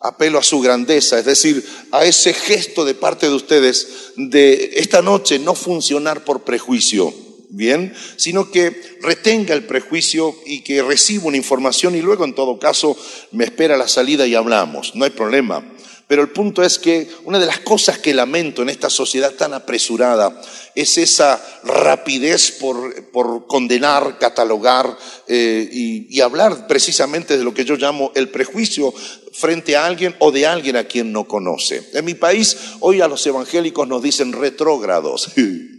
apelo 0.00 0.38
a 0.38 0.42
su 0.42 0.60
grandeza, 0.60 1.18
es 1.18 1.24
decir, 1.24 1.64
a 1.92 2.04
ese 2.04 2.34
gesto 2.34 2.84
de 2.84 2.94
parte 2.94 3.26
de 3.26 3.34
ustedes 3.34 4.12
de 4.16 4.72
esta 4.76 5.02
noche 5.02 5.38
no 5.38 5.54
funcionar 5.54 6.24
por 6.24 6.44
prejuicio, 6.44 7.12
bien, 7.50 7.94
sino 8.16 8.50
que 8.50 8.98
retenga 9.00 9.54
el 9.54 9.64
prejuicio 9.64 10.34
y 10.44 10.62
que 10.62 10.82
reciba 10.82 11.26
una 11.26 11.36
información 11.36 11.94
y 11.94 12.02
luego 12.02 12.24
en 12.24 12.34
todo 12.34 12.58
caso 12.58 12.96
me 13.32 13.44
espera 13.44 13.76
la 13.76 13.88
salida 13.88 14.26
y 14.26 14.34
hablamos, 14.34 14.94
no 14.94 15.04
hay 15.04 15.10
problema. 15.10 15.64
Pero 16.06 16.22
el 16.22 16.28
punto 16.28 16.62
es 16.62 16.78
que 16.78 17.08
una 17.24 17.40
de 17.40 17.46
las 17.46 17.60
cosas 17.60 17.98
que 17.98 18.14
lamento 18.14 18.62
en 18.62 18.68
esta 18.68 18.88
sociedad 18.88 19.32
tan 19.32 19.54
apresurada 19.54 20.40
es 20.74 20.98
esa 20.98 21.44
rapidez 21.64 22.52
por, 22.52 23.46
condenar, 23.46 24.18
catalogar 24.18 24.96
eh, 25.26 25.68
y, 25.70 26.06
y 26.16 26.20
hablar 26.20 26.68
precisamente 26.68 27.36
de 27.36 27.42
lo 27.42 27.52
que 27.52 27.64
yo 27.64 27.76
llamo 27.76 28.12
el 28.14 28.28
prejuicio 28.28 28.94
frente 29.32 29.76
a 29.76 29.84
alguien 29.84 30.14
o 30.20 30.30
de 30.30 30.46
alguien 30.46 30.76
a 30.76 30.84
quien 30.84 31.12
no 31.12 31.26
conoce. 31.26 31.82
En 31.92 32.04
mi 32.04 32.14
país 32.14 32.56
hoy 32.80 33.00
a 33.00 33.08
los 33.08 33.26
evangélicos 33.26 33.88
nos 33.88 34.02
dicen 34.02 34.32
retrógrados. 34.32 35.30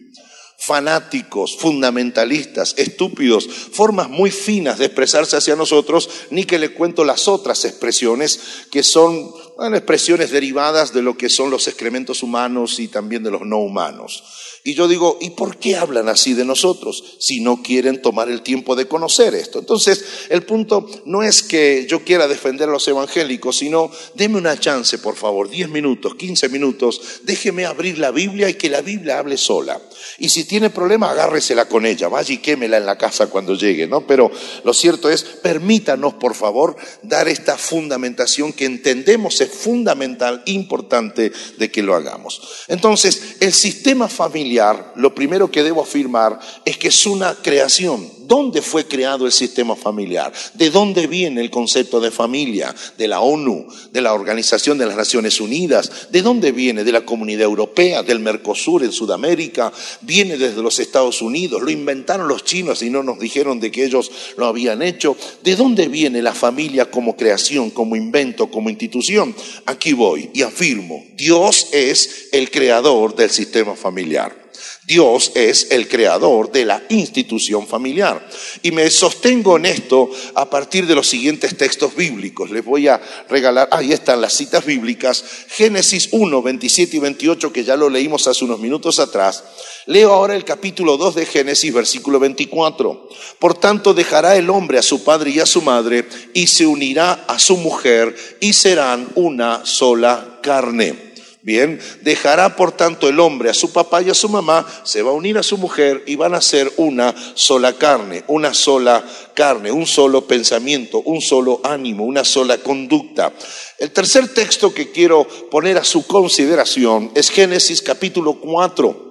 fanáticos, 0.57 1.55
fundamentalistas, 1.57 2.73
estúpidos, 2.77 3.47
formas 3.47 4.09
muy 4.09 4.31
finas 4.31 4.79
de 4.79 4.85
expresarse 4.85 5.37
hacia 5.37 5.55
nosotros, 5.55 6.09
ni 6.31 6.45
que 6.45 6.57
le 6.57 6.73
cuento 6.73 7.05
las 7.05 7.27
otras 7.27 7.63
expresiones 7.63 8.65
que 8.71 8.83
son 8.83 9.31
expresiones 9.73 10.31
derivadas 10.31 10.93
de 10.93 11.03
lo 11.03 11.17
que 11.17 11.29
son 11.29 11.51
los 11.51 11.67
excrementos 11.67 12.23
humanos 12.23 12.79
y 12.79 12.87
también 12.87 13.23
de 13.23 13.31
los 13.31 13.41
no 13.41 13.59
humanos. 13.59 14.23
Y 14.67 14.73
yo 14.73 14.89
digo, 14.89 15.17
¿y 15.21 15.29
por 15.29 15.59
qué 15.59 15.77
hablan 15.77 16.09
así 16.09 16.33
de 16.33 16.43
nosotros 16.43 17.01
si 17.19 17.39
no 17.39 17.63
quieren 17.63 18.01
tomar 18.01 18.29
el 18.29 18.41
tiempo 18.41 18.75
de 18.75 18.85
conocer 18.85 19.33
esto? 19.33 19.59
Entonces, 19.59 20.03
el 20.27 20.43
punto 20.43 20.85
no 21.05 21.23
es 21.23 21.41
que 21.41 21.85
yo 21.87 22.03
quiera 22.03 22.27
defender 22.27 22.67
a 22.67 22.73
los 22.73 22.85
evangélicos, 22.85 23.59
sino 23.59 23.89
deme 24.15 24.37
una 24.37 24.59
chance, 24.59 24.97
por 24.97 25.15
favor, 25.15 25.49
10 25.49 25.69
minutos, 25.69 26.15
15 26.15 26.49
minutos, 26.49 27.21
déjeme 27.23 27.65
abrir 27.65 27.97
la 27.97 28.11
Biblia 28.11 28.49
y 28.49 28.55
que 28.55 28.69
la 28.69 28.81
Biblia 28.81 29.19
hable 29.19 29.37
sola. 29.37 29.79
Y 30.17 30.27
si 30.27 30.43
tiene 30.43 30.69
problema, 30.69 31.11
agárresela 31.11 31.69
con 31.69 31.85
ella, 31.85 32.09
vaya 32.09 32.33
y 32.33 32.39
quémela 32.39 32.75
en 32.75 32.85
la 32.85 32.97
casa 32.97 33.27
cuando 33.27 33.55
llegue, 33.55 33.87
¿no? 33.87 34.05
Pero 34.05 34.29
lo 34.65 34.73
cierto 34.73 35.09
es, 35.09 35.23
permítanos, 35.23 36.15
por 36.15 36.35
favor, 36.35 36.75
dar 37.03 37.29
esta 37.29 37.57
fundamentación 37.57 38.51
que 38.51 38.65
entendemos 38.65 39.39
es 39.39 39.49
fundamental, 39.49 40.43
importante 40.45 41.31
de 41.57 41.71
que 41.71 41.83
lo 41.83 41.95
hagamos. 41.95 42.41
Entonces, 42.67 43.37
el 43.39 43.53
sistema 43.53 44.09
familiar 44.09 44.56
lo 44.95 45.13
primero 45.13 45.51
que 45.51 45.63
debo 45.63 45.81
afirmar 45.81 46.39
es 46.65 46.77
que 46.77 46.89
es 46.89 47.05
una 47.05 47.35
creación. 47.35 48.17
¿Dónde 48.27 48.61
fue 48.61 48.85
creado 48.85 49.25
el 49.25 49.31
sistema 49.31 49.77
familiar? 49.77 50.33
¿De 50.53 50.69
dónde 50.69 51.07
viene 51.07 51.39
el 51.39 51.49
concepto 51.49 52.01
de 52.01 52.11
familia? 52.11 52.75
¿De 52.97 53.07
la 53.07 53.21
ONU? 53.21 53.67
¿De 53.93 54.01
la 54.01 54.13
Organización 54.13 54.77
de 54.77 54.85
las 54.85 54.97
Naciones 54.97 55.39
Unidas? 55.39 56.09
¿De 56.11 56.21
dónde 56.21 56.51
viene? 56.51 56.83
¿De 56.83 56.91
la 56.91 57.05
Comunidad 57.05 57.43
Europea? 57.43 58.03
¿Del 58.03 58.19
Mercosur 58.19 58.83
en 58.83 58.91
Sudamérica? 58.91 59.71
¿Viene 60.01 60.37
desde 60.37 60.61
los 60.61 60.79
Estados 60.79 61.21
Unidos? 61.21 61.61
¿Lo 61.61 61.69
inventaron 61.69 62.27
los 62.27 62.43
chinos 62.43 62.81
y 62.81 62.89
no 62.89 63.01
nos 63.01 63.17
dijeron 63.17 63.61
de 63.61 63.71
que 63.71 63.85
ellos 63.85 64.11
lo 64.35 64.47
habían 64.47 64.81
hecho? 64.81 65.15
¿De 65.41 65.55
dónde 65.55 65.87
viene 65.87 66.21
la 66.21 66.33
familia 66.33 66.91
como 66.91 67.15
creación, 67.15 67.69
como 67.69 67.95
invento, 67.95 68.51
como 68.51 68.69
institución? 68.69 69.33
Aquí 69.65 69.93
voy 69.93 70.31
y 70.33 70.41
afirmo, 70.41 71.05
Dios 71.15 71.67
es 71.71 72.27
el 72.33 72.51
creador 72.51 73.15
del 73.15 73.29
sistema 73.29 73.75
familiar. 73.75 74.46
Dios 74.87 75.33
es 75.35 75.71
el 75.71 75.89
creador 75.89 76.49
de 76.49 76.63
la 76.63 76.81
institución 76.87 77.67
familiar. 77.67 78.25
Y 78.63 78.71
me 78.71 78.89
sostengo 78.89 79.57
en 79.57 79.65
esto 79.65 80.09
a 80.33 80.49
partir 80.49 80.87
de 80.87 80.95
los 80.95 81.09
siguientes 81.09 81.57
textos 81.57 81.93
bíblicos. 81.93 82.51
Les 82.51 82.63
voy 82.63 82.87
a 82.87 83.01
regalar, 83.27 83.67
ahí 83.73 83.91
están 83.91 84.21
las 84.21 84.31
citas 84.31 84.65
bíblicas, 84.65 85.25
Génesis 85.49 86.07
1, 86.13 86.41
27 86.41 86.95
y 86.95 86.99
28, 87.01 87.51
que 87.51 87.65
ya 87.65 87.75
lo 87.75 87.89
leímos 87.89 88.27
hace 88.27 88.45
unos 88.45 88.61
minutos 88.61 88.99
atrás. 88.99 89.43
Leo 89.87 90.13
ahora 90.13 90.37
el 90.37 90.45
capítulo 90.45 90.95
2 90.95 91.15
de 91.15 91.25
Génesis, 91.25 91.73
versículo 91.73 92.17
24. 92.21 93.09
Por 93.39 93.55
tanto, 93.55 93.93
dejará 93.93 94.37
el 94.37 94.49
hombre 94.49 94.79
a 94.79 94.83
su 94.83 95.03
padre 95.03 95.31
y 95.31 95.41
a 95.41 95.45
su 95.45 95.61
madre 95.63 96.07
y 96.33 96.47
se 96.47 96.65
unirá 96.65 97.25
a 97.27 97.39
su 97.39 97.57
mujer 97.57 98.15
y 98.39 98.53
serán 98.53 99.09
una 99.15 99.65
sola 99.65 100.39
carne. 100.41 101.06
Bien, 101.47 101.79
dejará 102.01 102.57
por 102.57 102.73
tanto 102.73 103.07
el 103.07 103.21
hombre 103.21 103.49
a 103.49 103.53
su 103.53 103.71
papá 103.71 104.01
y 104.01 104.09
a 104.09 104.13
su 104.13 104.27
mamá, 104.27 104.67
se 104.83 105.01
va 105.01 105.11
a 105.11 105.13
unir 105.13 105.37
a 105.37 105.43
su 105.43 105.57
mujer 105.57 106.03
y 106.05 106.17
van 106.17 106.35
a 106.35 106.41
ser 106.41 106.69
una 106.75 107.15
sola 107.35 107.71
carne, 107.71 108.25
una 108.27 108.53
sola 108.53 109.01
carne, 109.33 109.71
un 109.71 109.87
solo 109.87 110.27
pensamiento, 110.27 110.99
un 111.05 111.21
solo 111.21 111.61
ánimo, 111.63 112.03
una 112.03 112.25
sola 112.25 112.57
conducta. 112.57 113.31
El 113.79 113.91
tercer 113.91 114.33
texto 114.33 114.73
que 114.73 114.91
quiero 114.91 115.25
poner 115.49 115.77
a 115.77 115.85
su 115.85 116.05
consideración 116.05 117.11
es 117.15 117.29
Génesis 117.29 117.81
capítulo 117.81 118.41
4. 118.41 119.05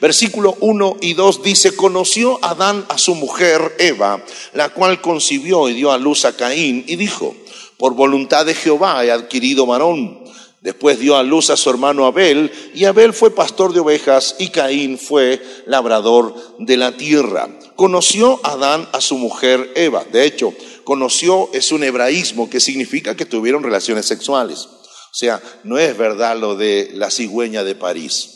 Versículo 0.00 0.56
1 0.58 0.96
y 1.02 1.14
2 1.14 1.44
dice, 1.44 1.76
conoció 1.76 2.40
Adán 2.42 2.84
a 2.88 2.98
su 2.98 3.14
mujer 3.14 3.76
Eva, 3.78 4.24
la 4.54 4.70
cual 4.70 5.00
concibió 5.00 5.68
y 5.68 5.74
dio 5.74 5.92
a 5.92 5.98
luz 5.98 6.24
a 6.24 6.36
Caín, 6.36 6.84
y 6.88 6.96
dijo, 6.96 7.32
por 7.78 7.94
voluntad 7.94 8.44
de 8.44 8.54
Jehová 8.54 9.04
he 9.04 9.12
adquirido 9.12 9.66
varón. 9.66 10.23
Después 10.64 10.98
dio 10.98 11.16
a 11.16 11.22
luz 11.22 11.50
a 11.50 11.58
su 11.58 11.68
hermano 11.68 12.06
Abel, 12.06 12.50
y 12.72 12.86
Abel 12.86 13.12
fue 13.12 13.34
pastor 13.34 13.74
de 13.74 13.80
ovejas, 13.80 14.36
y 14.38 14.48
Caín 14.48 14.98
fue 14.98 15.38
labrador 15.66 16.34
de 16.58 16.78
la 16.78 16.96
tierra. 16.96 17.50
Conoció 17.76 18.40
Adán 18.42 18.88
a 18.92 19.02
su 19.02 19.18
mujer 19.18 19.72
Eva. 19.76 20.06
De 20.10 20.24
hecho, 20.24 20.54
conoció 20.84 21.50
es 21.52 21.70
un 21.70 21.84
hebraísmo 21.84 22.48
que 22.48 22.60
significa 22.60 23.14
que 23.14 23.26
tuvieron 23.26 23.62
relaciones 23.62 24.06
sexuales. 24.06 24.60
O 24.60 25.16
sea, 25.16 25.42
no 25.64 25.76
es 25.78 25.98
verdad 25.98 26.38
lo 26.38 26.56
de 26.56 26.92
la 26.94 27.10
cigüeña 27.10 27.62
de 27.62 27.74
París. 27.74 28.33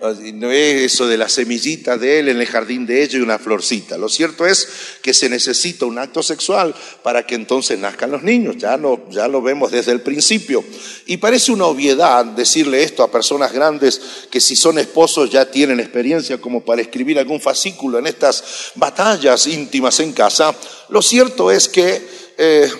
No 0.00 0.52
es 0.52 0.92
eso 0.92 1.08
de 1.08 1.16
la 1.18 1.28
semillita 1.28 1.96
de 1.96 2.20
él 2.20 2.28
en 2.28 2.40
el 2.40 2.46
jardín 2.46 2.86
de 2.86 3.02
ella 3.02 3.18
y 3.18 3.20
una 3.20 3.38
florcita. 3.38 3.98
Lo 3.98 4.08
cierto 4.08 4.46
es 4.46 4.68
que 5.02 5.12
se 5.12 5.28
necesita 5.28 5.86
un 5.86 5.98
acto 5.98 6.22
sexual 6.22 6.72
para 7.02 7.26
que 7.26 7.34
entonces 7.34 7.80
nazcan 7.80 8.12
los 8.12 8.22
niños. 8.22 8.56
Ya 8.58 8.76
lo, 8.76 9.10
ya 9.10 9.26
lo 9.26 9.42
vemos 9.42 9.72
desde 9.72 9.90
el 9.90 10.00
principio. 10.00 10.64
Y 11.06 11.16
parece 11.16 11.50
una 11.50 11.66
obviedad 11.66 12.24
decirle 12.24 12.84
esto 12.84 13.02
a 13.02 13.10
personas 13.10 13.52
grandes 13.52 14.00
que 14.30 14.40
si 14.40 14.54
son 14.54 14.78
esposos 14.78 15.30
ya 15.30 15.50
tienen 15.50 15.80
experiencia 15.80 16.40
como 16.40 16.64
para 16.64 16.80
escribir 16.80 17.18
algún 17.18 17.40
fascículo 17.40 17.98
en 17.98 18.06
estas 18.06 18.72
batallas 18.76 19.48
íntimas 19.48 19.98
en 19.98 20.12
casa. 20.12 20.54
Lo 20.90 21.02
cierto 21.02 21.50
es 21.50 21.68
que... 21.68 22.28
Eh, 22.38 22.70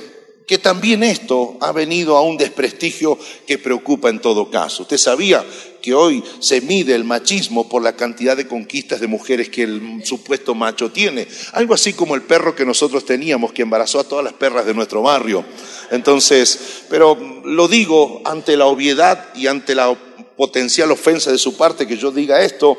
que 0.48 0.56
también 0.56 1.02
esto 1.02 1.58
ha 1.60 1.72
venido 1.72 2.16
a 2.16 2.22
un 2.22 2.38
desprestigio 2.38 3.18
que 3.46 3.58
preocupa 3.58 4.08
en 4.08 4.18
todo 4.18 4.50
caso. 4.50 4.84
Usted 4.84 4.96
sabía 4.96 5.44
que 5.82 5.94
hoy 5.94 6.22
se 6.40 6.60
mide 6.60 6.94
el 6.94 7.04
machismo 7.04 7.68
por 7.68 7.82
la 7.82 7.94
cantidad 7.94 8.36
de 8.36 8.48
conquistas 8.48 9.00
de 9.00 9.06
mujeres 9.06 9.48
que 9.48 9.62
el 9.62 10.02
supuesto 10.04 10.54
macho 10.54 10.90
tiene. 10.90 11.26
Algo 11.52 11.74
así 11.74 11.92
como 11.92 12.14
el 12.14 12.22
perro 12.22 12.54
que 12.54 12.64
nosotros 12.64 13.04
teníamos, 13.04 13.52
que 13.52 13.62
embarazó 13.62 14.00
a 14.00 14.04
todas 14.04 14.24
las 14.24 14.34
perras 14.34 14.66
de 14.66 14.74
nuestro 14.74 15.02
barrio. 15.02 15.44
Entonces, 15.90 16.84
pero 16.90 17.16
lo 17.44 17.68
digo 17.68 18.22
ante 18.24 18.56
la 18.56 18.66
obviedad 18.66 19.28
y 19.34 19.46
ante 19.46 19.74
la 19.74 19.96
potencial 20.36 20.90
ofensa 20.92 21.32
de 21.32 21.38
su 21.38 21.56
parte 21.56 21.86
que 21.86 21.96
yo 21.96 22.12
diga 22.12 22.42
esto, 22.42 22.78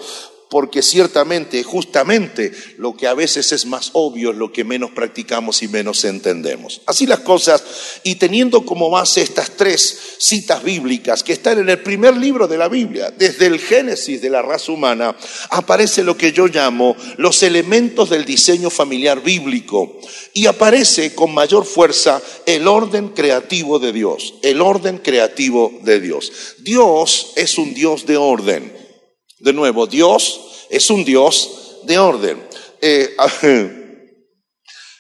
porque 0.50 0.82
ciertamente, 0.82 1.64
justamente, 1.64 2.52
lo 2.78 2.98
que 2.98 3.08
a 3.08 3.14
veces 3.14 3.52
es 3.52 3.68
más 3.68 3.92
obvio 3.94 4.32
es 4.32 4.38
lo 4.38 4.52
que 4.52 4.64
menos 4.64 4.90
practicamos 4.92 5.62
y 5.62 5.68
menos 5.68 6.04
entendemos. 6.06 6.82
Así 6.88 7.06
las 7.06 7.20
cosas, 7.20 7.64
y 8.04 8.16
teniendo 8.16 8.66
como 8.66 8.90
base 8.90 9.22
estas 9.22 9.52
tres 9.52 10.18
citas 10.18 10.64
bíblicas 10.64 11.24
que 11.24 11.34
están 11.34 11.60
en 11.60 11.70
el 11.70 11.80
primer 11.80 12.18
libro 12.18 12.48
de 12.48 12.58
la 12.58 12.68
Biblia, 12.68 13.12
desde 13.12 13.46
el 13.46 13.60
Génesis 13.60 14.22
de 14.22 14.32
la 14.32 14.42
raza 14.42 14.72
humana, 14.72 15.16
aparece 15.52 16.04
lo 16.04 16.18
que 16.18 16.34
yo 16.34 16.48
llamo 16.48 16.96
los 17.18 17.44
elementos 17.44 18.10
del 18.10 18.26
diseño 18.26 18.72
familiar 18.72 19.22
bíblico, 19.22 20.00
y 20.34 20.48
aparece 20.48 21.14
con 21.14 21.34
mayor 21.34 21.64
fuerza 21.64 22.22
el 22.48 22.68
orden 22.68 23.10
creativo 23.10 23.78
de 23.78 23.94
Dios, 23.94 24.34
el 24.42 24.62
orden 24.62 24.98
creativo 24.98 25.80
de 25.84 26.00
Dios. 26.00 26.32
Dios 26.60 27.34
es 27.36 27.58
un 27.60 27.76
Dios 27.76 28.08
de 28.08 28.18
orden. 28.18 28.79
De 29.40 29.54
nuevo, 29.54 29.88
Dios 29.88 30.66
es 30.70 30.90
un 30.90 31.06
Dios 31.06 31.80
de 31.84 31.98
orden. 31.98 32.48
Eh, 32.82 33.16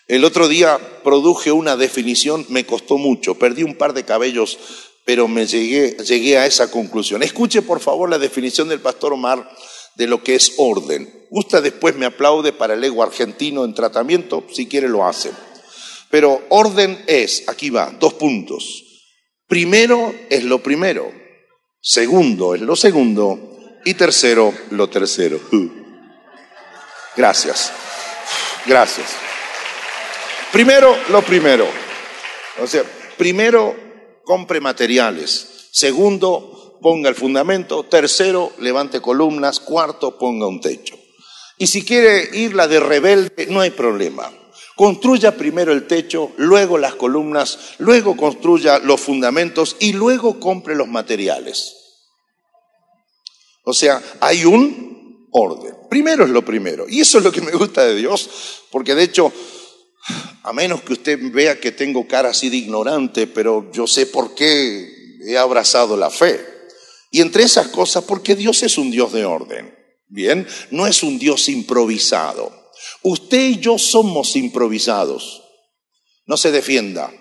el 0.07 0.25
otro 0.25 0.47
día 0.47 0.79
produje 1.03 1.51
una 1.51 1.75
definición, 1.75 2.45
me 2.49 2.65
costó 2.65 2.97
mucho, 2.97 3.35
perdí 3.35 3.63
un 3.63 3.75
par 3.75 3.93
de 3.93 4.05
cabellos, 4.05 4.57
pero 5.05 5.27
me 5.27 5.45
llegué, 5.45 5.97
llegué 6.03 6.37
a 6.37 6.45
esa 6.45 6.71
conclusión. 6.71 7.21
Escuche 7.23 7.61
por 7.61 7.79
favor 7.79 8.09
la 8.09 8.17
definición 8.17 8.69
del 8.69 8.79
pastor 8.79 9.13
Omar 9.13 9.49
de 9.95 10.07
lo 10.07 10.23
que 10.23 10.35
es 10.35 10.53
orden. 10.57 11.27
Gusta 11.29 11.61
después 11.61 11.95
me 11.95 12.05
aplaude 12.05 12.53
para 12.53 12.73
el 12.73 12.83
ego 12.83 13.03
argentino 13.03 13.65
en 13.65 13.73
tratamiento, 13.73 14.45
si 14.51 14.67
quiere 14.67 14.87
lo 14.87 15.05
hace. 15.05 15.31
Pero 16.09 16.41
orden 16.49 17.03
es, 17.07 17.43
aquí 17.47 17.69
va, 17.69 17.91
dos 17.99 18.13
puntos. 18.13 18.83
Primero 19.47 20.13
es 20.29 20.43
lo 20.43 20.63
primero, 20.63 21.11
segundo 21.81 22.55
es 22.55 22.61
lo 22.61 22.75
segundo 22.75 23.58
y 23.85 23.93
tercero, 23.93 24.53
lo 24.71 24.89
tercero. 24.89 25.39
Gracias. 27.15 27.71
Gracias. 28.65 29.07
Primero, 30.51 30.95
lo 31.09 31.21
primero. 31.21 31.67
O 32.61 32.67
sea, 32.67 32.83
primero, 33.17 33.75
compre 34.23 34.59
materiales. 34.59 35.67
Segundo, 35.71 36.77
ponga 36.81 37.09
el 37.09 37.15
fundamento. 37.15 37.83
Tercero, 37.83 38.51
levante 38.59 39.01
columnas. 39.01 39.59
Cuarto, 39.59 40.17
ponga 40.17 40.47
un 40.47 40.61
techo. 40.61 40.97
Y 41.57 41.67
si 41.67 41.83
quiere 41.83 42.29
ir 42.33 42.55
la 42.55 42.67
de 42.67 42.79
rebelde, 42.79 43.47
no 43.47 43.59
hay 43.59 43.71
problema. 43.71 44.31
Construya 44.75 45.35
primero 45.35 45.73
el 45.73 45.87
techo, 45.87 46.31
luego 46.37 46.77
las 46.77 46.95
columnas, 46.95 47.75
luego 47.79 48.15
construya 48.15 48.79
los 48.79 49.01
fundamentos 49.01 49.75
y 49.81 49.91
luego 49.91 50.39
compre 50.39 50.73
los 50.73 50.87
materiales. 50.87 51.78
O 53.69 53.73
sea, 53.73 54.01
hay 54.19 54.45
un 54.45 55.27
orden. 55.31 55.75
Primero 55.89 56.23
es 56.23 56.31
lo 56.31 56.43
primero. 56.43 56.85
Y 56.89 57.01
eso 57.01 57.19
es 57.19 57.23
lo 57.23 57.31
que 57.31 57.41
me 57.41 57.51
gusta 57.51 57.85
de 57.85 57.95
Dios, 57.95 58.29
porque 58.71 58.95
de 58.95 59.03
hecho, 59.03 59.31
a 60.43 60.53
menos 60.53 60.81
que 60.81 60.93
usted 60.93 61.19
vea 61.31 61.59
que 61.59 61.71
tengo 61.71 62.07
cara 62.07 62.29
así 62.29 62.49
de 62.49 62.57
ignorante, 62.57 63.27
pero 63.27 63.71
yo 63.71 63.87
sé 63.87 64.05
por 64.07 64.35
qué 64.35 64.89
he 65.25 65.37
abrazado 65.37 65.97
la 65.97 66.09
fe. 66.09 66.45
Y 67.11 67.21
entre 67.21 67.43
esas 67.43 67.67
cosas, 67.69 68.03
porque 68.03 68.35
Dios 68.35 68.63
es 68.63 68.77
un 68.77 68.91
Dios 68.91 69.13
de 69.13 69.25
orden. 69.25 69.75
Bien, 70.07 70.47
no 70.71 70.87
es 70.87 71.03
un 71.03 71.19
Dios 71.19 71.49
improvisado. 71.49 72.51
Usted 73.03 73.49
y 73.49 73.59
yo 73.59 73.77
somos 73.77 74.35
improvisados. 74.35 75.43
No 76.25 76.37
se 76.37 76.51
defienda. 76.51 77.11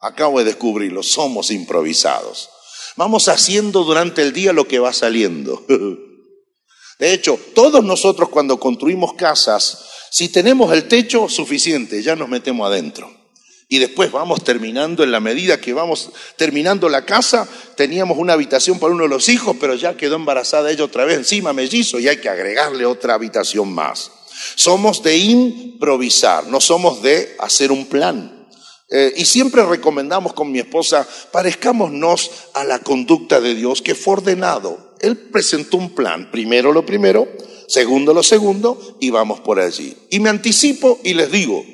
Acabo 0.00 0.38
de 0.38 0.44
descubrirlo, 0.44 1.02
somos 1.02 1.50
improvisados. 1.50 2.50
Vamos 2.96 3.28
haciendo 3.28 3.84
durante 3.84 4.22
el 4.22 4.32
día 4.32 4.52
lo 4.52 4.68
que 4.68 4.78
va 4.78 4.92
saliendo. 4.92 5.64
De 6.98 7.12
hecho, 7.12 7.38
todos 7.54 7.84
nosotros 7.84 8.28
cuando 8.28 8.60
construimos 8.60 9.14
casas, 9.14 9.84
si 10.10 10.28
tenemos 10.28 10.72
el 10.72 10.86
techo 10.86 11.28
suficiente, 11.28 12.02
ya 12.02 12.14
nos 12.14 12.28
metemos 12.28 12.68
adentro. 12.68 13.10
Y 13.68 13.78
después 13.78 14.12
vamos 14.12 14.44
terminando, 14.44 15.02
en 15.02 15.10
la 15.10 15.18
medida 15.18 15.60
que 15.60 15.72
vamos 15.72 16.10
terminando 16.36 16.88
la 16.88 17.04
casa, 17.04 17.48
teníamos 17.76 18.18
una 18.18 18.34
habitación 18.34 18.78
para 18.78 18.92
uno 18.92 19.04
de 19.04 19.08
los 19.08 19.28
hijos, 19.28 19.56
pero 19.58 19.74
ya 19.74 19.96
quedó 19.96 20.16
embarazada 20.16 20.70
ella 20.70 20.84
otra 20.84 21.04
vez 21.04 21.16
encima, 21.16 21.52
mellizo, 21.52 21.98
y 21.98 22.06
hay 22.06 22.18
que 22.18 22.28
agregarle 22.28 22.86
otra 22.86 23.14
habitación 23.14 23.72
más. 23.72 24.12
Somos 24.54 25.02
de 25.02 25.16
improvisar, 25.16 26.46
no 26.46 26.60
somos 26.60 27.02
de 27.02 27.34
hacer 27.40 27.72
un 27.72 27.86
plan. 27.86 28.33
Eh, 28.96 29.12
y 29.16 29.24
siempre 29.24 29.66
recomendamos 29.66 30.34
con 30.34 30.52
mi 30.52 30.60
esposa, 30.60 31.04
parezcámonos 31.32 32.30
a 32.52 32.62
la 32.62 32.78
conducta 32.78 33.40
de 33.40 33.56
Dios 33.56 33.82
que 33.82 33.96
fue 33.96 34.12
ordenado. 34.12 34.94
Él 35.00 35.16
presentó 35.16 35.78
un 35.78 35.96
plan, 35.96 36.30
primero 36.30 36.72
lo 36.72 36.86
primero, 36.86 37.26
segundo 37.66 38.14
lo 38.14 38.22
segundo, 38.22 38.96
y 39.00 39.10
vamos 39.10 39.40
por 39.40 39.58
allí. 39.58 39.96
Y 40.10 40.20
me 40.20 40.30
anticipo 40.30 41.00
y 41.02 41.14
les 41.14 41.32
digo 41.32 41.64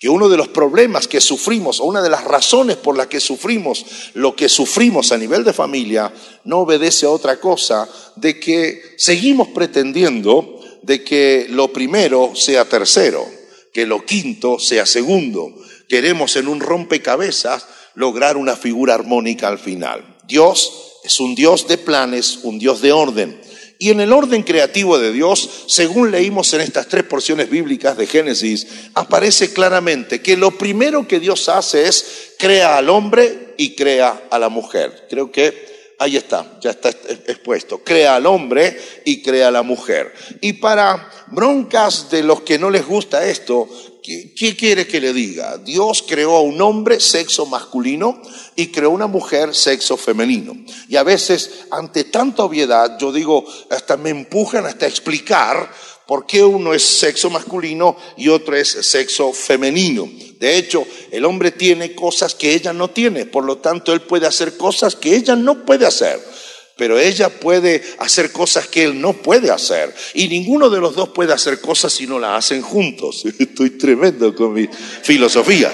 que 0.00 0.08
uno 0.08 0.28
de 0.28 0.36
los 0.36 0.48
problemas 0.48 1.06
que 1.06 1.20
sufrimos, 1.20 1.78
o 1.78 1.84
una 1.84 2.02
de 2.02 2.10
las 2.10 2.24
razones 2.24 2.74
por 2.74 2.96
las 2.96 3.06
que 3.06 3.20
sufrimos 3.20 3.86
lo 4.14 4.34
que 4.34 4.48
sufrimos 4.48 5.12
a 5.12 5.16
nivel 5.16 5.44
de 5.44 5.52
familia, 5.52 6.12
no 6.42 6.58
obedece 6.58 7.06
a 7.06 7.10
otra 7.10 7.38
cosa 7.38 7.88
de 8.16 8.40
que 8.40 8.82
seguimos 8.96 9.46
pretendiendo 9.46 10.60
de 10.82 11.04
que 11.04 11.46
lo 11.50 11.72
primero 11.72 12.32
sea 12.34 12.68
tercero, 12.68 13.24
que 13.72 13.86
lo 13.86 14.04
quinto 14.04 14.58
sea 14.58 14.86
segundo, 14.86 15.54
queremos 15.88 16.36
en 16.36 16.48
un 16.48 16.60
rompecabezas 16.60 17.66
lograr 17.94 18.36
una 18.36 18.56
figura 18.56 18.94
armónica 18.94 19.48
al 19.48 19.58
final. 19.58 20.18
Dios 20.24 21.00
es 21.02 21.20
un 21.20 21.34
Dios 21.34 21.66
de 21.66 21.78
planes, 21.78 22.40
un 22.42 22.58
Dios 22.58 22.80
de 22.80 22.92
orden. 22.92 23.40
Y 23.80 23.90
en 23.90 24.00
el 24.00 24.12
orden 24.12 24.42
creativo 24.42 24.98
de 24.98 25.12
Dios, 25.12 25.48
según 25.68 26.10
leímos 26.10 26.52
en 26.52 26.60
estas 26.60 26.88
tres 26.88 27.04
porciones 27.04 27.48
bíblicas 27.48 27.96
de 27.96 28.06
Génesis, 28.06 28.66
aparece 28.94 29.52
claramente 29.52 30.20
que 30.20 30.36
lo 30.36 30.50
primero 30.58 31.06
que 31.06 31.20
Dios 31.20 31.48
hace 31.48 31.86
es 31.86 32.34
crea 32.38 32.76
al 32.76 32.90
hombre 32.90 33.54
y 33.56 33.76
crea 33.76 34.24
a 34.30 34.38
la 34.38 34.48
mujer. 34.48 35.06
Creo 35.08 35.30
que 35.30 35.94
ahí 36.00 36.16
está, 36.16 36.58
ya 36.60 36.70
está 36.70 36.88
expuesto. 36.90 37.78
Crea 37.84 38.16
al 38.16 38.26
hombre 38.26 38.76
y 39.04 39.22
crea 39.22 39.48
a 39.48 39.52
la 39.52 39.62
mujer. 39.62 40.12
Y 40.40 40.54
para 40.54 41.08
broncas 41.28 42.10
de 42.10 42.24
los 42.24 42.40
que 42.40 42.58
no 42.58 42.70
les 42.70 42.84
gusta 42.84 43.28
esto, 43.28 43.68
¿Qué, 44.34 44.56
quiere 44.56 44.86
que 44.86 45.02
le 45.02 45.12
diga? 45.12 45.58
Dios 45.58 46.02
creó 46.06 46.36
a 46.36 46.40
un 46.40 46.58
hombre 46.62 46.98
sexo 46.98 47.44
masculino 47.44 48.22
y 48.56 48.68
creó 48.68 48.88
una 48.88 49.06
mujer 49.06 49.54
sexo 49.54 49.98
femenino. 49.98 50.56
Y 50.88 50.96
a 50.96 51.02
veces, 51.02 51.66
ante 51.70 52.04
tanta 52.04 52.42
obviedad, 52.42 52.98
yo 52.98 53.12
digo, 53.12 53.44
hasta 53.68 53.98
me 53.98 54.08
empujan 54.08 54.64
hasta 54.64 54.86
explicar 54.86 55.70
por 56.06 56.24
qué 56.24 56.42
uno 56.42 56.72
es 56.72 56.82
sexo 56.82 57.28
masculino 57.28 57.98
y 58.16 58.28
otro 58.28 58.56
es 58.56 58.68
sexo 58.70 59.34
femenino. 59.34 60.08
De 60.40 60.56
hecho, 60.56 60.86
el 61.10 61.26
hombre 61.26 61.50
tiene 61.50 61.94
cosas 61.94 62.34
que 62.34 62.54
ella 62.54 62.72
no 62.72 62.88
tiene, 62.88 63.26
por 63.26 63.44
lo 63.44 63.58
tanto, 63.58 63.92
él 63.92 64.00
puede 64.00 64.26
hacer 64.26 64.56
cosas 64.56 64.96
que 64.96 65.16
ella 65.16 65.36
no 65.36 65.66
puede 65.66 65.84
hacer 65.84 66.18
pero 66.78 66.96
ella 66.96 67.28
puede 67.28 67.82
hacer 67.98 68.30
cosas 68.30 68.68
que 68.68 68.84
él 68.84 69.00
no 69.00 69.12
puede 69.12 69.50
hacer. 69.50 69.92
Y 70.14 70.28
ninguno 70.28 70.70
de 70.70 70.78
los 70.78 70.94
dos 70.94 71.08
puede 71.08 71.32
hacer 71.32 71.60
cosas 71.60 71.92
si 71.92 72.06
no 72.06 72.20
las 72.20 72.44
hacen 72.44 72.62
juntos. 72.62 73.24
Estoy 73.38 73.70
tremendo 73.70 74.34
con 74.34 74.52
mi 74.54 74.68
filosofía. 75.02 75.72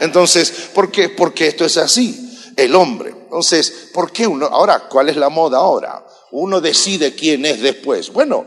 Entonces, 0.00 0.70
¿por 0.74 0.90
qué? 0.90 1.10
Porque 1.10 1.46
esto 1.46 1.66
es 1.66 1.76
así. 1.76 2.22
El 2.56 2.74
hombre. 2.74 3.10
Entonces, 3.10 3.90
¿por 3.92 4.10
qué 4.10 4.26
uno? 4.26 4.46
Ahora, 4.46 4.88
¿cuál 4.88 5.10
es 5.10 5.16
la 5.16 5.28
moda 5.28 5.58
ahora? 5.58 6.02
Uno 6.30 6.62
decide 6.62 7.14
quién 7.14 7.44
es 7.44 7.60
después. 7.60 8.10
Bueno, 8.10 8.46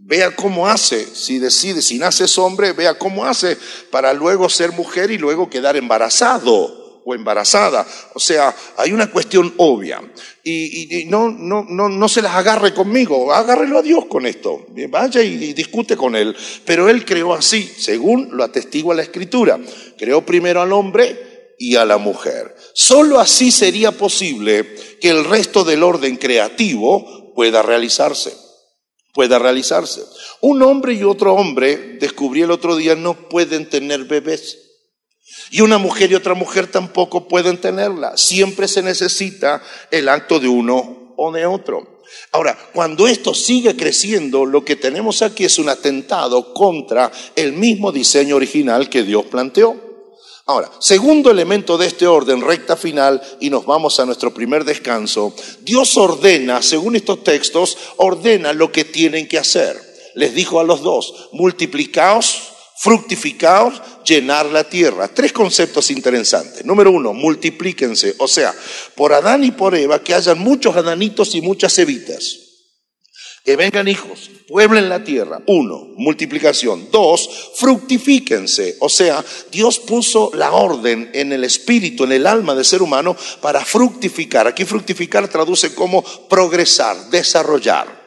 vea 0.00 0.34
cómo 0.34 0.66
hace. 0.66 1.04
Si 1.04 1.38
decide, 1.38 1.82
si 1.82 1.98
naces 1.98 2.38
hombre, 2.38 2.72
vea 2.72 2.98
cómo 2.98 3.26
hace 3.26 3.58
para 3.90 4.14
luego 4.14 4.48
ser 4.48 4.72
mujer 4.72 5.10
y 5.10 5.18
luego 5.18 5.50
quedar 5.50 5.76
embarazado. 5.76 6.81
O 7.04 7.14
embarazada. 7.14 7.86
O 8.14 8.20
sea, 8.20 8.54
hay 8.76 8.92
una 8.92 9.10
cuestión 9.10 9.52
obvia. 9.56 10.00
Y, 10.44 11.04
no, 11.08 11.30
no, 11.30 11.64
no, 11.68 11.88
no 11.88 12.08
se 12.08 12.22
las 12.22 12.34
agarre 12.34 12.74
conmigo, 12.74 13.32
agárrelo 13.32 13.78
a 13.78 13.82
Dios 13.82 14.06
con 14.06 14.26
esto. 14.26 14.66
Vaya 14.88 15.22
y, 15.22 15.52
discute 15.52 15.96
con 15.96 16.16
Él. 16.16 16.34
Pero 16.64 16.88
Él 16.88 17.04
creó 17.04 17.34
así, 17.34 17.62
según 17.62 18.30
lo 18.32 18.44
atestigua 18.44 18.94
la 18.94 19.02
Escritura. 19.02 19.58
Creó 19.96 20.24
primero 20.24 20.60
al 20.60 20.72
hombre 20.72 21.54
y 21.58 21.76
a 21.76 21.84
la 21.84 21.98
mujer. 21.98 22.56
Solo 22.74 23.20
así 23.20 23.52
sería 23.52 23.92
posible 23.92 24.74
que 25.00 25.10
el 25.10 25.24
resto 25.24 25.64
del 25.64 25.82
orden 25.82 26.16
creativo 26.16 27.32
pueda 27.34 27.62
realizarse. 27.62 28.32
Pueda 29.14 29.38
realizarse. 29.38 30.02
Un 30.40 30.62
hombre 30.62 30.94
y 30.94 31.04
otro 31.04 31.34
hombre, 31.34 31.98
descubrí 32.00 32.42
el 32.42 32.50
otro 32.50 32.76
día, 32.76 32.94
no 32.94 33.28
pueden 33.28 33.68
tener 33.68 34.04
bebés. 34.04 34.71
Y 35.50 35.60
una 35.60 35.78
mujer 35.78 36.10
y 36.10 36.14
otra 36.14 36.34
mujer 36.34 36.66
tampoco 36.66 37.28
pueden 37.28 37.60
tenerla. 37.60 38.16
Siempre 38.16 38.68
se 38.68 38.82
necesita 38.82 39.62
el 39.90 40.08
acto 40.08 40.40
de 40.40 40.48
uno 40.48 41.14
o 41.16 41.32
de 41.32 41.46
otro. 41.46 42.00
Ahora, 42.30 42.58
cuando 42.72 43.06
esto 43.06 43.34
sigue 43.34 43.76
creciendo, 43.76 44.44
lo 44.44 44.64
que 44.64 44.76
tenemos 44.76 45.22
aquí 45.22 45.44
es 45.44 45.58
un 45.58 45.68
atentado 45.68 46.52
contra 46.54 47.10
el 47.36 47.52
mismo 47.52 47.92
diseño 47.92 48.36
original 48.36 48.88
que 48.88 49.02
Dios 49.02 49.26
planteó. 49.26 49.92
Ahora, 50.44 50.70
segundo 50.80 51.30
elemento 51.30 51.78
de 51.78 51.86
este 51.86 52.06
orden, 52.06 52.40
recta 52.40 52.76
final, 52.76 53.22
y 53.38 53.48
nos 53.48 53.64
vamos 53.64 54.00
a 54.00 54.06
nuestro 54.06 54.34
primer 54.34 54.64
descanso. 54.64 55.32
Dios 55.60 55.96
ordena, 55.96 56.62
según 56.62 56.96
estos 56.96 57.22
textos, 57.22 57.78
ordena 57.96 58.52
lo 58.52 58.72
que 58.72 58.84
tienen 58.84 59.28
que 59.28 59.38
hacer. 59.38 59.80
Les 60.14 60.34
dijo 60.34 60.58
a 60.58 60.64
los 60.64 60.82
dos, 60.82 61.28
multiplicaos, 61.32 62.51
fructificaos, 62.82 63.80
llenar 64.04 64.46
la 64.46 64.64
tierra. 64.64 65.06
Tres 65.06 65.32
conceptos 65.32 65.92
interesantes. 65.92 66.64
Número 66.64 66.90
uno, 66.90 67.12
multiplíquense, 67.12 68.16
o 68.18 68.26
sea, 68.26 68.52
por 68.96 69.12
Adán 69.12 69.44
y 69.44 69.52
por 69.52 69.76
Eva, 69.76 70.02
que 70.02 70.14
hayan 70.14 70.40
muchos 70.40 70.74
adanitos 70.74 71.36
y 71.36 71.42
muchas 71.42 71.78
evitas. 71.78 72.38
Que 73.44 73.54
vengan 73.54 73.86
hijos, 73.86 74.30
pueblen 74.48 74.88
la 74.88 75.04
tierra. 75.04 75.40
Uno, 75.46 75.90
multiplicación. 75.96 76.88
Dos, 76.90 77.52
fructifíquense. 77.54 78.78
O 78.80 78.88
sea, 78.88 79.24
Dios 79.52 79.78
puso 79.78 80.32
la 80.34 80.50
orden 80.50 81.08
en 81.14 81.32
el 81.32 81.44
espíritu, 81.44 82.02
en 82.02 82.12
el 82.12 82.26
alma 82.26 82.56
del 82.56 82.64
ser 82.64 82.82
humano 82.82 83.16
para 83.40 83.64
fructificar. 83.64 84.48
Aquí 84.48 84.64
fructificar 84.64 85.28
traduce 85.28 85.72
como 85.72 86.02
progresar, 86.02 87.10
desarrollar. 87.10 88.01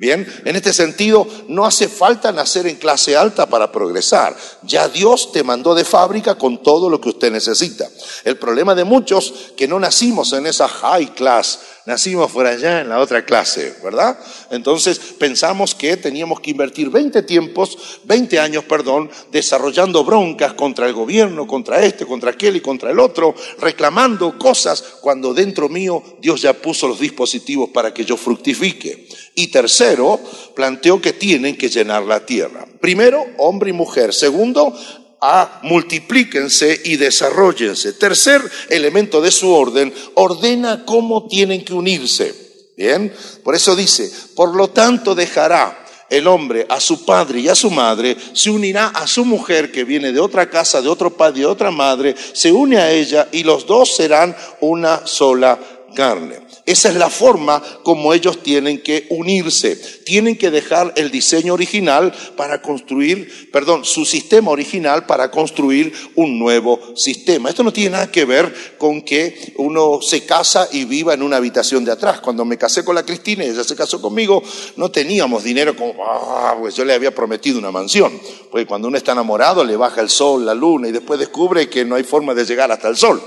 Bien, 0.00 0.24
en 0.44 0.54
este 0.54 0.72
sentido, 0.72 1.26
no 1.48 1.66
hace 1.66 1.88
falta 1.88 2.30
nacer 2.30 2.68
en 2.68 2.76
clase 2.76 3.16
alta 3.16 3.46
para 3.46 3.72
progresar. 3.72 4.36
Ya 4.62 4.88
Dios 4.88 5.32
te 5.32 5.42
mandó 5.42 5.74
de 5.74 5.84
fábrica 5.84 6.36
con 6.36 6.62
todo 6.62 6.88
lo 6.88 7.00
que 7.00 7.08
usted 7.08 7.32
necesita. 7.32 7.88
El 8.22 8.38
problema 8.38 8.76
de 8.76 8.84
muchos 8.84 9.52
que 9.56 9.66
no 9.66 9.80
nacimos 9.80 10.32
en 10.34 10.46
esa 10.46 10.68
high 10.68 11.14
class, 11.14 11.58
nacimos 11.88 12.30
por 12.32 12.44
allá 12.44 12.82
en 12.82 12.90
la 12.90 12.98
otra 12.98 13.24
clase, 13.24 13.74
¿verdad? 13.82 14.18
Entonces 14.50 14.98
pensamos 15.18 15.74
que 15.74 15.96
teníamos 15.96 16.38
que 16.38 16.50
invertir 16.50 16.90
20 16.90 17.22
tiempos, 17.22 18.00
20 18.04 18.38
años, 18.38 18.64
perdón, 18.64 19.10
desarrollando 19.32 20.04
broncas 20.04 20.52
contra 20.52 20.86
el 20.86 20.92
gobierno, 20.92 21.46
contra 21.46 21.82
este, 21.82 22.04
contra 22.04 22.32
aquel 22.32 22.56
y 22.56 22.60
contra 22.60 22.90
el 22.90 22.98
otro, 22.98 23.34
reclamando 23.58 24.38
cosas 24.38 24.82
cuando 25.00 25.32
dentro 25.32 25.70
mío 25.70 26.02
Dios 26.20 26.42
ya 26.42 26.52
puso 26.52 26.88
los 26.88 27.00
dispositivos 27.00 27.70
para 27.70 27.94
que 27.94 28.04
yo 28.04 28.18
fructifique. 28.18 29.08
Y 29.34 29.46
tercero, 29.46 30.20
planteó 30.54 31.00
que 31.00 31.14
tienen 31.14 31.56
que 31.56 31.70
llenar 31.70 32.02
la 32.02 32.26
tierra. 32.26 32.66
Primero, 32.82 33.24
hombre 33.38 33.70
y 33.70 33.72
mujer. 33.72 34.12
Segundo, 34.12 34.78
a 35.20 35.60
multiplíquense 35.62 36.80
y 36.84 36.96
desarrollense. 36.96 37.92
Tercer 37.94 38.42
elemento 38.68 39.20
de 39.20 39.30
su 39.30 39.52
orden, 39.52 39.92
ordena 40.14 40.84
cómo 40.84 41.26
tienen 41.26 41.64
que 41.64 41.74
unirse. 41.74 42.34
Bien, 42.76 43.12
por 43.42 43.54
eso 43.54 43.74
dice, 43.74 44.10
por 44.36 44.54
lo 44.54 44.70
tanto 44.70 45.14
dejará 45.14 45.84
el 46.10 46.26
hombre 46.26 46.66
a 46.68 46.80
su 46.80 47.04
padre 47.04 47.40
y 47.40 47.48
a 47.48 47.54
su 47.54 47.70
madre, 47.70 48.16
se 48.32 48.50
unirá 48.50 48.88
a 48.88 49.06
su 49.06 49.24
mujer 49.24 49.72
que 49.72 49.84
viene 49.84 50.12
de 50.12 50.20
otra 50.20 50.48
casa, 50.48 50.80
de 50.80 50.88
otro 50.88 51.16
padre 51.16 51.40
de 51.40 51.46
otra 51.46 51.70
madre, 51.70 52.14
se 52.32 52.52
une 52.52 52.78
a 52.78 52.90
ella 52.90 53.28
y 53.32 53.42
los 53.42 53.66
dos 53.66 53.94
serán 53.96 54.36
una 54.60 55.06
sola 55.06 55.58
carne. 55.94 56.47
Esa 56.68 56.90
es 56.90 56.96
la 56.96 57.08
forma 57.08 57.62
como 57.82 58.12
ellos 58.12 58.42
tienen 58.42 58.82
que 58.82 59.06
unirse. 59.08 59.74
Tienen 60.04 60.36
que 60.36 60.50
dejar 60.50 60.92
el 60.96 61.10
diseño 61.10 61.54
original 61.54 62.12
para 62.36 62.60
construir, 62.60 63.50
perdón, 63.50 63.86
su 63.86 64.04
sistema 64.04 64.50
original 64.50 65.06
para 65.06 65.30
construir 65.30 65.94
un 66.14 66.38
nuevo 66.38 66.78
sistema. 66.94 67.48
Esto 67.48 67.62
no 67.62 67.72
tiene 67.72 67.92
nada 67.92 68.12
que 68.12 68.26
ver 68.26 68.76
con 68.76 69.00
que 69.00 69.54
uno 69.56 70.02
se 70.02 70.26
casa 70.26 70.68
y 70.70 70.84
viva 70.84 71.14
en 71.14 71.22
una 71.22 71.38
habitación 71.38 71.86
de 71.86 71.92
atrás. 71.92 72.20
Cuando 72.20 72.44
me 72.44 72.58
casé 72.58 72.84
con 72.84 72.94
la 72.94 73.02
Cristina 73.02 73.46
y 73.46 73.48
ella 73.48 73.64
se 73.64 73.74
casó 73.74 74.02
conmigo, 74.02 74.42
no 74.76 74.90
teníamos 74.90 75.44
dinero 75.44 75.74
como, 75.74 75.94
ah, 76.04 76.54
pues 76.60 76.74
yo 76.74 76.84
le 76.84 76.92
había 76.92 77.14
prometido 77.14 77.58
una 77.58 77.70
mansión. 77.70 78.12
Porque 78.50 78.66
cuando 78.66 78.88
uno 78.88 78.98
está 78.98 79.12
enamorado 79.12 79.64
le 79.64 79.74
baja 79.74 80.02
el 80.02 80.10
sol, 80.10 80.44
la 80.44 80.54
luna 80.54 80.88
y 80.88 80.92
después 80.92 81.18
descubre 81.18 81.70
que 81.70 81.86
no 81.86 81.94
hay 81.94 82.04
forma 82.04 82.34
de 82.34 82.44
llegar 82.44 82.70
hasta 82.70 82.88
el 82.88 82.96
sol. 82.98 83.22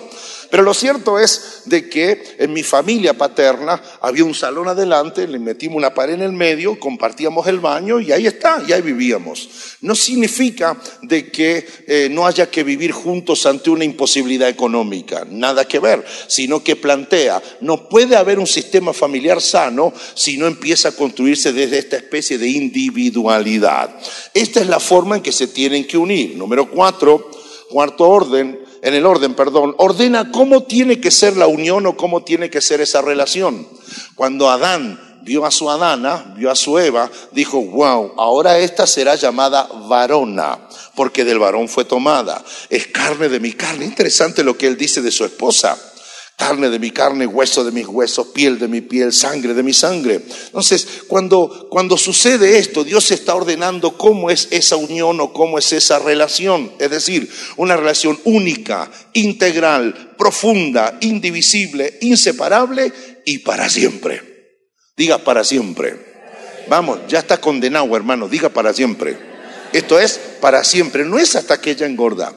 Pero 0.52 0.64
lo 0.64 0.74
cierto 0.74 1.18
es 1.18 1.62
de 1.64 1.90
que 1.90 2.22
en 2.38 2.52
mi 2.52 2.62
familia 2.62 3.14
paterna 3.14 3.82
había 4.02 4.26
un 4.26 4.36
salón 4.36 4.68
adelante, 4.68 5.26
le 5.26 5.40
metimos 5.40 5.78
una 5.78 5.94
pared 5.94 6.16
en 6.16 6.22
el 6.22 6.34
medio, 6.34 6.78
compartíamos 6.78 7.48
el 7.48 7.62
baño 7.62 8.02
y 8.02 8.12
ahí 8.12 8.28
está, 8.28 8.62
y 8.68 8.74
ahí 8.74 8.82
vivíamos. 8.82 9.48
No 9.80 9.96
significa 9.96 10.78
de 11.04 11.32
que 11.32 11.66
eh, 11.88 12.10
no 12.12 12.28
haya 12.28 12.52
que 12.52 12.66
vivir 12.66 12.92
juntos 12.92 13.46
ante 13.46 13.70
una 13.70 13.86
imposibilidad 13.86 14.50
económica, 14.50 15.26
nada 15.30 15.66
que 15.66 15.80
ver, 15.80 16.04
sino 16.28 16.62
que 16.62 16.76
plantea, 16.76 17.42
no 17.62 17.88
puede 17.88 18.18
haber 18.18 18.38
un 18.38 18.48
sistema 18.48 18.92
familiar 18.92 19.42
sano 19.42 19.94
si 20.16 20.38
no 20.38 20.48
empieza 20.48 20.90
a 20.90 20.96
construirse 20.98 21.54
desde 21.54 21.78
esta 21.78 21.96
especie 21.96 22.38
de 22.38 22.50
individualidad. 22.50 23.90
Esta 24.34 24.60
es 24.60 24.68
la 24.68 24.82
forma 24.82 25.16
en 25.16 25.22
que 25.22 25.32
se 25.32 25.48
tienen 25.48 25.88
que 25.88 25.98
unir. 25.98 26.36
Número 26.36 26.70
cuatro, 26.70 27.32
cuarto 27.70 28.10
orden, 28.10 28.60
en 28.82 28.94
el 28.94 29.06
orden, 29.06 29.36
perdón, 29.36 29.76
ordena 29.78 30.32
cómo 30.32 30.64
tiene 30.64 31.00
que 31.00 31.12
ser 31.12 31.38
la 31.38 31.48
unión 31.48 31.86
o 31.86 31.96
cómo 31.96 32.24
tiene 32.24 32.50
que 32.50 32.62
ser 32.62 32.82
esa 32.82 33.02
relación. 33.02 33.68
Cuando 34.16 34.50
Adán 34.50 35.20
vio 35.24 35.46
a 35.46 35.52
su 35.52 35.70
Adana, 35.70 36.34
vio 36.36 36.50
a 36.50 36.56
su 36.56 36.80
Eva, 36.80 37.10
dijo, 37.32 37.62
wow, 37.62 38.14
ahora 38.18 38.58
esta 38.58 38.88
será 38.88 39.16
llamada 39.16 39.70
varona, 39.88 40.68
porque 40.96 41.24
del 41.24 41.40
varón 41.40 41.70
fue 41.70 41.86
tomada. 41.86 42.44
Es 42.70 42.88
carne 42.88 43.30
de 43.30 43.40
mi 43.40 43.54
carne. 43.54 43.86
Interesante 43.86 44.44
lo 44.44 44.58
que 44.58 44.68
él 44.68 44.78
dice 44.78 45.02
de 45.02 45.12
su 45.12 45.26
esposa 45.26 45.78
carne 46.42 46.72
de 46.72 46.80
mi 46.80 46.90
carne, 46.90 47.28
hueso 47.28 47.64
de 47.64 47.72
mis 47.72 47.86
huesos, 47.86 48.30
piel 48.30 48.58
de 48.58 48.68
mi 48.68 48.82
piel, 48.82 49.14
sangre 49.14 49.54
de 49.54 49.62
mi 49.62 49.74
sangre. 49.74 50.22
Entonces, 50.46 51.04
cuando, 51.08 51.68
cuando 51.70 51.98
sucede 51.98 52.58
esto, 52.58 52.84
Dios 52.84 53.12
está 53.12 53.36
ordenando 53.36 53.96
cómo 53.96 54.32
es 54.32 54.48
esa 54.50 54.76
unión 54.76 55.20
o 55.20 55.34
cómo 55.34 55.60
es 55.60 55.72
esa 55.72 56.00
relación. 56.00 56.72
Es 56.80 56.90
decir, 56.90 57.32
una 57.58 57.78
relación 57.78 58.20
única, 58.24 58.90
integral, 59.14 60.16
profunda, 60.18 60.98
indivisible, 61.02 62.00
inseparable 62.02 62.92
y 63.24 63.38
para 63.38 63.70
siempre. 63.70 64.24
Diga 64.98 65.20
para 65.20 65.44
siempre. 65.44 65.96
Vamos, 66.68 67.02
ya 67.08 67.20
está 67.20 67.40
condenado, 67.40 67.96
hermano, 67.96 68.28
diga 68.28 68.50
para 68.50 68.74
siempre. 68.74 69.16
Esto 69.74 70.00
es 70.00 70.20
para 70.40 70.64
siempre, 70.64 71.06
no 71.06 71.20
es 71.20 71.36
hasta 71.36 71.62
que 71.62 71.70
ella 71.70 71.86
engorda, 71.86 72.34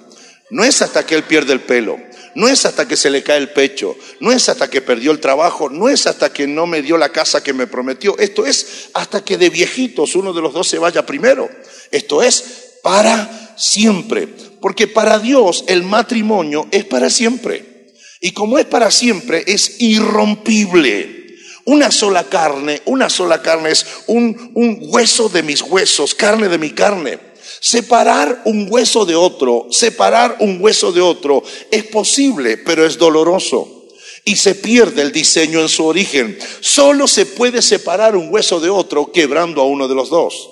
no 0.51 0.63
es 0.63 0.83
hasta 0.83 1.07
que 1.07 1.15
él 1.15 1.23
pierde 1.23 1.55
el 1.55 1.61
pelo, 1.61 1.99
no 2.35 2.49
es 2.49 2.65
hasta 2.67 2.87
que 2.89 2.97
se 2.97 3.11
le 3.11 3.23
cae 3.23 3.39
el 3.39 3.51
pecho, 3.51 3.97
no 4.21 4.33
es 4.33 4.49
hasta 4.49 4.69
que 4.69 4.81
perdió 4.81 5.13
el 5.13 5.21
trabajo, 5.21 5.71
no 5.71 5.89
es 5.89 6.07
hasta 6.07 6.33
que 6.33 6.47
no 6.47 6.67
me 6.67 6.83
dio 6.83 6.99
la 6.99 7.11
casa 7.11 7.43
que 7.43 7.53
me 7.53 7.67
prometió, 7.67 8.19
esto 8.19 8.47
es 8.47 8.89
hasta 8.95 9.25
que 9.25 9.39
de 9.39 9.51
viejitos 9.51 10.15
uno 10.17 10.33
de 10.33 10.43
los 10.43 10.53
dos 10.53 10.69
se 10.69 10.79
vaya 10.79 11.07
primero. 11.07 11.49
Esto 11.91 12.23
es 12.23 12.79
para 12.83 13.55
siempre, 13.57 14.29
porque 14.61 14.87
para 14.87 15.19
Dios 15.19 15.65
el 15.69 15.83
matrimonio 15.83 16.67
es 16.71 16.85
para 16.85 17.11
siempre. 17.11 17.93
Y 18.21 18.33
como 18.33 18.59
es 18.59 18.65
para 18.65 18.91
siempre, 18.91 19.45
es 19.47 19.81
irrompible. 19.81 21.37
Una 21.67 21.91
sola 21.91 22.25
carne, 22.25 22.83
una 22.87 23.09
sola 23.09 23.43
carne 23.43 23.71
es 23.71 23.87
un, 24.07 24.53
hueso 24.83 25.29
de 25.29 25.43
mis 25.43 25.63
huesos, 25.63 26.15
carne 26.15 26.49
de 26.49 26.59
mi 26.59 26.71
carne. 26.71 27.19
Separar 27.67 28.43
un 28.45 28.67
hueso 28.69 29.07
de 29.07 29.17
otro, 29.17 29.69
separar 29.71 30.37
un 30.41 30.59
hueso 30.61 30.93
de 30.93 31.01
otro 31.01 31.43
es 31.71 31.85
posible, 31.85 32.59
pero 32.59 32.85
es 32.85 32.99
doloroso. 32.99 33.87
Y 34.27 34.37
se 34.37 34.55
pierde 34.55 35.01
el 35.01 35.13
diseño 35.13 35.63
en 35.63 35.71
su 35.71 35.87
origen. 35.87 36.39
Solo 36.61 37.09
se 37.09 37.25
puede 37.25 37.63
separar 37.63 38.17
un 38.17 38.31
hueso 38.31 38.61
de 38.61 38.69
otro 38.69 39.11
quebrando 39.11 39.63
a 39.63 39.65
uno 39.65 39.89
de 39.89 39.95
los 39.95 40.11
dos. 40.11 40.51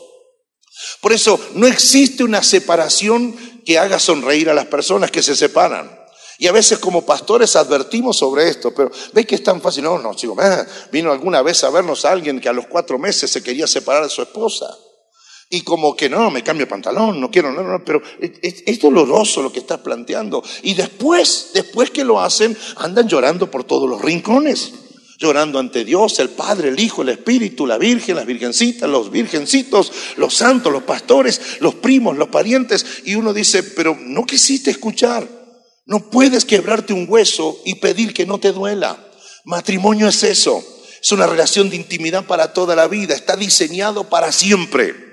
Por 1.03 1.13
eso 1.13 1.39
no 1.53 1.67
existe 1.67 2.25
una 2.25 2.43
separación 2.43 3.37
que 3.67 3.79
haga 3.79 3.99
sonreír 3.99 4.49
a 4.49 4.55
las 4.55 4.69
personas 4.69 5.11
que 5.11 5.23
se 5.23 5.37
separan. 5.37 5.95
Y 6.39 6.47
a 6.47 6.53
veces 6.53 6.79
como 6.79 7.05
pastores 7.05 7.57
advertimos 7.57 8.17
sobre 8.17 8.49
esto, 8.49 8.73
pero 8.75 8.91
ve 9.13 9.27
que 9.27 9.35
es 9.35 9.43
tan 9.43 9.61
fácil. 9.61 9.85
No, 9.85 9.99
no, 9.99 10.15
chico, 10.15 10.35
vino 10.91 11.13
alguna 11.13 11.43
vez 11.43 11.63
a 11.63 11.69
vernos 11.69 12.07
alguien 12.07 12.41
que 12.41 12.49
a 12.49 12.55
los 12.55 12.69
cuatro 12.69 12.99
meses 12.99 13.31
se 13.31 13.43
quería 13.43 13.67
separar 13.67 14.05
de 14.05 14.09
su 14.09 14.23
esposa. 14.23 14.75
Y 15.55 15.61
como 15.61 15.95
que 15.95 16.09
no, 16.09 16.31
me 16.31 16.43
cambio 16.43 16.67
pantalón, 16.67 17.21
no 17.21 17.31
quiero, 17.31 17.53
no, 17.53 17.63
no, 17.63 17.85
pero 17.85 18.01
es, 18.19 18.63
es, 18.65 18.81
doloroso 18.81 19.43
lo 19.43 19.53
que 19.53 19.59
estás 19.59 19.81
planteando. 19.81 20.43
Y 20.63 20.73
después, 20.73 21.51
después 21.53 21.91
que 21.91 22.05
lo 22.05 22.23
hacen, 22.23 22.57
andan 22.77 23.07
llorando 23.07 23.51
por 23.51 23.65
todos 23.65 23.87
los 23.87 24.01
rincones. 24.01 24.73
Llorando 25.19 25.59
ante 25.59 25.85
Dios, 25.85 26.19
el 26.21 26.31
Padre, 26.31 26.71
el 26.71 26.81
Hijo, 26.81 27.03
el 27.03 27.11
Espíritu, 27.11 27.67
la 27.67 27.77
Virgen, 27.77 28.17
las 28.17 28.25
virgencitas, 28.25 28.89
los 28.89 29.11
virgencitos, 29.11 29.93
los 30.17 30.35
santos, 30.35 30.73
los 30.73 30.85
pastores, 30.85 31.61
los 31.61 31.75
primos, 31.75 32.17
los 32.17 32.29
parientes. 32.29 32.87
Y 33.05 33.17
uno 33.17 33.35
dice, 33.35 33.63
pero 33.63 33.95
no 34.01 34.25
quisiste 34.25 34.71
escuchar. 34.71 35.29
No 35.85 36.09
puedes 36.09 36.47
quebrarte 36.47 36.95
un 36.95 37.05
hueso 37.07 37.61
y 37.67 37.75
pedir 37.75 38.15
que 38.15 38.25
no 38.25 38.41
te 38.41 38.53
duela. 38.53 39.07
Matrimonio 39.45 40.09
es 40.09 40.23
eso. 40.23 40.65
Es 41.03 41.13
una 41.13 41.27
relación 41.27 41.69
de 41.69 41.77
intimidad 41.77 42.25
para 42.25 42.55
toda 42.55 42.75
la 42.75 42.89
vida. 42.89 43.15
Está 43.15 43.37
diseñado 43.37 44.09
para 44.09 44.33
siempre. 44.33 45.12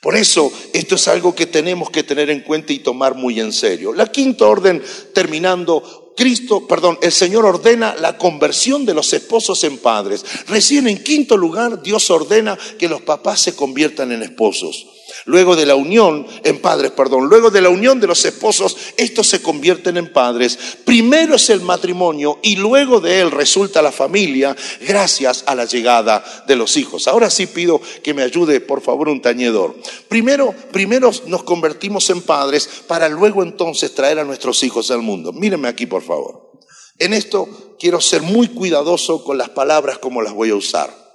Por 0.00 0.16
eso, 0.16 0.52
esto 0.72 0.94
es 0.94 1.08
algo 1.08 1.34
que 1.34 1.46
tenemos 1.46 1.90
que 1.90 2.02
tener 2.02 2.30
en 2.30 2.40
cuenta 2.40 2.72
y 2.72 2.78
tomar 2.78 3.14
muy 3.14 3.40
en 3.40 3.52
serio. 3.52 3.92
La 3.92 4.10
quinta 4.10 4.46
orden, 4.46 4.82
terminando, 5.12 6.12
Cristo, 6.16 6.66
perdón, 6.66 6.98
el 7.02 7.12
Señor 7.12 7.44
ordena 7.44 7.94
la 7.94 8.16
conversión 8.16 8.86
de 8.86 8.94
los 8.94 9.12
esposos 9.12 9.64
en 9.64 9.78
padres. 9.78 10.24
Recién 10.48 10.88
en 10.88 11.02
quinto 11.02 11.36
lugar, 11.36 11.82
Dios 11.82 12.10
ordena 12.10 12.58
que 12.78 12.88
los 12.88 13.02
papás 13.02 13.40
se 13.40 13.54
conviertan 13.54 14.12
en 14.12 14.22
esposos. 14.22 14.86
Luego 15.26 15.56
de 15.56 15.66
la 15.66 15.74
unión, 15.74 16.24
en 16.44 16.60
padres, 16.60 16.92
perdón, 16.92 17.26
luego 17.28 17.50
de 17.50 17.60
la 17.60 17.68
unión 17.68 17.98
de 17.98 18.06
los 18.06 18.24
esposos, 18.24 18.76
estos 18.96 19.26
se 19.26 19.42
convierten 19.42 19.96
en 19.96 20.12
padres. 20.12 20.56
Primero 20.84 21.34
es 21.34 21.50
el 21.50 21.62
matrimonio 21.62 22.38
y 22.42 22.54
luego 22.54 23.00
de 23.00 23.20
él 23.20 23.32
resulta 23.32 23.82
la 23.82 23.90
familia 23.90 24.56
gracias 24.86 25.42
a 25.48 25.56
la 25.56 25.64
llegada 25.64 26.24
de 26.46 26.54
los 26.54 26.76
hijos. 26.76 27.08
Ahora 27.08 27.28
sí 27.28 27.48
pido 27.48 27.80
que 28.04 28.14
me 28.14 28.22
ayude, 28.22 28.60
por 28.60 28.82
favor, 28.82 29.08
un 29.08 29.20
tañedor. 29.20 29.74
Primero, 30.08 30.54
primero 30.70 31.10
nos 31.26 31.42
convertimos 31.42 32.08
en 32.10 32.22
padres 32.22 32.68
para 32.86 33.08
luego 33.08 33.42
entonces 33.42 33.92
traer 33.96 34.20
a 34.20 34.24
nuestros 34.24 34.62
hijos 34.62 34.92
al 34.92 35.02
mundo. 35.02 35.32
Mírenme 35.32 35.66
aquí, 35.66 35.86
por 35.86 36.02
favor. 36.02 36.52
En 36.98 37.12
esto 37.12 37.48
quiero 37.80 38.00
ser 38.00 38.22
muy 38.22 38.46
cuidadoso 38.46 39.24
con 39.24 39.38
las 39.38 39.48
palabras 39.48 39.98
como 39.98 40.22
las 40.22 40.32
voy 40.32 40.50
a 40.50 40.54
usar. 40.54 41.05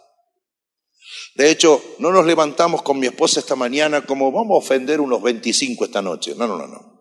De 1.35 1.49
hecho, 1.49 1.81
no 1.99 2.11
nos 2.11 2.25
levantamos 2.25 2.81
con 2.81 2.99
mi 2.99 3.07
esposa 3.07 3.39
esta 3.39 3.55
mañana 3.55 4.05
como 4.05 4.31
vamos 4.31 4.55
a 4.55 4.65
ofender 4.65 4.99
unos 4.99 5.21
25 5.21 5.85
esta 5.85 6.01
noche. 6.01 6.35
No, 6.35 6.47
no, 6.47 6.57
no, 6.57 6.67
no. 6.67 6.91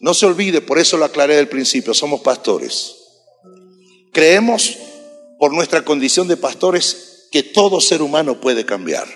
No 0.00 0.14
se 0.14 0.26
olvide, 0.26 0.60
por 0.60 0.78
eso 0.78 0.96
lo 0.96 1.04
aclaré 1.04 1.36
del 1.36 1.48
principio, 1.48 1.94
somos 1.94 2.22
pastores. 2.22 2.96
Creemos 4.12 4.76
por 5.38 5.52
nuestra 5.52 5.84
condición 5.84 6.28
de 6.28 6.36
pastores 6.36 7.28
que 7.30 7.42
todo 7.42 7.80
ser 7.80 8.02
humano 8.02 8.40
puede 8.40 8.64
cambiar. 8.64 9.06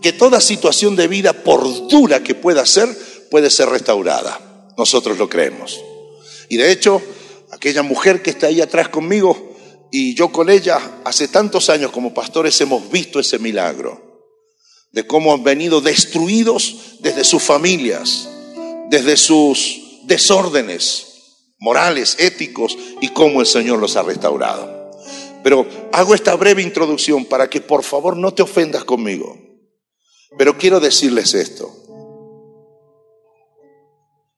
Que 0.00 0.12
toda 0.12 0.40
situación 0.40 0.96
de 0.96 1.08
vida, 1.08 1.32
por 1.32 1.88
dura 1.88 2.22
que 2.22 2.34
pueda 2.34 2.64
ser, 2.66 2.88
puede 3.30 3.50
ser 3.50 3.68
restaurada. 3.68 4.72
Nosotros 4.76 5.18
lo 5.18 5.28
creemos. 5.28 5.80
Y 6.48 6.56
de 6.56 6.70
hecho, 6.70 7.02
aquella 7.50 7.82
mujer 7.82 8.22
que 8.22 8.30
está 8.30 8.46
ahí 8.48 8.60
atrás 8.60 8.88
conmigo, 8.88 9.51
y 9.92 10.14
yo 10.14 10.32
con 10.32 10.48
ella, 10.48 11.02
hace 11.04 11.28
tantos 11.28 11.68
años 11.68 11.92
como 11.92 12.14
pastores, 12.14 12.58
hemos 12.62 12.90
visto 12.90 13.20
ese 13.20 13.38
milagro 13.38 14.00
de 14.90 15.06
cómo 15.06 15.34
han 15.34 15.44
venido 15.44 15.82
destruidos 15.82 16.96
desde 17.00 17.24
sus 17.24 17.42
familias, 17.42 18.26
desde 18.88 19.18
sus 19.18 20.00
desórdenes 20.04 21.08
morales, 21.58 22.16
éticos, 22.18 22.76
y 23.00 23.08
cómo 23.08 23.40
el 23.40 23.46
Señor 23.46 23.78
los 23.78 23.96
ha 23.96 24.02
restaurado. 24.02 24.90
Pero 25.44 25.66
hago 25.92 26.14
esta 26.14 26.34
breve 26.36 26.62
introducción 26.62 27.26
para 27.26 27.48
que 27.48 27.60
por 27.60 27.84
favor 27.84 28.16
no 28.16 28.32
te 28.32 28.42
ofendas 28.42 28.84
conmigo. 28.84 29.38
Pero 30.38 30.56
quiero 30.56 30.80
decirles 30.80 31.34
esto. 31.34 31.70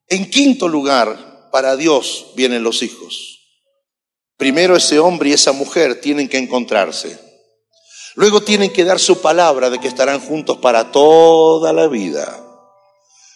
En 0.09 0.28
quinto 0.28 0.68
lugar, 0.68 1.48
para 1.50 1.76
Dios 1.76 2.32
vienen 2.36 2.62
los 2.62 2.82
hijos. 2.82 3.34
Primero 4.37 4.76
ese 4.76 4.99
hombre 4.99 5.30
y 5.30 5.32
esa 5.32 5.53
mujer 5.53 6.01
tienen 6.01 6.28
que 6.28 6.39
encontrarse. 6.39 7.18
Luego 8.16 8.43
tienen 8.43 8.72
que 8.72 8.85
dar 8.85 8.99
su 8.99 9.20
palabra 9.20 9.70
de 9.70 9.80
que 9.80 9.89
estarán 9.89 10.20
juntos 10.20 10.59
para 10.59 10.93
toda 10.93 11.72
la 11.72 11.89
vida. 11.89 12.41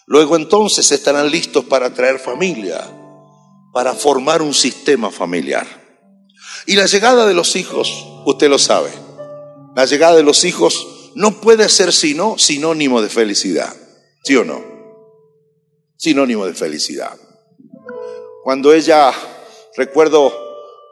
Luego 0.07 0.37
entonces 0.37 0.91
estarán 0.91 1.31
listos 1.31 1.65
para 1.65 1.93
traer 1.93 2.19
familia, 2.19 2.85
para 3.73 3.95
formar 3.95 4.41
un 4.41 4.55
sistema 4.55 5.11
familiar. 5.11 5.67
Y 6.67 6.77
la 6.77 6.87
llegada 6.87 7.27
de 7.27 7.35
los 7.35 7.57
hijos, 7.57 8.07
usted 8.25 8.49
lo 8.49 8.59
sabe, 8.59 8.91
la 9.75 9.85
llegada 9.85 10.17
de 10.17 10.23
los 10.23 10.45
hijos 10.45 10.87
no 11.15 11.41
puede 11.41 11.69
ser 11.69 11.93
sino 11.93 12.39
sinónimo 12.39 13.03
de 13.03 13.09
felicidad. 13.09 13.75
¿Sí 14.25 14.37
o 14.37 14.45
no? 14.45 14.63
Sinónimo 15.97 16.47
de 16.47 16.55
felicidad. 16.55 17.17
Cuando 18.45 18.73
ella, 18.73 19.13
recuerdo 19.77 20.48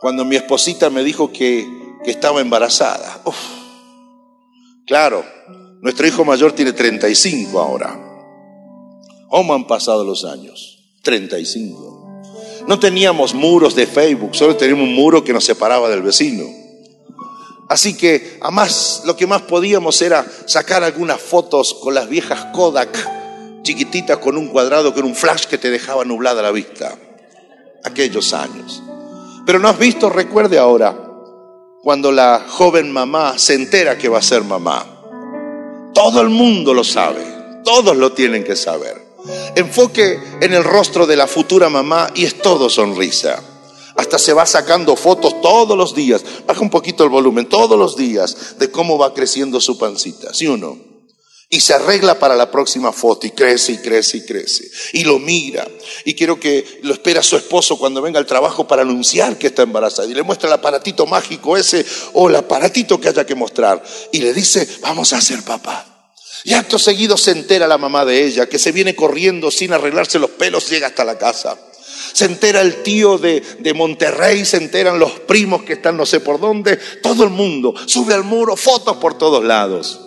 cuando 0.07 0.25
mi 0.25 0.37
esposita 0.37 0.89
me 0.89 1.03
dijo 1.03 1.33
que, 1.33 1.67
estaba 2.05 2.41
embarazada. 2.41 3.23
Claro, 4.87 5.25
nuestro 5.81 6.07
hijo 6.07 6.25
mayor 6.25 6.53
tiene 6.53 6.73
35 6.73 7.59
ahora. 7.59 7.99
¿Cómo 9.29 9.53
han 9.53 9.67
pasado 9.67 10.05
los 10.05 10.25
años? 10.25 10.79
35. 11.03 12.23
No 12.69 12.79
teníamos 12.79 13.35
muros 13.35 13.75
de 13.75 13.89
Facebook, 13.89 14.37
solo 14.37 14.55
teníamos 14.55 14.85
un 14.85 14.95
muro 14.95 15.25
que 15.25 15.33
nos 15.33 15.45
separaba 15.45 15.89
del 15.89 16.03
vecino. 16.03 16.45
Así 17.69 17.97
que, 17.97 18.39
además, 18.41 19.03
lo 19.07 19.17
que 19.17 19.27
más 19.27 19.43
podíamos 19.43 20.01
era 20.03 20.25
sacar 20.47 20.85
algunas 20.85 21.21
fotos 21.21 21.75
con 21.75 21.95
las 21.95 22.09
viejas 22.09 22.47
Kodak, 22.53 23.63
chiquititas 23.63 24.19
con 24.19 24.39
un 24.39 24.51
cuadrado, 24.51 24.95
con 24.95 25.05
un 25.05 25.17
flash 25.17 25.47
que 25.47 25.59
te 25.59 25.69
dejaba 25.69 26.05
nublada 26.05 26.43
la 26.43 26.53
vista. 26.53 26.97
Aquellos 27.83 28.33
años. 28.35 28.85
Pero 29.47 29.61
no 29.61 29.69
has 29.69 29.79
visto, 29.79 30.11
recuerde 30.11 30.59
ahora, 30.59 31.07
cuando 31.81 32.11
la 32.11 32.45
joven 32.49 32.91
mamá 32.91 33.39
se 33.39 33.55
entera 33.55 33.97
que 33.97 34.09
va 34.09 34.19
a 34.19 34.23
ser 34.23 34.43
mamá. 34.43 34.85
Todo 35.95 36.21
el 36.21 36.31
mundo 36.31 36.75
lo 36.75 36.83
sabe, 36.83 37.25
todos 37.65 37.97
lo 37.97 38.13
tienen 38.13 38.43
que 38.43 38.57
saber. 38.57 39.01
Enfoque 39.55 40.21
en 40.41 40.53
el 40.53 40.65
rostro 40.65 41.07
de 41.07 41.15
la 41.15 41.29
futura 41.29 41.69
mamá 41.69 42.11
y 42.13 42.25
es 42.25 42.43
todo 42.43 42.69
sonrisa. 42.69 43.41
Hasta 43.97 44.19
se 44.19 44.33
va 44.33 44.47
sacando 44.47 44.97
fotos 44.97 45.41
todos 45.41 45.79
los 45.79 45.95
días. 45.95 46.25
Baja 46.45 46.61
un 46.61 46.69
poquito 46.69 47.05
el 47.05 47.11
volumen, 47.11 47.49
todos 47.49 47.79
los 47.79 47.97
días, 47.97 48.57
de 48.59 48.71
cómo 48.73 48.99
va 48.99 49.15
creciendo 49.15 49.61
su 49.61 49.79
pancita. 49.79 50.35
¿Sí 50.35 50.49
o 50.49 50.57
no? 50.57 50.96
Y 51.49 51.61
se 51.61 51.75
arregla 51.75 52.19
para 52.19 52.35
la 52.35 52.51
próxima 52.51 52.93
foto 52.93 53.27
y 53.27 53.31
crece 53.31 53.73
y 53.73 53.79
crece 53.79 54.17
y 54.17 54.27
crece. 54.27 54.69
Y 54.95 55.05
lo 55.05 55.21
mira. 55.21 55.67
Y 56.05 56.15
quiero 56.15 56.41
que 56.41 56.81
lo 56.83 56.93
espera 56.93 57.23
su 57.23 57.37
esposo 57.37 57.79
cuando 57.79 58.03
venga 58.03 58.19
al 58.19 58.27
trabajo 58.27 58.67
para 58.67 58.83
anunciar 58.83 59.39
que 59.39 59.47
está 59.49 59.63
embarazada. 59.63 60.09
Y 60.09 60.15
le 60.15 60.25
muestra 60.25 60.49
el 60.49 60.55
aparatito 60.55 61.07
mágico 61.07 61.57
ese 61.57 61.87
o 62.15 62.29
el 62.29 62.37
aparatito 62.37 63.01
que 63.01 63.11
haya 63.11 63.25
que 63.25 63.37
mostrar. 63.37 63.83
Y 64.11 64.19
le 64.19 64.35
dice, 64.35 64.67
vamos 64.81 65.13
a 65.13 65.21
ser 65.21 65.43
papá. 65.45 65.97
Y 66.43 66.55
acto 66.55 66.79
seguido 66.79 67.17
se 67.17 67.33
entera 67.33 67.67
la 67.67 67.79
mamá 67.79 68.05
de 68.05 68.25
ella, 68.25 68.49
que 68.49 68.59
se 68.59 68.73
viene 68.73 68.95
corriendo 68.95 69.51
sin 69.51 69.73
arreglarse 69.73 70.19
los 70.19 70.31
pelos, 70.31 70.69
llega 70.69 70.89
hasta 70.89 71.05
la 71.05 71.19
casa. 71.19 71.59
Se 72.13 72.25
entera 72.25 72.61
el 72.61 72.83
tío 72.83 73.19
de, 73.19 73.41
de, 73.59 73.75
Monterrey, 73.75 74.45
se 74.45 74.59
enteran 74.59 74.99
los 74.99 75.13
primos 75.21 75.65
que 75.65 75.75
están 75.75 75.97
no 75.97 76.07
sé 76.07 76.21
por 76.21 76.39
dónde, 76.39 76.77
todo 77.03 77.25
el 77.25 77.31
mundo 77.31 77.75
sube 77.87 78.15
al 78.15 78.23
muro, 78.23 78.57
fotos 78.57 78.99
por 78.99 79.19
todos 79.19 79.45
lados. 79.45 80.06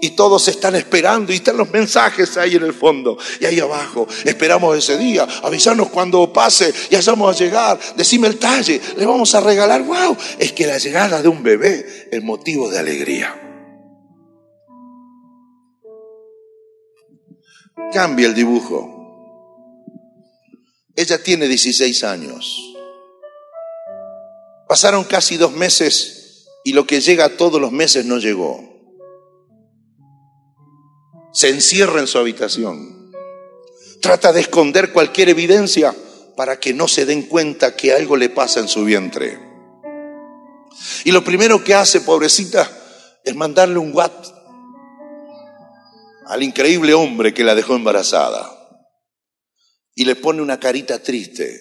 Y 0.00 0.10
todos 0.10 0.46
están 0.46 0.76
esperando 0.76 1.32
y 1.32 1.36
están 1.36 1.56
los 1.56 1.70
mensajes 1.70 2.36
ahí 2.36 2.54
en 2.54 2.62
el 2.62 2.72
fondo 2.72 3.18
y 3.40 3.46
ahí 3.46 3.58
abajo. 3.58 4.06
Esperamos 4.24 4.78
ese 4.78 4.96
día, 4.96 5.26
avisarnos 5.42 5.88
cuando 5.88 6.32
pase, 6.32 6.72
ya 6.88 7.00
vamos 7.06 7.34
a 7.34 7.38
llegar, 7.44 7.80
decime 7.96 8.28
el 8.28 8.38
talle, 8.38 8.80
le 8.96 9.06
vamos 9.06 9.34
a 9.34 9.40
regalar, 9.40 9.82
wow, 9.82 10.16
es 10.38 10.52
que 10.52 10.66
la 10.66 10.78
llegada 10.78 11.20
de 11.20 11.28
un 11.28 11.42
bebé 11.42 12.08
es 12.12 12.22
motivo 12.22 12.70
de 12.70 12.78
alegría. 12.78 13.44
Cambia 17.92 18.28
el 18.28 18.34
dibujo. 18.34 18.94
Ella 20.94 21.20
tiene 21.22 21.48
16 21.48 22.04
años. 22.04 22.74
Pasaron 24.68 25.04
casi 25.04 25.36
dos 25.38 25.52
meses 25.52 26.46
y 26.62 26.72
lo 26.72 26.86
que 26.86 27.00
llega 27.00 27.36
todos 27.36 27.60
los 27.60 27.72
meses 27.72 28.04
no 28.04 28.18
llegó 28.18 28.67
se 31.38 31.50
encierra 31.50 32.00
en 32.00 32.08
su 32.08 32.18
habitación. 32.18 33.12
Trata 34.02 34.32
de 34.32 34.40
esconder 34.40 34.92
cualquier 34.92 35.28
evidencia 35.28 35.94
para 36.36 36.58
que 36.58 36.74
no 36.74 36.88
se 36.88 37.06
den 37.06 37.28
cuenta 37.28 37.76
que 37.76 37.92
algo 37.92 38.16
le 38.16 38.28
pasa 38.28 38.58
en 38.58 38.66
su 38.66 38.84
vientre. 38.84 39.38
Y 41.04 41.12
lo 41.12 41.22
primero 41.22 41.62
que 41.62 41.76
hace, 41.76 42.00
pobrecita, 42.00 42.68
es 43.22 43.36
mandarle 43.36 43.78
un 43.78 43.94
WhatsApp 43.94 44.36
al 46.26 46.42
increíble 46.42 46.92
hombre 46.94 47.32
que 47.32 47.44
la 47.44 47.54
dejó 47.54 47.76
embarazada. 47.76 48.50
Y 49.94 50.06
le 50.06 50.16
pone 50.16 50.42
una 50.42 50.58
carita 50.58 51.00
triste. 51.04 51.56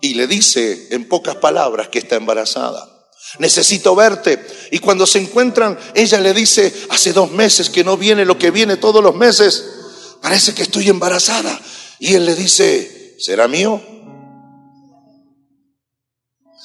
Y 0.00 0.14
le 0.14 0.26
dice 0.26 0.94
en 0.94 1.06
pocas 1.06 1.36
palabras 1.36 1.88
que 1.88 1.98
está 1.98 2.16
embarazada. 2.16 2.95
Necesito 3.38 3.94
verte. 3.94 4.44
Y 4.70 4.78
cuando 4.78 5.06
se 5.06 5.18
encuentran, 5.18 5.78
ella 5.94 6.20
le 6.20 6.34
dice, 6.34 6.72
hace 6.90 7.12
dos 7.12 7.30
meses 7.32 7.70
que 7.70 7.84
no 7.84 7.96
viene 7.96 8.24
lo 8.24 8.38
que 8.38 8.50
viene 8.50 8.76
todos 8.76 9.02
los 9.02 9.14
meses, 9.14 9.64
parece 10.22 10.54
que 10.54 10.62
estoy 10.62 10.88
embarazada. 10.88 11.60
Y 11.98 12.14
él 12.14 12.26
le 12.26 12.34
dice, 12.34 13.16
¿será 13.18 13.48
mío? 13.48 13.82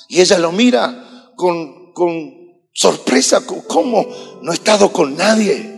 Y 0.09 0.19
ella 0.19 0.38
lo 0.38 0.51
mira 0.51 1.32
con, 1.36 1.93
con 1.93 2.34
sorpresa, 2.74 3.45
¿cómo? 3.45 4.39
No 4.41 4.51
he 4.51 4.55
estado 4.55 4.91
con 4.91 5.15
nadie. 5.15 5.72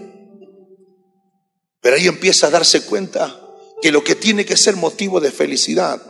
Pero 1.81 1.95
ahí 1.97 2.07
empieza 2.07 2.47
a 2.47 2.49
darse 2.49 2.85
cuenta 2.85 3.39
que 3.81 3.91
lo 3.91 4.03
que 4.03 4.15
tiene 4.15 4.45
que 4.45 4.55
ser 4.55 4.75
motivo 4.75 5.19
de 5.19 5.31
felicidad 5.31 6.01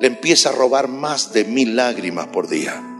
le 0.00 0.06
empieza 0.06 0.48
a 0.48 0.52
robar 0.52 0.88
más 0.88 1.32
de 1.32 1.44
mil 1.44 1.76
lágrimas 1.76 2.28
por 2.28 2.48
día. 2.48 2.97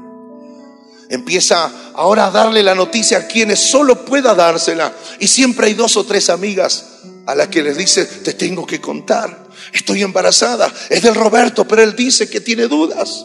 Empieza 1.10 1.92
ahora 1.94 2.26
a 2.26 2.30
darle 2.30 2.62
la 2.62 2.74
noticia 2.74 3.18
a 3.18 3.26
quienes 3.26 3.70
solo 3.70 4.04
pueda 4.04 4.34
dársela. 4.34 4.92
Y 5.20 5.28
siempre 5.28 5.68
hay 5.68 5.74
dos 5.74 5.96
o 5.96 6.04
tres 6.04 6.28
amigas 6.28 6.84
a 7.26 7.34
las 7.34 7.48
que 7.48 7.62
les 7.62 7.76
dice, 7.76 8.06
te 8.06 8.32
tengo 8.32 8.64
que 8.66 8.80
contar, 8.80 9.48
estoy 9.74 10.02
embarazada, 10.02 10.72
es 10.88 11.02
del 11.02 11.14
Roberto, 11.14 11.68
pero 11.68 11.82
él 11.82 11.94
dice 11.94 12.30
que 12.30 12.40
tiene 12.40 12.68
dudas. 12.68 13.24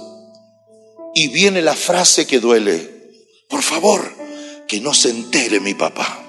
Y 1.15 1.29
viene 1.29 1.61
la 1.61 1.73
frase 1.73 2.27
que 2.27 2.41
duele, 2.41 3.13
por 3.49 3.61
favor, 3.61 4.01
que 4.67 4.81
no 4.81 4.93
se 4.93 5.09
entere 5.09 5.61
mi 5.61 5.73
papá. 5.73 6.19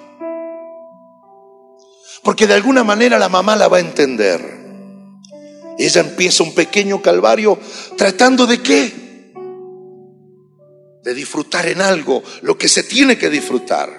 Porque 2.23 2.47
de 2.47 2.55
alguna 2.55 2.85
manera 2.85 3.19
la 3.19 3.29
mamá 3.29 3.57
la 3.57 3.69
va 3.69 3.79
a 3.79 3.81
entender. 3.81 4.41
Ella 5.79 6.01
empieza 6.01 6.45
un 6.45 6.55
pequeño 6.55 7.03
calvario 7.03 7.59
tratando 7.97 8.47
de 8.47 8.63
qué? 8.63 9.04
De 11.05 11.15
disfrutar 11.15 11.67
en 11.67 11.81
algo 11.81 12.23
lo 12.43 12.59
que 12.59 12.69
se 12.69 12.83
tiene 12.83 13.17
que 13.17 13.31
disfrutar. 13.31 13.91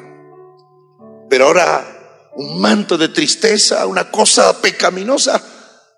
Pero 1.29 1.45
ahora 1.45 2.31
un 2.35 2.59
manto 2.59 2.97
de 2.97 3.09
tristeza, 3.09 3.85
una 3.87 4.11
cosa 4.11 4.61
pecaminosa, 4.61 5.41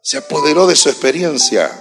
se 0.03 0.17
apoderó 0.17 0.67
de 0.67 0.75
su 0.75 0.89
experiencia. 0.89 1.71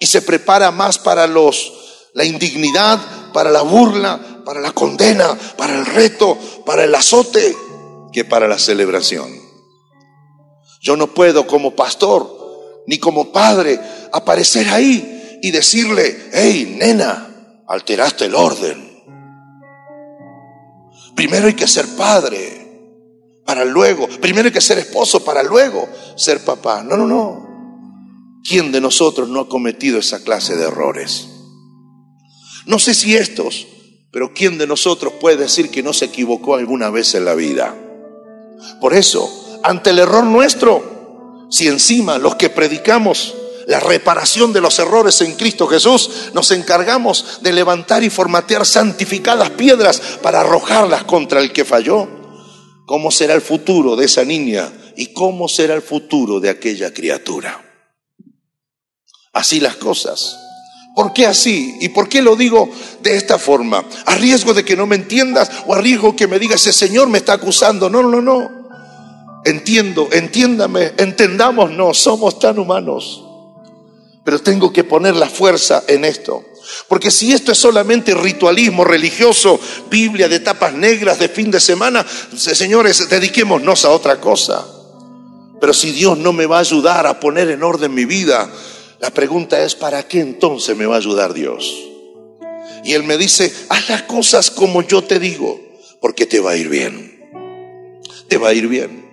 Y 0.00 0.06
se 0.06 0.22
prepara 0.22 0.70
más 0.70 0.98
para 0.98 1.26
los 1.26 1.72
la 2.14 2.24
indignidad, 2.24 2.98
para 3.34 3.50
la 3.50 3.60
burla, 3.60 4.42
para 4.44 4.60
la 4.60 4.72
condena, 4.72 5.36
para 5.58 5.78
el 5.78 5.84
reto, 5.84 6.38
para 6.64 6.84
el 6.84 6.94
azote, 6.94 7.54
que 8.10 8.24
para 8.24 8.48
la 8.48 8.58
celebración. 8.58 9.30
Yo 10.80 10.96
no 10.96 11.08
puedo 11.08 11.46
como 11.46 11.76
pastor 11.76 12.82
ni 12.86 12.98
como 12.98 13.32
padre 13.32 13.78
aparecer 14.12 14.68
ahí 14.68 15.38
y 15.42 15.50
decirle, 15.50 16.30
hey, 16.32 16.76
nena, 16.78 17.25
alteraste 17.68 18.26
el 18.26 18.34
orden. 18.34 19.04
Primero 21.14 21.46
hay 21.46 21.54
que 21.54 21.66
ser 21.66 21.86
padre 21.96 22.62
para 23.44 23.64
luego, 23.64 24.08
primero 24.20 24.46
hay 24.46 24.52
que 24.52 24.60
ser 24.60 24.78
esposo 24.78 25.24
para 25.24 25.42
luego 25.42 25.88
ser 26.16 26.44
papá. 26.44 26.82
No, 26.82 26.96
no, 26.96 27.06
no. 27.06 27.46
¿Quién 28.42 28.70
de 28.70 28.80
nosotros 28.80 29.28
no 29.28 29.40
ha 29.40 29.48
cometido 29.48 29.98
esa 29.98 30.22
clase 30.22 30.56
de 30.56 30.64
errores? 30.64 31.28
No 32.66 32.78
sé 32.78 32.94
si 32.94 33.16
estos, 33.16 33.66
pero 34.12 34.32
¿quién 34.34 34.58
de 34.58 34.66
nosotros 34.66 35.14
puede 35.20 35.36
decir 35.36 35.70
que 35.70 35.82
no 35.82 35.92
se 35.92 36.06
equivocó 36.06 36.56
alguna 36.56 36.90
vez 36.90 37.14
en 37.14 37.24
la 37.24 37.34
vida? 37.34 37.74
Por 38.80 38.94
eso, 38.94 39.60
ante 39.62 39.90
el 39.90 40.00
error 40.00 40.24
nuestro, 40.24 41.46
si 41.50 41.68
encima 41.68 42.18
los 42.18 42.34
que 42.34 42.50
predicamos 42.50 43.34
la 43.66 43.80
reparación 43.80 44.52
de 44.52 44.60
los 44.60 44.78
errores 44.78 45.20
en 45.20 45.34
Cristo 45.34 45.66
Jesús, 45.66 46.30
nos 46.32 46.52
encargamos 46.52 47.40
de 47.42 47.52
levantar 47.52 48.04
y 48.04 48.10
formatear 48.10 48.64
santificadas 48.64 49.50
piedras 49.50 50.00
para 50.22 50.40
arrojarlas 50.40 51.02
contra 51.04 51.40
el 51.40 51.52
que 51.52 51.64
falló, 51.64 52.08
¿cómo 52.86 53.10
será 53.10 53.34
el 53.34 53.40
futuro 53.42 53.96
de 53.96 54.06
esa 54.06 54.24
niña 54.24 54.72
y 54.96 55.12
cómo 55.12 55.48
será 55.48 55.74
el 55.74 55.82
futuro 55.82 56.38
de 56.38 56.50
aquella 56.50 56.94
criatura? 56.94 57.60
Así 59.32 59.58
las 59.58 59.76
cosas. 59.76 60.38
¿Por 60.94 61.12
qué 61.12 61.26
así? 61.26 61.76
¿Y 61.80 61.90
por 61.90 62.08
qué 62.08 62.22
lo 62.22 62.36
digo 62.36 62.70
de 63.02 63.16
esta 63.16 63.38
forma? 63.38 63.84
¿A 64.06 64.14
riesgo 64.14 64.54
de 64.54 64.64
que 64.64 64.76
no 64.76 64.86
me 64.86 64.96
entiendas 64.96 65.50
o 65.66 65.74
a 65.74 65.80
riesgo 65.80 66.16
que 66.16 66.28
me 66.28 66.38
digas, 66.38 66.60
ese 66.62 66.72
Señor 66.72 67.08
me 67.08 67.18
está 67.18 67.34
acusando? 67.34 67.90
No, 67.90 68.02
no, 68.02 68.22
no. 68.22 68.48
Entiendo, 69.44 70.08
entiéndame, 70.12 70.92
entendámonos, 70.96 71.98
somos 71.98 72.38
tan 72.38 72.58
humanos. 72.58 73.25
Pero 74.26 74.40
tengo 74.40 74.72
que 74.72 74.82
poner 74.82 75.14
la 75.14 75.28
fuerza 75.30 75.84
en 75.86 76.04
esto. 76.04 76.44
Porque 76.88 77.12
si 77.12 77.32
esto 77.32 77.52
es 77.52 77.58
solamente 77.58 78.12
ritualismo 78.12 78.82
religioso, 78.82 79.60
Biblia 79.88 80.28
de 80.28 80.40
tapas 80.40 80.74
negras 80.74 81.20
de 81.20 81.28
fin 81.28 81.48
de 81.52 81.60
semana, 81.60 82.04
señores, 82.36 83.08
dediquémonos 83.08 83.84
a 83.84 83.90
otra 83.90 84.20
cosa. 84.20 84.66
Pero 85.60 85.72
si 85.72 85.92
Dios 85.92 86.18
no 86.18 86.32
me 86.32 86.46
va 86.46 86.56
a 86.56 86.62
ayudar 86.62 87.06
a 87.06 87.20
poner 87.20 87.50
en 87.50 87.62
orden 87.62 87.94
mi 87.94 88.04
vida, 88.04 88.50
la 88.98 89.10
pregunta 89.10 89.62
es, 89.62 89.76
¿para 89.76 90.08
qué 90.08 90.18
entonces 90.18 90.76
me 90.76 90.86
va 90.86 90.96
a 90.96 90.98
ayudar 90.98 91.32
Dios? 91.32 91.72
Y 92.82 92.94
Él 92.94 93.04
me 93.04 93.18
dice, 93.18 93.54
haz 93.68 93.88
las 93.88 94.02
cosas 94.02 94.50
como 94.50 94.82
yo 94.82 95.04
te 95.04 95.20
digo, 95.20 95.60
porque 96.00 96.26
te 96.26 96.40
va 96.40 96.50
a 96.50 96.56
ir 96.56 96.68
bien. 96.68 97.30
Te 98.26 98.38
va 98.38 98.48
a 98.48 98.54
ir 98.54 98.66
bien. 98.66 99.05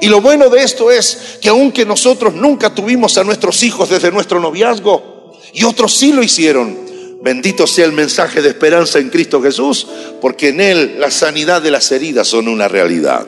Y 0.00 0.08
lo 0.08 0.20
bueno 0.20 0.48
de 0.48 0.62
esto 0.62 0.90
es 0.90 1.38
que 1.40 1.48
aunque 1.48 1.84
nosotros 1.84 2.34
nunca 2.34 2.74
tuvimos 2.74 3.18
a 3.18 3.24
nuestros 3.24 3.62
hijos 3.62 3.88
desde 3.88 4.12
nuestro 4.12 4.40
noviazgo, 4.40 5.32
y 5.52 5.64
otros 5.64 5.94
sí 5.94 6.12
lo 6.12 6.22
hicieron, 6.22 6.76
bendito 7.22 7.66
sea 7.66 7.84
el 7.84 7.92
mensaje 7.92 8.42
de 8.42 8.48
esperanza 8.48 8.98
en 8.98 9.10
Cristo 9.10 9.42
Jesús, 9.42 9.86
porque 10.20 10.48
en 10.48 10.60
Él 10.60 10.96
la 10.98 11.10
sanidad 11.10 11.62
de 11.62 11.70
las 11.70 11.90
heridas 11.90 12.28
son 12.28 12.48
una 12.48 12.68
realidad. 12.68 13.26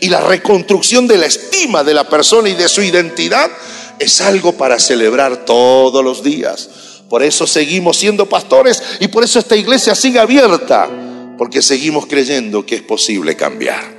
Y 0.00 0.08
la 0.08 0.20
reconstrucción 0.20 1.06
de 1.06 1.18
la 1.18 1.26
estima 1.26 1.84
de 1.84 1.94
la 1.94 2.08
persona 2.08 2.48
y 2.48 2.54
de 2.54 2.68
su 2.68 2.82
identidad 2.82 3.50
es 3.98 4.20
algo 4.20 4.52
para 4.52 4.78
celebrar 4.78 5.44
todos 5.44 6.02
los 6.02 6.22
días. 6.22 6.68
Por 7.08 7.22
eso 7.22 7.46
seguimos 7.46 7.98
siendo 7.98 8.26
pastores 8.26 8.82
y 9.00 9.08
por 9.08 9.24
eso 9.24 9.38
esta 9.38 9.56
iglesia 9.56 9.94
sigue 9.94 10.18
abierta, 10.18 10.88
porque 11.36 11.60
seguimos 11.60 12.06
creyendo 12.06 12.64
que 12.64 12.76
es 12.76 12.82
posible 12.82 13.36
cambiar. 13.36 13.93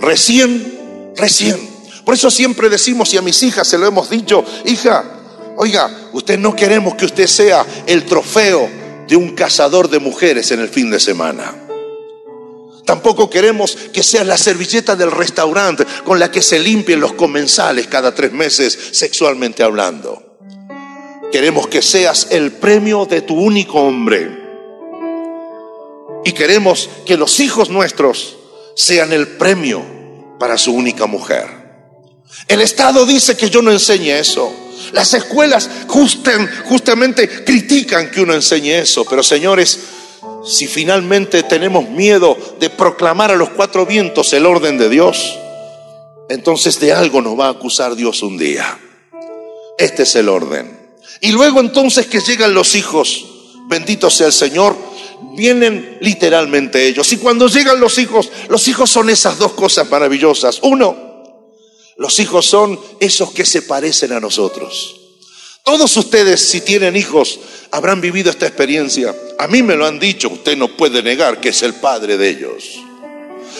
Recién, 0.00 1.12
recién. 1.16 1.56
Por 2.04 2.14
eso 2.14 2.30
siempre 2.30 2.68
decimos, 2.68 3.12
y 3.12 3.18
a 3.18 3.22
mis 3.22 3.42
hijas 3.42 3.68
se 3.68 3.78
lo 3.78 3.86
hemos 3.86 4.08
dicho, 4.08 4.44
hija, 4.64 5.04
oiga, 5.56 5.90
usted 6.12 6.38
no 6.38 6.56
queremos 6.56 6.94
que 6.94 7.04
usted 7.04 7.26
sea 7.26 7.66
el 7.86 8.04
trofeo 8.04 8.68
de 9.06 9.16
un 9.16 9.34
cazador 9.34 9.90
de 9.90 9.98
mujeres 9.98 10.50
en 10.52 10.60
el 10.60 10.68
fin 10.68 10.90
de 10.90 11.00
semana. 11.00 11.54
Tampoco 12.86 13.28
queremos 13.28 13.76
que 13.92 14.02
seas 14.02 14.26
la 14.26 14.38
servilleta 14.38 14.96
del 14.96 15.10
restaurante 15.10 15.84
con 16.04 16.18
la 16.18 16.30
que 16.30 16.40
se 16.40 16.58
limpien 16.58 17.00
los 17.00 17.12
comensales 17.12 17.86
cada 17.86 18.14
tres 18.14 18.32
meses 18.32 18.78
sexualmente 18.92 19.62
hablando. 19.62 20.38
Queremos 21.30 21.66
que 21.66 21.82
seas 21.82 22.28
el 22.30 22.52
premio 22.52 23.04
de 23.04 23.20
tu 23.20 23.34
único 23.34 23.82
hombre. 23.82 24.30
Y 26.24 26.32
queremos 26.32 26.88
que 27.04 27.18
los 27.18 27.40
hijos 27.40 27.68
nuestros 27.68 28.37
sean 28.78 29.12
el 29.12 29.26
premio 29.26 29.84
para 30.38 30.56
su 30.56 30.72
única 30.72 31.06
mujer. 31.06 31.46
El 32.46 32.60
Estado 32.60 33.04
dice 33.06 33.36
que 33.36 33.50
yo 33.50 33.60
no 33.60 33.72
enseñe 33.72 34.12
eso. 34.12 34.52
Las 34.92 35.12
escuelas 35.14 35.68
justamente 35.88 37.44
critican 37.44 38.08
que 38.08 38.20
uno 38.20 38.34
enseñe 38.34 38.78
eso. 38.78 39.04
Pero 39.04 39.24
señores, 39.24 39.80
si 40.46 40.68
finalmente 40.68 41.42
tenemos 41.42 41.88
miedo 41.88 42.38
de 42.60 42.70
proclamar 42.70 43.32
a 43.32 43.36
los 43.36 43.48
cuatro 43.50 43.84
vientos 43.84 44.32
el 44.32 44.46
orden 44.46 44.78
de 44.78 44.88
Dios, 44.88 45.36
entonces 46.28 46.78
de 46.78 46.92
algo 46.92 47.20
nos 47.20 47.36
va 47.36 47.46
a 47.46 47.50
acusar 47.50 47.96
Dios 47.96 48.22
un 48.22 48.38
día. 48.38 48.78
Este 49.76 50.04
es 50.04 50.14
el 50.14 50.28
orden. 50.28 50.78
Y 51.20 51.32
luego 51.32 51.58
entonces 51.58 52.06
que 52.06 52.20
llegan 52.20 52.54
los 52.54 52.76
hijos, 52.76 53.26
bendito 53.68 54.08
sea 54.08 54.28
el 54.28 54.32
Señor, 54.32 54.76
vienen 55.34 55.98
literalmente 56.00 56.86
ellos. 56.86 57.12
Y 57.12 57.18
cuando 57.18 57.48
llegan 57.48 57.80
los 57.80 57.98
hijos, 57.98 58.30
los 58.48 58.66
hijos 58.68 58.90
son 58.90 59.10
esas 59.10 59.38
dos 59.38 59.52
cosas 59.52 59.88
maravillosas. 59.90 60.60
Uno, 60.62 60.96
los 61.96 62.18
hijos 62.20 62.46
son 62.46 62.78
esos 63.00 63.32
que 63.32 63.44
se 63.44 63.62
parecen 63.62 64.12
a 64.12 64.20
nosotros. 64.20 64.96
Todos 65.64 65.96
ustedes, 65.96 66.40
si 66.40 66.60
tienen 66.60 66.96
hijos, 66.96 67.40
habrán 67.70 68.00
vivido 68.00 68.30
esta 68.30 68.46
experiencia. 68.46 69.14
A 69.38 69.48
mí 69.48 69.62
me 69.62 69.76
lo 69.76 69.86
han 69.86 69.98
dicho, 69.98 70.28
usted 70.30 70.56
no 70.56 70.68
puede 70.68 71.02
negar 71.02 71.40
que 71.40 71.50
es 71.50 71.62
el 71.62 71.74
padre 71.74 72.16
de 72.16 72.30
ellos. 72.30 72.80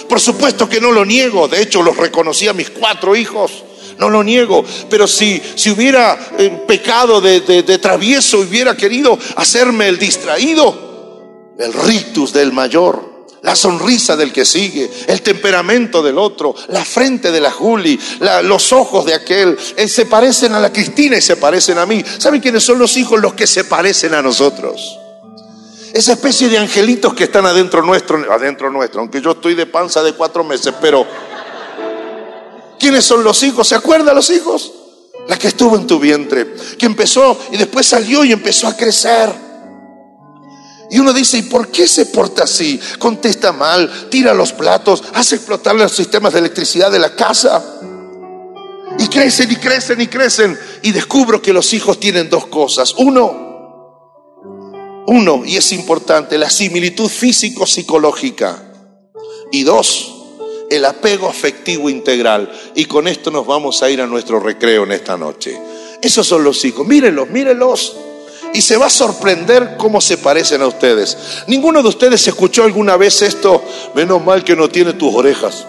Por 0.08 0.20
supuesto 0.20 0.68
que 0.68 0.80
no 0.80 0.90
lo 0.90 1.04
niego, 1.04 1.48
de 1.48 1.60
hecho 1.60 1.82
los 1.82 1.96
reconocí 1.96 2.48
a 2.48 2.54
mis 2.54 2.70
cuatro 2.70 3.14
hijos, 3.14 3.64
no 3.98 4.08
lo 4.08 4.22
niego, 4.22 4.64
pero 4.88 5.06
si, 5.06 5.42
si 5.54 5.70
hubiera 5.70 6.18
eh, 6.38 6.62
pecado 6.66 7.20
de, 7.20 7.40
de 7.40 7.78
travieso, 7.78 8.38
hubiera 8.38 8.76
querido 8.76 9.18
hacerme 9.36 9.88
el 9.88 9.98
distraído, 9.98 10.87
el 11.58 11.72
rictus 11.72 12.32
del 12.32 12.52
mayor, 12.52 13.18
la 13.42 13.54
sonrisa 13.54 14.16
del 14.16 14.32
que 14.32 14.44
sigue, 14.44 14.90
el 15.06 15.22
temperamento 15.22 16.02
del 16.02 16.18
otro, 16.18 16.54
la 16.68 16.84
frente 16.84 17.30
de 17.30 17.40
la 17.40 17.50
Juli, 17.50 17.98
los 18.44 18.72
ojos 18.72 19.04
de 19.04 19.14
aquel, 19.14 19.56
eh, 19.76 19.88
se 19.88 20.06
parecen 20.06 20.52
a 20.54 20.60
la 20.60 20.72
Cristina 20.72 21.16
y 21.16 21.22
se 21.22 21.36
parecen 21.36 21.78
a 21.78 21.86
mí. 21.86 22.04
¿Saben 22.18 22.40
quiénes 22.40 22.64
son 22.64 22.78
los 22.78 22.96
hijos 22.96 23.20
los 23.20 23.34
que 23.34 23.46
se 23.46 23.64
parecen 23.64 24.14
a 24.14 24.22
nosotros? 24.22 24.98
Esa 25.92 26.12
especie 26.12 26.48
de 26.48 26.58
angelitos 26.58 27.14
que 27.14 27.24
están 27.24 27.46
adentro 27.46 27.82
nuestro, 27.82 28.32
adentro 28.32 28.70
nuestro, 28.70 29.00
aunque 29.00 29.20
yo 29.20 29.32
estoy 29.32 29.54
de 29.54 29.66
panza 29.66 30.02
de 30.02 30.12
cuatro 30.12 30.44
meses, 30.44 30.74
pero 30.80 31.06
¿quiénes 32.78 33.04
son 33.04 33.24
los 33.24 33.42
hijos? 33.42 33.68
¿Se 33.68 33.74
acuerdan 33.74 34.14
los 34.14 34.30
hijos? 34.30 34.72
La 35.26 35.38
que 35.38 35.48
estuvo 35.48 35.76
en 35.76 35.86
tu 35.86 35.98
vientre, 35.98 36.54
que 36.78 36.86
empezó 36.86 37.38
y 37.52 37.56
después 37.56 37.86
salió 37.86 38.24
y 38.24 38.32
empezó 38.32 38.66
a 38.66 38.76
crecer. 38.76 39.47
Y 40.90 40.98
uno 40.98 41.12
dice, 41.12 41.38
¿y 41.38 41.42
por 41.42 41.68
qué 41.68 41.86
se 41.86 42.06
porta 42.06 42.44
así? 42.44 42.80
Contesta 42.98 43.52
mal, 43.52 44.08
tira 44.10 44.32
los 44.32 44.52
platos, 44.52 45.04
hace 45.14 45.36
explotar 45.36 45.74
los 45.74 45.92
sistemas 45.92 46.32
de 46.32 46.38
electricidad 46.38 46.90
de 46.90 46.98
la 46.98 47.14
casa. 47.14 47.62
Y 48.98 49.06
crecen 49.08 49.52
y 49.52 49.56
crecen 49.56 50.00
y 50.00 50.06
crecen. 50.06 50.58
Y 50.82 50.92
descubro 50.92 51.42
que 51.42 51.52
los 51.52 51.74
hijos 51.74 52.00
tienen 52.00 52.30
dos 52.30 52.46
cosas. 52.46 52.94
Uno, 52.96 55.04
uno, 55.06 55.42
y 55.44 55.56
es 55.56 55.72
importante, 55.72 56.38
la 56.38 56.50
similitud 56.50 57.08
físico-psicológica. 57.08 58.62
Y 59.52 59.64
dos, 59.64 60.14
el 60.70 60.86
apego 60.86 61.28
afectivo 61.28 61.90
integral. 61.90 62.50
Y 62.74 62.86
con 62.86 63.08
esto 63.08 63.30
nos 63.30 63.46
vamos 63.46 63.82
a 63.82 63.90
ir 63.90 64.00
a 64.00 64.06
nuestro 64.06 64.40
recreo 64.40 64.84
en 64.84 64.92
esta 64.92 65.18
noche. 65.18 65.60
Esos 66.00 66.26
son 66.26 66.44
los 66.44 66.64
hijos. 66.64 66.86
Mírenlos, 66.86 67.28
mírenlos. 67.28 67.94
Y 68.54 68.62
se 68.62 68.76
va 68.76 68.86
a 68.86 68.90
sorprender 68.90 69.76
cómo 69.76 70.00
se 70.00 70.18
parecen 70.18 70.62
a 70.62 70.66
ustedes. 70.66 71.16
Ninguno 71.46 71.82
de 71.82 71.88
ustedes 71.88 72.26
escuchó 72.26 72.64
alguna 72.64 72.96
vez 72.96 73.22
esto. 73.22 73.62
Menos 73.94 74.24
mal 74.24 74.44
que 74.44 74.56
no 74.56 74.68
tiene 74.68 74.94
tus 74.94 75.14
orejas. 75.14 75.66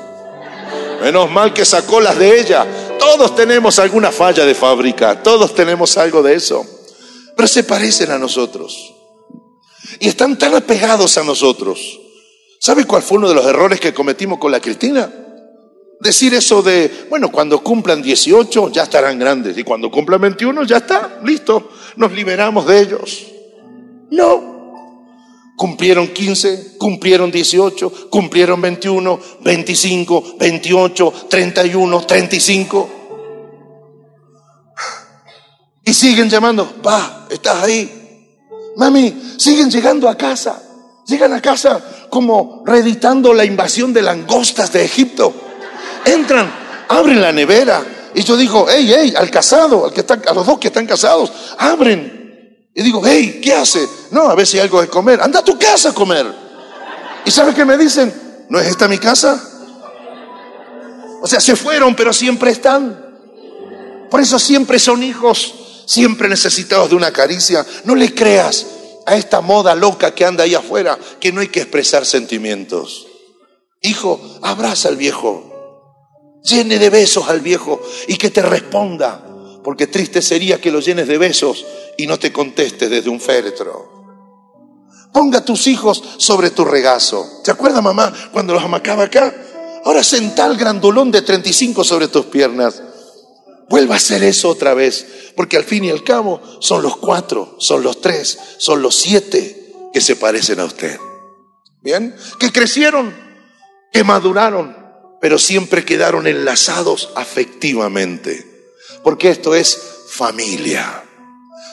Menos 1.01 1.29
mal 1.31 1.53
que 1.53 1.65
sacó 1.65 1.99
las 1.99 2.17
de 2.17 2.39
ella. 2.39 2.65
Todos 2.99 3.35
tenemos 3.35 3.79
alguna 3.79 4.11
falla 4.11 4.45
de 4.45 4.55
fábrica. 4.55 5.21
Todos 5.21 5.53
tenemos 5.53 5.97
algo 5.97 6.21
de 6.21 6.35
eso. 6.35 6.65
Pero 7.35 7.47
se 7.47 7.63
parecen 7.63 8.11
a 8.11 8.17
nosotros. 8.17 8.93
Y 9.99 10.07
están 10.07 10.37
tan 10.37 10.55
apegados 10.55 11.17
a 11.17 11.23
nosotros. 11.23 11.99
¿Sabe 12.59 12.85
cuál 12.85 13.01
fue 13.01 13.17
uno 13.17 13.29
de 13.29 13.35
los 13.35 13.45
errores 13.45 13.79
que 13.79 13.93
cometimos 13.93 14.39
con 14.39 14.51
la 14.51 14.59
Cristina? 14.59 15.09
Decir 15.99 16.33
eso 16.33 16.61
de, 16.61 17.07
bueno, 17.09 17.29
cuando 17.29 17.61
cumplan 17.61 18.01
18 18.01 18.71
ya 18.71 18.83
estarán 18.83 19.19
grandes 19.19 19.57
y 19.57 19.63
cuando 19.63 19.91
cumplan 19.91 20.21
21 20.21 20.63
ya 20.63 20.77
está, 20.77 21.19
listo, 21.25 21.71
nos 21.97 22.11
liberamos 22.13 22.65
de 22.67 22.79
ellos. 22.79 23.27
No. 24.11 24.59
Cumplieron 25.57 26.07
15, 26.07 26.77
cumplieron 26.77 27.31
18, 27.31 28.09
cumplieron 28.09 28.61
21, 28.61 29.19
25, 29.41 30.35
28, 30.39 31.13
31, 31.29 32.05
35. 32.05 32.89
Y 35.83 35.93
siguen 35.93 36.29
llamando, 36.29 36.65
pa, 36.81 37.27
estás 37.29 37.63
ahí, 37.63 37.99
Mami, 38.79 39.35
siguen 39.37 39.69
llegando 39.69 40.07
a 40.07 40.15
casa. 40.15 40.61
Llegan 41.05 41.33
a 41.33 41.41
casa 41.41 42.07
como 42.09 42.63
reeditando 42.65 43.33
la 43.33 43.43
invasión 43.43 43.91
de 43.91 44.01
langostas 44.01 44.71
de 44.71 44.85
Egipto. 44.85 45.48
Entran, 46.05 46.51
abren 46.87 47.21
la 47.21 47.31
nevera. 47.31 47.83
Y 48.13 48.23
yo 48.23 48.35
digo, 48.35 48.67
hey, 48.69 48.91
hey, 48.95 49.13
al 49.15 49.29
casado, 49.29 49.85
a 49.85 50.33
los 50.33 50.45
dos 50.45 50.59
que 50.59 50.67
están 50.67 50.85
casados, 50.85 51.31
abren. 51.57 52.67
Y 52.73 52.81
digo, 52.81 53.01
hey, 53.05 53.39
¿qué 53.43 53.53
hace? 53.53 53.87
No, 54.11 54.29
a 54.29 54.35
ver 54.35 54.47
si 54.47 54.57
hay 54.57 54.63
algo 54.63 54.81
de 54.81 54.87
comer. 54.87 55.21
Anda 55.21 55.39
a 55.39 55.43
tu 55.43 55.57
casa 55.57 55.89
a 55.89 55.93
comer. 55.93 56.25
¿Y 57.25 57.31
sabes 57.31 57.55
qué 57.55 57.65
me 57.65 57.77
dicen? 57.77 58.45
¿No 58.49 58.59
es 58.59 58.67
esta 58.67 58.87
mi 58.87 58.97
casa? 58.97 59.41
O 61.21 61.27
sea, 61.27 61.39
se 61.39 61.55
fueron, 61.55 61.95
pero 61.95 62.13
siempre 62.13 62.51
están. 62.51 63.05
Por 64.09 64.21
eso 64.21 64.39
siempre 64.39 64.79
son 64.79 65.03
hijos 65.03 65.53
siempre 65.89 66.29
necesitados 66.29 66.91
de 66.91 66.95
una 66.95 67.11
caricia. 67.11 67.65
No 67.83 67.95
le 67.95 68.13
creas 68.13 68.65
a 69.07 69.15
esta 69.15 69.41
moda 69.41 69.73
loca 69.73 70.13
que 70.13 70.23
anda 70.23 70.43
ahí 70.43 70.53
afuera, 70.53 70.99
que 71.19 71.31
no 71.31 71.41
hay 71.41 71.47
que 71.47 71.61
expresar 71.61 72.05
sentimientos. 72.05 73.07
Hijo, 73.81 74.21
abraza 74.43 74.89
al 74.89 74.97
viejo, 74.97 75.48
llene 76.43 76.79
de 76.79 76.89
besos 76.89 77.29
al 77.29 77.41
viejo 77.41 77.81
y 78.07 78.15
que 78.15 78.29
te 78.29 78.41
responda, 78.41 79.23
porque 79.63 79.87
triste 79.87 80.21
sería 80.21 80.59
que 80.61 80.71
lo 80.71 80.79
llenes 80.79 81.07
de 81.07 81.17
besos 81.17 81.65
y 81.97 82.07
no 82.07 82.17
te 82.17 82.31
conteste 82.31 82.89
desde 82.89 83.09
un 83.09 83.19
féretro. 83.19 83.99
Ponga 85.11 85.39
a 85.39 85.45
tus 85.45 85.67
hijos 85.67 86.03
sobre 86.17 86.51
tu 86.51 86.65
regazo. 86.65 87.41
¿Te 87.43 87.51
acuerdas, 87.51 87.83
mamá, 87.83 88.13
cuando 88.31 88.53
los 88.53 88.63
amacaba 88.63 89.05
acá? 89.05 89.33
Ahora 89.85 90.03
senta 90.03 90.45
el 90.45 90.57
grandulón 90.57 91.11
de 91.11 91.21
35 91.21 91.83
sobre 91.83 92.07
tus 92.07 92.25
piernas. 92.25 92.81
Vuelva 93.69 93.95
a 93.95 93.97
hacer 93.97 94.23
eso 94.23 94.49
otra 94.49 94.73
vez, 94.73 95.31
porque 95.35 95.57
al 95.57 95.63
fin 95.63 95.85
y 95.85 95.89
al 95.89 96.03
cabo 96.03 96.41
son 96.59 96.81
los 96.81 96.97
cuatro, 96.97 97.55
son 97.59 97.83
los 97.83 98.01
tres, 98.01 98.37
son 98.57 98.81
los 98.81 98.95
siete 98.95 99.73
que 99.93 100.01
se 100.01 100.15
parecen 100.15 100.59
a 100.59 100.65
usted. 100.65 100.97
¿Bien? 101.81 102.15
Que 102.39 102.51
crecieron, 102.51 103.15
que 103.91 104.03
maduraron, 104.03 104.75
pero 105.21 105.37
siempre 105.37 105.85
quedaron 105.85 106.27
enlazados 106.27 107.11
afectivamente, 107.15 108.45
porque 109.03 109.29
esto 109.29 109.55
es 109.55 109.79
familia. 110.09 111.03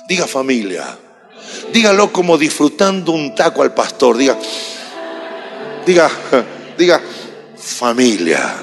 Diga 0.08 0.26
familia. 0.26 0.98
Dígalo 1.72 2.12
como 2.12 2.38
disfrutando 2.38 3.12
un 3.12 3.34
taco 3.34 3.62
al 3.62 3.74
pastor. 3.74 4.16
Diga, 4.16 4.38
diga, 5.84 6.10
diga 6.78 7.00
familia. 7.56 8.54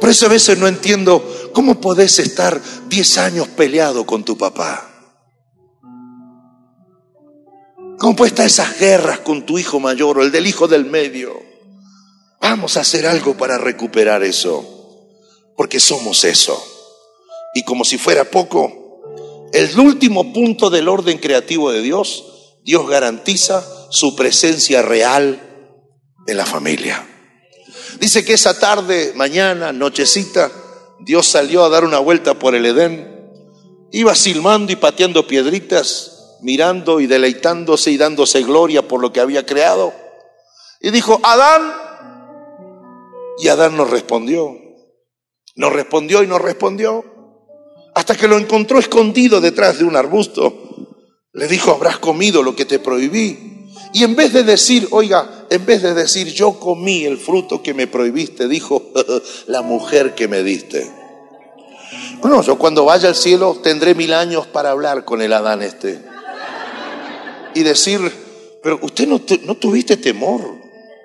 Por 0.00 0.10
eso 0.10 0.26
a 0.26 0.30
veces 0.30 0.58
no 0.58 0.68
entiendo 0.68 1.50
cómo 1.52 1.80
podés 1.80 2.18
estar 2.18 2.60
10 2.88 3.18
años 3.18 3.48
peleado 3.48 4.06
con 4.06 4.24
tu 4.24 4.36
papá. 4.36 4.84
¿Cómo 7.98 8.14
puede 8.14 8.28
estar 8.28 8.46
esas 8.46 8.78
guerras 8.78 9.18
con 9.20 9.44
tu 9.44 9.58
hijo 9.58 9.80
mayor 9.80 10.18
o 10.18 10.22
el 10.22 10.30
del 10.30 10.46
hijo 10.46 10.68
del 10.68 10.84
medio? 10.84 11.47
Vamos 12.50 12.78
a 12.78 12.80
hacer 12.80 13.06
algo 13.06 13.36
para 13.36 13.58
recuperar 13.58 14.22
eso, 14.22 14.64
porque 15.54 15.78
somos 15.78 16.24
eso. 16.24 16.58
Y 17.52 17.62
como 17.62 17.84
si 17.84 17.98
fuera 17.98 18.24
poco, 18.24 19.50
el 19.52 19.78
último 19.78 20.32
punto 20.32 20.70
del 20.70 20.88
orden 20.88 21.18
creativo 21.18 21.70
de 21.70 21.82
Dios, 21.82 22.56
Dios 22.64 22.88
garantiza 22.88 23.62
su 23.90 24.16
presencia 24.16 24.80
real 24.80 25.42
en 26.26 26.36
la 26.38 26.46
familia. 26.46 27.06
Dice 28.00 28.24
que 28.24 28.32
esa 28.32 28.58
tarde, 28.58 29.12
mañana, 29.14 29.70
nochecita, 29.74 30.50
Dios 31.00 31.26
salió 31.26 31.66
a 31.66 31.68
dar 31.68 31.84
una 31.84 31.98
vuelta 31.98 32.38
por 32.38 32.54
el 32.54 32.64
Edén. 32.64 33.30
Iba 33.92 34.14
silmando 34.14 34.72
y 34.72 34.76
pateando 34.76 35.26
piedritas, 35.26 36.38
mirando 36.40 37.00
y 37.00 37.06
deleitándose 37.06 37.90
y 37.90 37.98
dándose 37.98 38.42
gloria 38.42 38.88
por 38.88 39.02
lo 39.02 39.12
que 39.12 39.20
había 39.20 39.44
creado. 39.44 39.92
Y 40.80 40.90
dijo, 40.92 41.20
Adán. 41.22 41.77
Y 43.40 43.48
Adán 43.48 43.76
nos 43.76 43.90
respondió. 43.90 44.56
Nos 45.54 45.72
respondió 45.72 46.22
y 46.22 46.26
nos 46.26 46.40
respondió. 46.40 47.04
Hasta 47.94 48.16
que 48.16 48.28
lo 48.28 48.38
encontró 48.38 48.78
escondido 48.78 49.40
detrás 49.40 49.78
de 49.78 49.84
un 49.84 49.96
arbusto. 49.96 50.54
Le 51.32 51.46
dijo, 51.46 51.72
habrás 51.72 51.98
comido 51.98 52.42
lo 52.42 52.56
que 52.56 52.64
te 52.64 52.78
prohibí. 52.78 53.48
Y 53.92 54.04
en 54.04 54.16
vez 54.16 54.32
de 54.32 54.42
decir, 54.42 54.88
oiga, 54.90 55.46
en 55.50 55.64
vez 55.64 55.82
de 55.82 55.94
decir 55.94 56.28
yo 56.28 56.58
comí 56.58 57.04
el 57.04 57.18
fruto 57.18 57.62
que 57.62 57.74
me 57.74 57.86
prohibiste, 57.86 58.48
dijo 58.48 58.82
la 59.46 59.62
mujer 59.62 60.14
que 60.14 60.28
me 60.28 60.42
diste. 60.42 60.90
Bueno, 62.20 62.42
yo 62.42 62.58
cuando 62.58 62.84
vaya 62.84 63.08
al 63.08 63.14
cielo 63.14 63.58
tendré 63.62 63.94
mil 63.94 64.12
años 64.12 64.46
para 64.46 64.70
hablar 64.70 65.04
con 65.04 65.22
el 65.22 65.32
Adán 65.32 65.62
este. 65.62 66.02
Y 67.54 67.62
decir, 67.62 68.00
pero 68.62 68.78
usted 68.82 69.08
no, 69.08 69.20
no 69.44 69.54
tuviste 69.56 69.96
temor, 69.96 70.40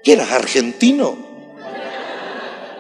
que 0.04 0.14
eras 0.14 0.32
argentino. 0.32 1.33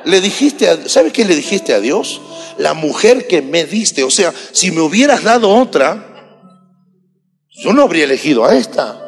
Le 0.06 0.22
dijiste, 0.22 0.70
a, 0.70 0.89
¿sabe 0.89 1.12
qué 1.12 1.26
le 1.26 1.36
dijiste 1.36 1.74
a 1.74 1.80
Dios? 1.80 2.22
La 2.58 2.74
mujer 2.74 3.28
que 3.28 3.41
me 3.41 3.66
diste, 3.66 4.04
o 4.04 4.12
sea, 4.12 4.34
si 4.51 4.72
me 4.72 4.82
hubieras 4.82 5.24
dado 5.24 5.49
otra, 5.49 6.10
yo 7.49 7.74
no 7.74 7.84
habría 7.84 8.04
elegido 8.04 8.45
a 8.45 8.56
esta 8.56 9.04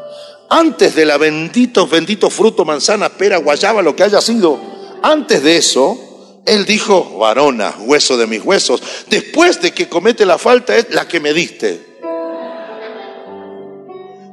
antes 0.50 0.96
de 0.96 1.06
la 1.06 1.18
bendito, 1.18 1.88
bendito 1.88 2.30
fruto, 2.30 2.66
manzana, 2.66 3.10
pera, 3.10 3.38
guayaba, 3.38 3.82
lo 3.82 3.96
que 3.96 4.04
haya 4.04 4.22
sido, 4.22 4.60
antes 5.02 5.43
de 5.43 5.58
eso, 5.58 6.41
él 6.46 6.66
dijo, 6.66 7.18
varona, 7.18 7.74
hueso 7.80 8.18
de 8.18 8.28
mis 8.28 8.43
huesos. 8.43 8.82
Después 9.10 9.62
de 9.62 9.72
que 9.72 9.89
comete 9.89 10.26
la 10.26 10.38
falta 10.38 10.76
es 10.76 10.88
la 10.91 11.08
que 11.08 11.20
me 11.20 11.34
diste. 11.34 11.96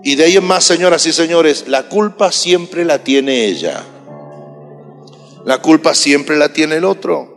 Y 0.04 0.16
de 0.16 0.24
ahí 0.24 0.36
en 0.36 0.44
más, 0.44 0.64
señoras 0.64 1.06
y 1.06 1.12
señores, 1.12 1.64
la 1.68 1.88
culpa 1.88 2.32
siempre 2.32 2.84
la 2.84 3.02
tiene 3.02 3.46
ella. 3.46 3.84
La 5.45 5.61
culpa 5.61 5.95
siempre 5.95 6.36
la 6.36 6.53
tiene 6.53 6.76
el 6.76 6.84
otro. 6.84 7.30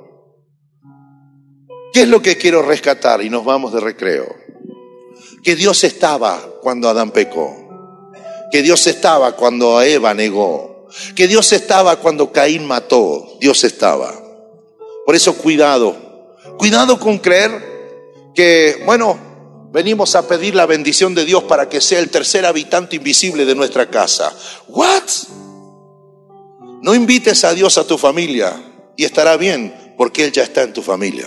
¿Qué 1.94 2.04
es 2.04 2.08
lo 2.08 2.22
que 2.22 2.38
quiero 2.38 2.62
rescatar? 2.62 3.22
Y 3.22 3.30
nos 3.30 3.46
vamos 3.46 3.74
de 3.74 3.80
recreo. 3.80 4.36
Que 5.44 5.56
Dios 5.56 5.84
estaba 5.84 6.40
cuando 6.62 6.90
Adán 6.90 7.12
pecó 7.12 7.66
que 8.52 8.62
Dios 8.62 8.88
estaba 8.88 9.34
cuando 9.34 9.82
Eva 9.82 10.14
negó, 10.14 10.88
que 11.16 11.28
Dios 11.28 11.52
estaba 11.54 11.98
cuando 11.98 12.32
Caín 12.32 12.66
mató, 12.66 13.38
Dios 13.40 13.64
estaba. 13.64 14.14
Por 15.06 15.16
eso 15.16 15.36
cuidado, 15.36 15.96
cuidado 16.58 17.00
con 17.00 17.18
creer 17.18 18.32
que, 18.34 18.82
bueno, 18.86 19.20
venimos 19.72 20.16
a 20.16 20.28
pedir 20.28 20.56
la 20.56 20.66
bendición 20.66 21.16
de 21.16 21.26
Dios 21.26 21.44
para 21.44 21.70
que 21.70 21.82
sea 21.82 22.00
el 22.00 22.10
tercer 22.10 22.46
habitante 22.46 22.96
invisible 22.96 23.46
de 23.46 23.56
nuestra 23.56 23.90
casa. 23.90 24.34
¿What? 24.68 25.04
No 26.86 26.94
invites 26.94 27.44
a 27.46 27.56
Dios 27.56 27.80
a 27.80 27.88
tu 27.88 27.98
familia 27.98 28.62
y 28.96 29.06
estará 29.06 29.38
bien 29.38 29.74
porque 29.98 30.24
Él 30.24 30.32
ya 30.32 30.44
está 30.44 30.62
en 30.62 30.72
tu 30.72 30.84
familia. 30.84 31.26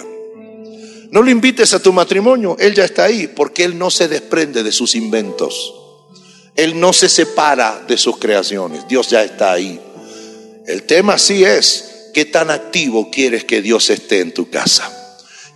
No 1.11 1.21
lo 1.21 1.31
invites 1.31 1.75
a 1.75 1.83
tu 1.83 1.93
matrimonio, 1.93 2.55
Él 2.61 2.77
ya 2.77 2.85
está 2.85 3.07
ahí 3.07 3.27
porque 3.27 3.65
Él 3.65 3.77
no 3.77 3.91
se 3.91 4.07
desprende 4.07 4.63
de 4.63 4.71
sus 4.71 4.95
inventos. 4.95 5.75
Él 6.55 6.79
no 6.79 6.93
se 6.93 7.09
separa 7.09 7.85
de 7.89 7.99
sus 7.99 8.19
creaciones, 8.19 8.87
Dios 8.87 9.11
ya 9.11 9.25
está 9.25 9.51
ahí. 9.51 9.81
El 10.65 10.85
tema 10.85 11.19
sí 11.19 11.43
es, 11.43 12.11
¿qué 12.15 12.25
tan 12.25 12.53
activo 12.53 13.11
quieres 13.11 13.43
que 13.43 13.61
Dios 13.61 13.91
esté 13.91 14.21
en 14.21 14.33
tu 14.33 14.49
casa? 14.51 14.89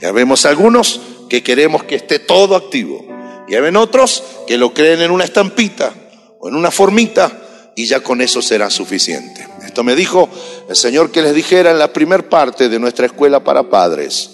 Ya 0.01 0.11
vemos 0.11 0.47
algunos 0.47 1.01
que 1.31 1.45
queremos 1.45 1.85
que 1.85 1.95
esté 1.95 2.19
todo 2.19 2.57
activo. 2.57 3.07
Y 3.47 3.55
ven 3.55 3.77
otros 3.77 4.25
que 4.49 4.59
lo 4.59 4.75
creen 4.75 5.03
en 5.03 5.13
una 5.13 5.23
estampita 5.23 5.95
o 6.41 6.49
en 6.49 6.57
una 6.57 6.73
formita 6.73 7.73
y 7.77 7.87
ya 7.87 8.01
con 8.01 8.21
eso 8.21 8.43
será 8.43 8.69
suficiente. 8.69 9.47
Esto 9.73 9.85
me 9.85 9.97
dijo 9.97 10.29
el 10.69 10.77
Señor 10.77 11.11
que 11.11 11.23
les 11.23 11.35
dijera 11.35 11.71
en 11.71 11.79
la 11.79 11.95
primer 11.95 12.29
parte 12.29 12.69
de 12.69 12.79
nuestra 12.79 13.07
escuela 13.07 13.43
para 13.43 13.71
padres. 13.71 14.29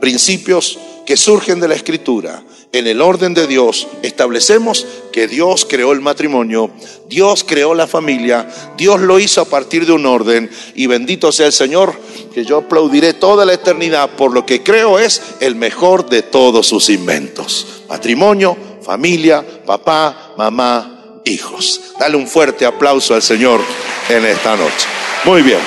Principios 0.00 0.78
que 1.04 1.16
surgen 1.16 1.58
de 1.58 1.66
la 1.66 1.74
escritura. 1.74 2.44
En 2.70 2.86
el 2.86 3.02
orden 3.02 3.34
de 3.34 3.48
Dios 3.48 3.88
establecemos 4.02 4.86
que 5.10 5.26
Dios 5.26 5.66
creó 5.68 5.90
el 5.90 6.00
matrimonio, 6.02 6.70
Dios 7.08 7.42
creó 7.42 7.74
la 7.74 7.88
familia, 7.88 8.48
Dios 8.76 9.00
lo 9.00 9.18
hizo 9.18 9.40
a 9.40 9.46
partir 9.46 9.86
de 9.86 9.92
un 9.92 10.06
orden 10.06 10.48
y 10.76 10.86
bendito 10.86 11.32
sea 11.32 11.46
el 11.46 11.52
Señor 11.52 11.92
que 12.32 12.44
yo 12.44 12.58
aplaudiré 12.58 13.12
toda 13.12 13.44
la 13.44 13.54
eternidad 13.54 14.10
por 14.10 14.32
lo 14.32 14.46
que 14.46 14.62
creo 14.62 15.00
es 15.00 15.20
el 15.40 15.56
mejor 15.56 16.08
de 16.08 16.22
todos 16.22 16.68
sus 16.68 16.90
inventos. 16.90 17.82
Matrimonio, 17.88 18.56
familia, 18.82 19.44
papá, 19.66 20.34
mamá, 20.38 20.95
hijos. 21.26 21.80
Dale 21.98 22.16
un 22.16 22.26
fuerte 22.26 22.64
aplauso 22.64 23.14
al 23.14 23.22
Señor 23.22 23.60
en 24.08 24.24
esta 24.24 24.56
noche. 24.56 24.86
Muy 25.24 25.42
bien. 25.42 25.60